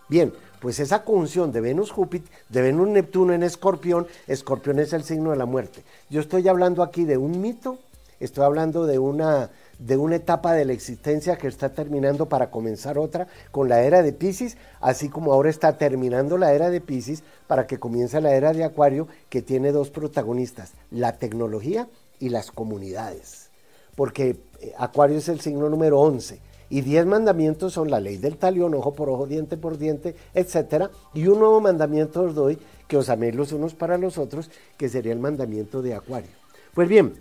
Bien, 0.09 0.33
pues 0.59 0.79
esa 0.79 1.03
conjunción 1.03 1.51
de 1.51 1.61
Venus 1.61 1.91
Júpiter, 1.91 2.31
de 2.49 2.63
Venus 2.63 2.87
Neptuno 2.87 3.33
en 3.33 3.43
Escorpión, 3.43 4.07
Escorpión 4.25 4.79
es 4.79 4.93
el 4.93 5.03
signo 5.03 5.29
de 5.29 5.37
la 5.37 5.45
muerte. 5.45 5.83
Yo 6.09 6.21
estoy 6.21 6.47
hablando 6.47 6.81
aquí 6.81 7.05
de 7.05 7.17
un 7.17 7.39
mito 7.39 7.77
Estoy 8.19 8.45
hablando 8.45 8.85
de 8.85 8.99
una, 8.99 9.49
de 9.77 9.97
una 9.97 10.15
etapa 10.15 10.53
de 10.53 10.65
la 10.65 10.73
existencia 10.73 11.37
que 11.37 11.47
está 11.47 11.69
terminando 11.69 12.27
para 12.27 12.49
comenzar 12.49 12.97
otra 12.97 13.27
con 13.51 13.67
la 13.67 13.81
era 13.81 14.01
de 14.03 14.13
Pisces, 14.13 14.57
así 14.79 15.09
como 15.09 15.33
ahora 15.33 15.49
está 15.49 15.77
terminando 15.77 16.37
la 16.37 16.53
era 16.53 16.69
de 16.69 16.81
Pisces 16.81 17.23
para 17.47 17.67
que 17.67 17.79
comience 17.79 18.21
la 18.21 18.33
era 18.33 18.53
de 18.53 18.63
Acuario 18.63 19.07
que 19.29 19.41
tiene 19.41 19.71
dos 19.71 19.89
protagonistas, 19.89 20.73
la 20.91 21.17
tecnología 21.17 21.87
y 22.19 22.29
las 22.29 22.51
comunidades. 22.51 23.49
Porque 23.95 24.37
eh, 24.61 24.73
Acuario 24.77 25.17
es 25.17 25.29
el 25.29 25.41
signo 25.41 25.69
número 25.69 25.99
11 25.99 26.39
y 26.69 26.81
10 26.81 27.05
mandamientos 27.05 27.73
son 27.73 27.91
la 27.91 27.99
ley 27.99 28.17
del 28.17 28.37
talión, 28.37 28.73
ojo 28.73 28.93
por 28.93 29.09
ojo, 29.09 29.27
diente 29.27 29.57
por 29.57 29.77
diente, 29.77 30.15
etcétera, 30.33 30.89
y 31.13 31.27
un 31.27 31.39
nuevo 31.39 31.61
mandamiento 31.61 32.23
os 32.23 32.33
doy 32.33 32.57
que 32.87 32.97
os 32.97 33.09
améis 33.09 33.35
los 33.35 33.51
unos 33.51 33.73
para 33.73 33.97
los 33.97 34.17
otros, 34.17 34.49
que 34.77 34.89
sería 34.89 35.13
el 35.13 35.19
mandamiento 35.19 35.81
de 35.81 35.93
Acuario. 35.93 36.29
Pues 36.73 36.89
bien, 36.89 37.13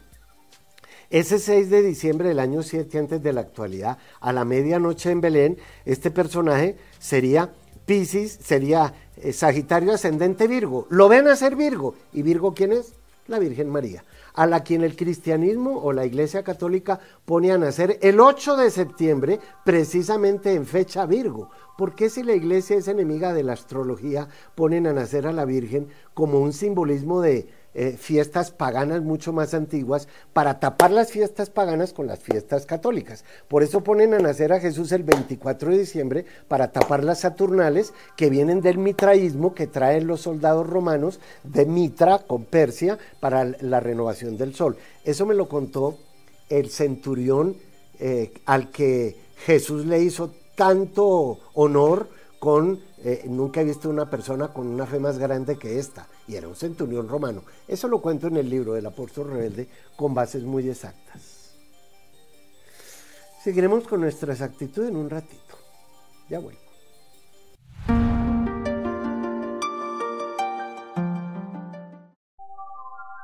ese 1.15 1.39
6 1.39 1.71
de 1.71 1.81
diciembre 1.81 2.29
del 2.29 2.41
año 2.41 2.65
7 2.65 2.99
antes 2.99 3.23
de 3.23 3.33
la 3.33 3.43
actualidad, 3.43 3.99
a 4.21 4.33
la 4.33 4.45
medianoche 4.45 5.12
en 5.12 5.21
Belén, 5.21 5.59
este 5.85 6.11
personaje 6.11 6.75
sería 6.99 7.53
Pisces, 7.87 8.37
sería 8.43 8.93
eh, 9.19 9.33
Sagitario 9.33 9.93
ascendente 9.93 10.49
Virgo. 10.49 10.89
Lo 10.91 11.09
ven 11.09 11.29
a 11.29 11.37
ser 11.37 11.55
Virgo. 11.55 11.95
¿Y 12.12 12.23
Virgo 12.23 12.53
quién 12.53 12.73
es? 12.73 12.95
La 13.29 13.39
Virgen 13.39 13.71
María, 13.71 14.05
a 14.35 14.45
la 14.47 14.65
quien 14.65 14.83
el 14.83 14.97
cristianismo 14.97 15.79
o 15.79 15.93
la 15.93 16.05
Iglesia 16.05 16.43
Católica 16.43 16.99
pone 17.25 17.53
a 17.53 17.59
nacer 17.59 17.97
el 18.03 18.19
8 18.19 18.57
de 18.57 18.73
septiembre, 18.73 19.39
precisamente 19.65 20.53
en 20.53 20.67
fecha 20.67 21.07
Virgo. 21.07 21.49
¿Por 21.79 21.95
qué 21.95 22.11
si 22.11 22.25
la 22.25 22.35
Iglesia 22.35 22.77
es 22.77 22.89
enemiga 22.89 23.33
de 23.33 23.45
la 23.45 23.53
astrología, 23.53 24.29
ponen 24.57 24.89
a 24.89 24.93
nacer 24.93 25.29
a 25.29 25.33
la 25.33 25.45
Virgen 25.45 25.87
como 26.12 26.41
un 26.41 26.53
simbolismo 26.53 27.21
de, 27.21 27.49
eh, 27.75 27.97
fiestas 27.99 28.51
paganas 28.51 29.03
mucho 29.03 29.33
más 29.33 29.53
antiguas 29.53 30.09
para 30.33 30.61
tapar 30.61 30.91
las 30.91 31.11
fiestas 31.11 31.51
paganas 31.51 31.93
con 31.93 32.07
las 32.07 32.20
fiestas 32.20 32.66
católicas. 32.66 33.25
Por 33.49 33.62
eso 33.62 33.83
ponen 33.83 34.14
a 34.14 34.18
nacer 34.18 34.53
a 34.53 34.61
Jesús 34.61 34.93
el 34.93 35.03
24 35.03 35.70
de 35.70 35.79
diciembre 35.79 36.25
para 36.49 36.70
tapar 36.70 37.03
las 37.03 37.20
saturnales 37.20 37.93
que 38.16 38.31
vienen 38.31 38.61
del 38.61 38.79
mitraísmo 38.79 39.55
que 39.55 39.66
traen 39.66 40.07
los 40.07 40.20
soldados 40.20 40.68
romanos 40.68 41.20
de 41.43 41.66
Mitra 41.66 42.20
con 42.20 42.45
Persia 42.45 42.99
para 43.20 43.45
la 43.45 43.81
renovación 43.81 44.37
del 44.37 44.55
sol. 44.55 44.77
Eso 45.05 45.27
me 45.27 45.35
lo 45.35 45.49
contó 45.49 45.99
el 46.49 46.70
centurión 46.70 47.57
eh, 47.99 48.33
al 48.47 48.70
que 48.70 49.16
Jesús 49.47 49.87
le 49.87 50.01
hizo 50.01 50.31
tanto 50.55 51.39
honor 51.55 52.09
con, 52.39 52.81
eh, 53.03 53.25
nunca 53.27 53.61
he 53.61 53.64
visto 53.64 53.89
una 53.89 54.11
persona 54.11 54.49
con 54.49 54.66
una 54.66 54.87
fe 54.87 54.99
más 54.99 55.18
grande 55.18 55.57
que 55.57 55.79
esta, 55.79 56.07
y 56.27 56.37
era 56.37 56.49
un 56.49 56.57
centurión 56.57 57.09
romano. 57.09 57.43
Eso 57.68 57.89
lo 57.89 58.01
cuento 58.01 58.29
en 58.29 58.37
el 58.37 58.49
libro 58.49 58.72
del 58.75 58.87
apóstol 58.87 59.31
rebelde 59.31 59.68
con 59.97 60.14
bases 60.14 60.43
muy 60.43 60.68
exactas. 60.68 61.55
Seguiremos 63.43 63.87
con 63.87 64.01
nuestra 64.01 64.33
exactitud 64.33 64.87
en 64.87 64.97
un 64.97 65.11
ratito. 65.11 65.59
Ya 66.29 66.39
vuelvo. 66.39 66.61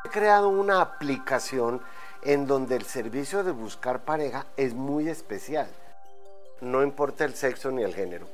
He 0.05 0.09
creado 0.11 0.49
una 0.49 0.81
aplicación 0.81 1.81
en 2.23 2.47
donde 2.47 2.77
el 2.77 2.85
servicio 2.85 3.43
de 3.45 3.53
buscar 3.53 4.05
pareja 4.05 4.47
es 4.57 4.75
muy 4.75 5.09
especial. 5.09 5.69
No 6.61 6.83
importa 6.83 7.25
el 7.25 7.35
sexo 7.35 7.71
ni 7.71 7.83
el 7.83 7.95
género 7.95 8.27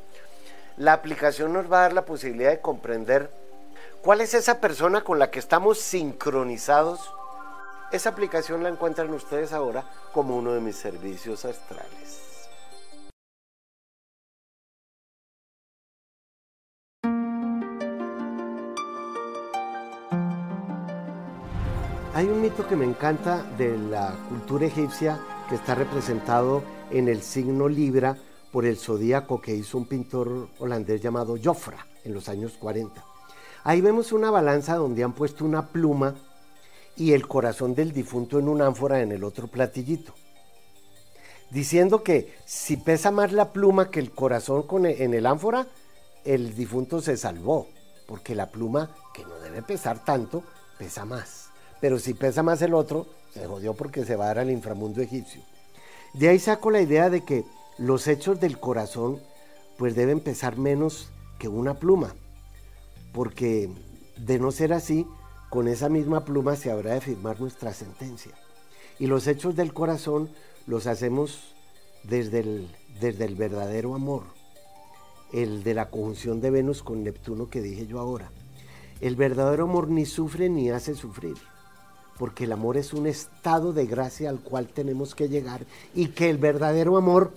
la 0.76 0.92
aplicación 0.92 1.52
nos 1.52 1.70
va 1.72 1.78
a 1.78 1.82
dar 1.82 1.92
la 1.94 2.04
posibilidad 2.04 2.50
de 2.50 2.60
comprender 2.60 3.30
cuál 4.06 4.20
es 4.20 4.34
esa 4.34 4.60
persona 4.60 5.02
con 5.02 5.18
la 5.18 5.32
que 5.32 5.40
estamos 5.40 5.80
sincronizados. 5.80 7.12
Esa 7.90 8.10
aplicación 8.10 8.62
la 8.62 8.68
encuentran 8.68 9.12
ustedes 9.12 9.52
ahora 9.52 9.84
como 10.12 10.36
uno 10.36 10.52
de 10.52 10.60
mis 10.60 10.76
servicios 10.76 11.44
astrales. 11.44 12.48
Hay 22.14 22.26
un 22.26 22.40
mito 22.40 22.64
que 22.68 22.76
me 22.76 22.84
encanta 22.84 23.42
de 23.58 23.76
la 23.76 24.14
cultura 24.28 24.66
egipcia 24.66 25.18
que 25.48 25.56
está 25.56 25.74
representado 25.74 26.62
en 26.92 27.08
el 27.08 27.22
signo 27.22 27.68
Libra 27.68 28.16
por 28.52 28.66
el 28.66 28.76
zodíaco 28.76 29.40
que 29.40 29.56
hizo 29.56 29.76
un 29.76 29.88
pintor 29.88 30.48
holandés 30.60 31.02
llamado 31.02 31.34
Jofra 31.42 31.84
en 32.04 32.14
los 32.14 32.28
años 32.28 32.52
40. 32.60 33.15
Ahí 33.66 33.80
vemos 33.80 34.12
una 34.12 34.30
balanza 34.30 34.76
donde 34.76 35.02
han 35.02 35.12
puesto 35.12 35.44
una 35.44 35.66
pluma 35.66 36.14
y 36.94 37.14
el 37.14 37.26
corazón 37.26 37.74
del 37.74 37.92
difunto 37.92 38.38
en 38.38 38.48
una 38.48 38.64
ánfora 38.64 39.00
en 39.00 39.10
el 39.10 39.24
otro 39.24 39.48
platillito. 39.48 40.14
Diciendo 41.50 42.04
que 42.04 42.32
si 42.44 42.76
pesa 42.76 43.10
más 43.10 43.32
la 43.32 43.52
pluma 43.52 43.90
que 43.90 43.98
el 43.98 44.12
corazón 44.12 44.86
e, 44.86 45.02
en 45.02 45.14
el 45.14 45.26
ánfora, 45.26 45.66
el 46.24 46.54
difunto 46.54 47.00
se 47.00 47.16
salvó, 47.16 47.66
porque 48.06 48.36
la 48.36 48.52
pluma, 48.52 48.94
que 49.12 49.24
no 49.24 49.34
debe 49.40 49.62
pesar 49.62 50.04
tanto, 50.04 50.44
pesa 50.78 51.04
más. 51.04 51.48
Pero 51.80 51.98
si 51.98 52.14
pesa 52.14 52.44
más 52.44 52.62
el 52.62 52.72
otro, 52.72 53.08
se 53.34 53.48
jodió 53.48 53.74
porque 53.74 54.04
se 54.04 54.14
va 54.14 54.26
a 54.26 54.28
dar 54.28 54.38
al 54.38 54.50
inframundo 54.52 55.02
egipcio. 55.02 55.42
De 56.14 56.28
ahí 56.28 56.38
saco 56.38 56.70
la 56.70 56.82
idea 56.82 57.10
de 57.10 57.24
que 57.24 57.44
los 57.78 58.06
hechos 58.06 58.38
del 58.38 58.60
corazón 58.60 59.20
pues 59.76 59.96
deben 59.96 60.20
pesar 60.20 60.56
menos 60.56 61.10
que 61.40 61.48
una 61.48 61.74
pluma, 61.74 62.14
porque 63.16 63.70
de 64.18 64.38
no 64.38 64.52
ser 64.52 64.74
así, 64.74 65.06
con 65.48 65.68
esa 65.68 65.88
misma 65.88 66.26
pluma 66.26 66.54
se 66.54 66.70
habrá 66.70 66.92
de 66.92 67.00
firmar 67.00 67.40
nuestra 67.40 67.72
sentencia. 67.72 68.32
Y 68.98 69.06
los 69.06 69.26
hechos 69.26 69.56
del 69.56 69.72
corazón 69.72 70.28
los 70.66 70.86
hacemos 70.86 71.54
desde 72.02 72.40
el, 72.40 72.68
desde 73.00 73.24
el 73.24 73.34
verdadero 73.34 73.94
amor, 73.94 74.24
el 75.32 75.62
de 75.62 75.72
la 75.72 75.88
conjunción 75.88 76.42
de 76.42 76.50
Venus 76.50 76.82
con 76.82 77.04
Neptuno 77.04 77.48
que 77.48 77.62
dije 77.62 77.86
yo 77.86 78.00
ahora. 78.00 78.30
El 79.00 79.16
verdadero 79.16 79.64
amor 79.64 79.88
ni 79.88 80.04
sufre 80.04 80.50
ni 80.50 80.68
hace 80.68 80.94
sufrir 80.94 81.36
porque 82.18 82.44
el 82.44 82.52
amor 82.52 82.76
es 82.76 82.92
un 82.92 83.06
estado 83.06 83.72
de 83.72 83.86
gracia 83.86 84.28
al 84.28 84.40
cual 84.40 84.68
tenemos 84.68 85.14
que 85.14 85.30
llegar 85.30 85.64
y 85.94 86.08
que 86.08 86.28
el 86.28 86.36
verdadero 86.36 86.98
amor 86.98 87.32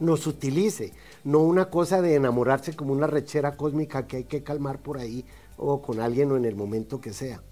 nos 0.00 0.26
utilice, 0.26 0.92
no 1.24 1.40
una 1.40 1.70
cosa 1.70 2.02
de 2.02 2.14
enamorarse 2.14 2.74
como 2.74 2.92
una 2.92 3.06
rechera 3.06 3.56
cósmica 3.56 4.06
que 4.06 4.18
hay 4.18 4.24
que 4.24 4.42
calmar 4.42 4.78
por 4.78 4.98
ahí 4.98 5.24
o 5.56 5.80
con 5.82 6.00
alguien 6.00 6.32
o 6.32 6.36
en 6.36 6.44
el 6.44 6.56
momento 6.56 7.00
que 7.00 7.12
sea. 7.12 7.42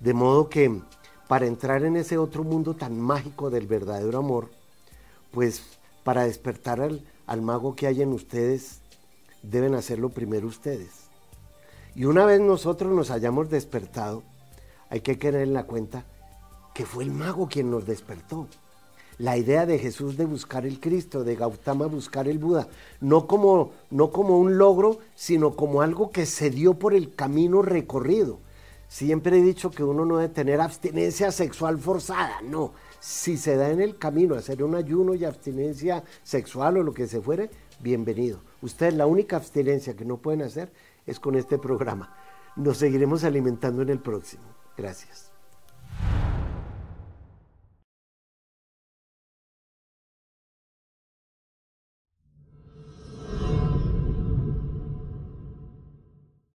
De 0.00 0.14
modo 0.14 0.48
que 0.48 0.80
para 1.28 1.46
entrar 1.46 1.84
en 1.84 1.96
ese 1.96 2.18
otro 2.18 2.44
mundo 2.44 2.74
tan 2.74 3.00
mágico 3.00 3.50
del 3.50 3.66
verdadero 3.66 4.18
amor, 4.18 4.50
pues 5.30 5.62
para 6.04 6.24
despertar 6.24 6.80
al, 6.80 7.42
mago 7.42 7.74
que 7.74 7.86
hay 7.86 8.02
en 8.02 8.12
ustedes, 8.12 8.80
deben 9.42 9.74
hacerlo 9.74 10.10
primero 10.10 10.46
ustedes. 10.46 11.08
Y 11.94 12.04
una 12.04 12.24
vez 12.24 12.40
nosotros 12.40 12.92
nos 12.92 13.10
hayamos 13.10 13.50
despertado, 13.50 14.22
hay 14.90 15.00
que 15.00 15.16
tener 15.16 15.42
en 15.42 15.54
la 15.54 15.64
cuenta 15.64 16.04
que 16.74 16.86
fue 16.86 17.04
el 17.04 17.12
mago 17.12 17.48
quien 17.48 17.70
nos 17.70 17.86
despertó 17.86 18.46
la 19.22 19.36
idea 19.36 19.66
de 19.66 19.78
Jesús 19.78 20.16
de 20.16 20.24
buscar 20.24 20.66
el 20.66 20.80
Cristo, 20.80 21.22
de 21.22 21.36
Gautama 21.36 21.86
buscar 21.86 22.26
el 22.26 22.38
Buda, 22.38 22.66
no 23.00 23.28
como, 23.28 23.70
no 23.88 24.10
como 24.10 24.36
un 24.36 24.58
logro, 24.58 24.98
sino 25.14 25.54
como 25.54 25.80
algo 25.80 26.10
que 26.10 26.26
se 26.26 26.50
dio 26.50 26.74
por 26.74 26.92
el 26.92 27.14
camino 27.14 27.62
recorrido. 27.62 28.40
Siempre 28.88 29.38
he 29.38 29.42
dicho 29.42 29.70
que 29.70 29.84
uno 29.84 30.04
no 30.04 30.16
debe 30.16 30.34
tener 30.34 30.60
abstinencia 30.60 31.30
sexual 31.30 31.78
forzada, 31.78 32.40
no. 32.42 32.72
Si 32.98 33.36
se 33.36 33.54
da 33.54 33.70
en 33.70 33.80
el 33.80 33.96
camino 33.96 34.34
hacer 34.34 34.64
un 34.64 34.74
ayuno 34.74 35.14
y 35.14 35.24
abstinencia 35.24 36.02
sexual 36.24 36.78
o 36.78 36.82
lo 36.82 36.92
que 36.92 37.06
se 37.06 37.20
fuere, 37.20 37.48
bienvenido. 37.78 38.40
Ustedes 38.60 38.94
la 38.94 39.06
única 39.06 39.36
abstinencia 39.36 39.94
que 39.94 40.04
no 40.04 40.16
pueden 40.16 40.42
hacer 40.42 40.72
es 41.06 41.20
con 41.20 41.36
este 41.36 41.58
programa. 41.58 42.12
Nos 42.56 42.78
seguiremos 42.78 43.22
alimentando 43.22 43.82
en 43.82 43.90
el 43.90 44.00
próximo. 44.00 44.42
Gracias. 44.76 45.31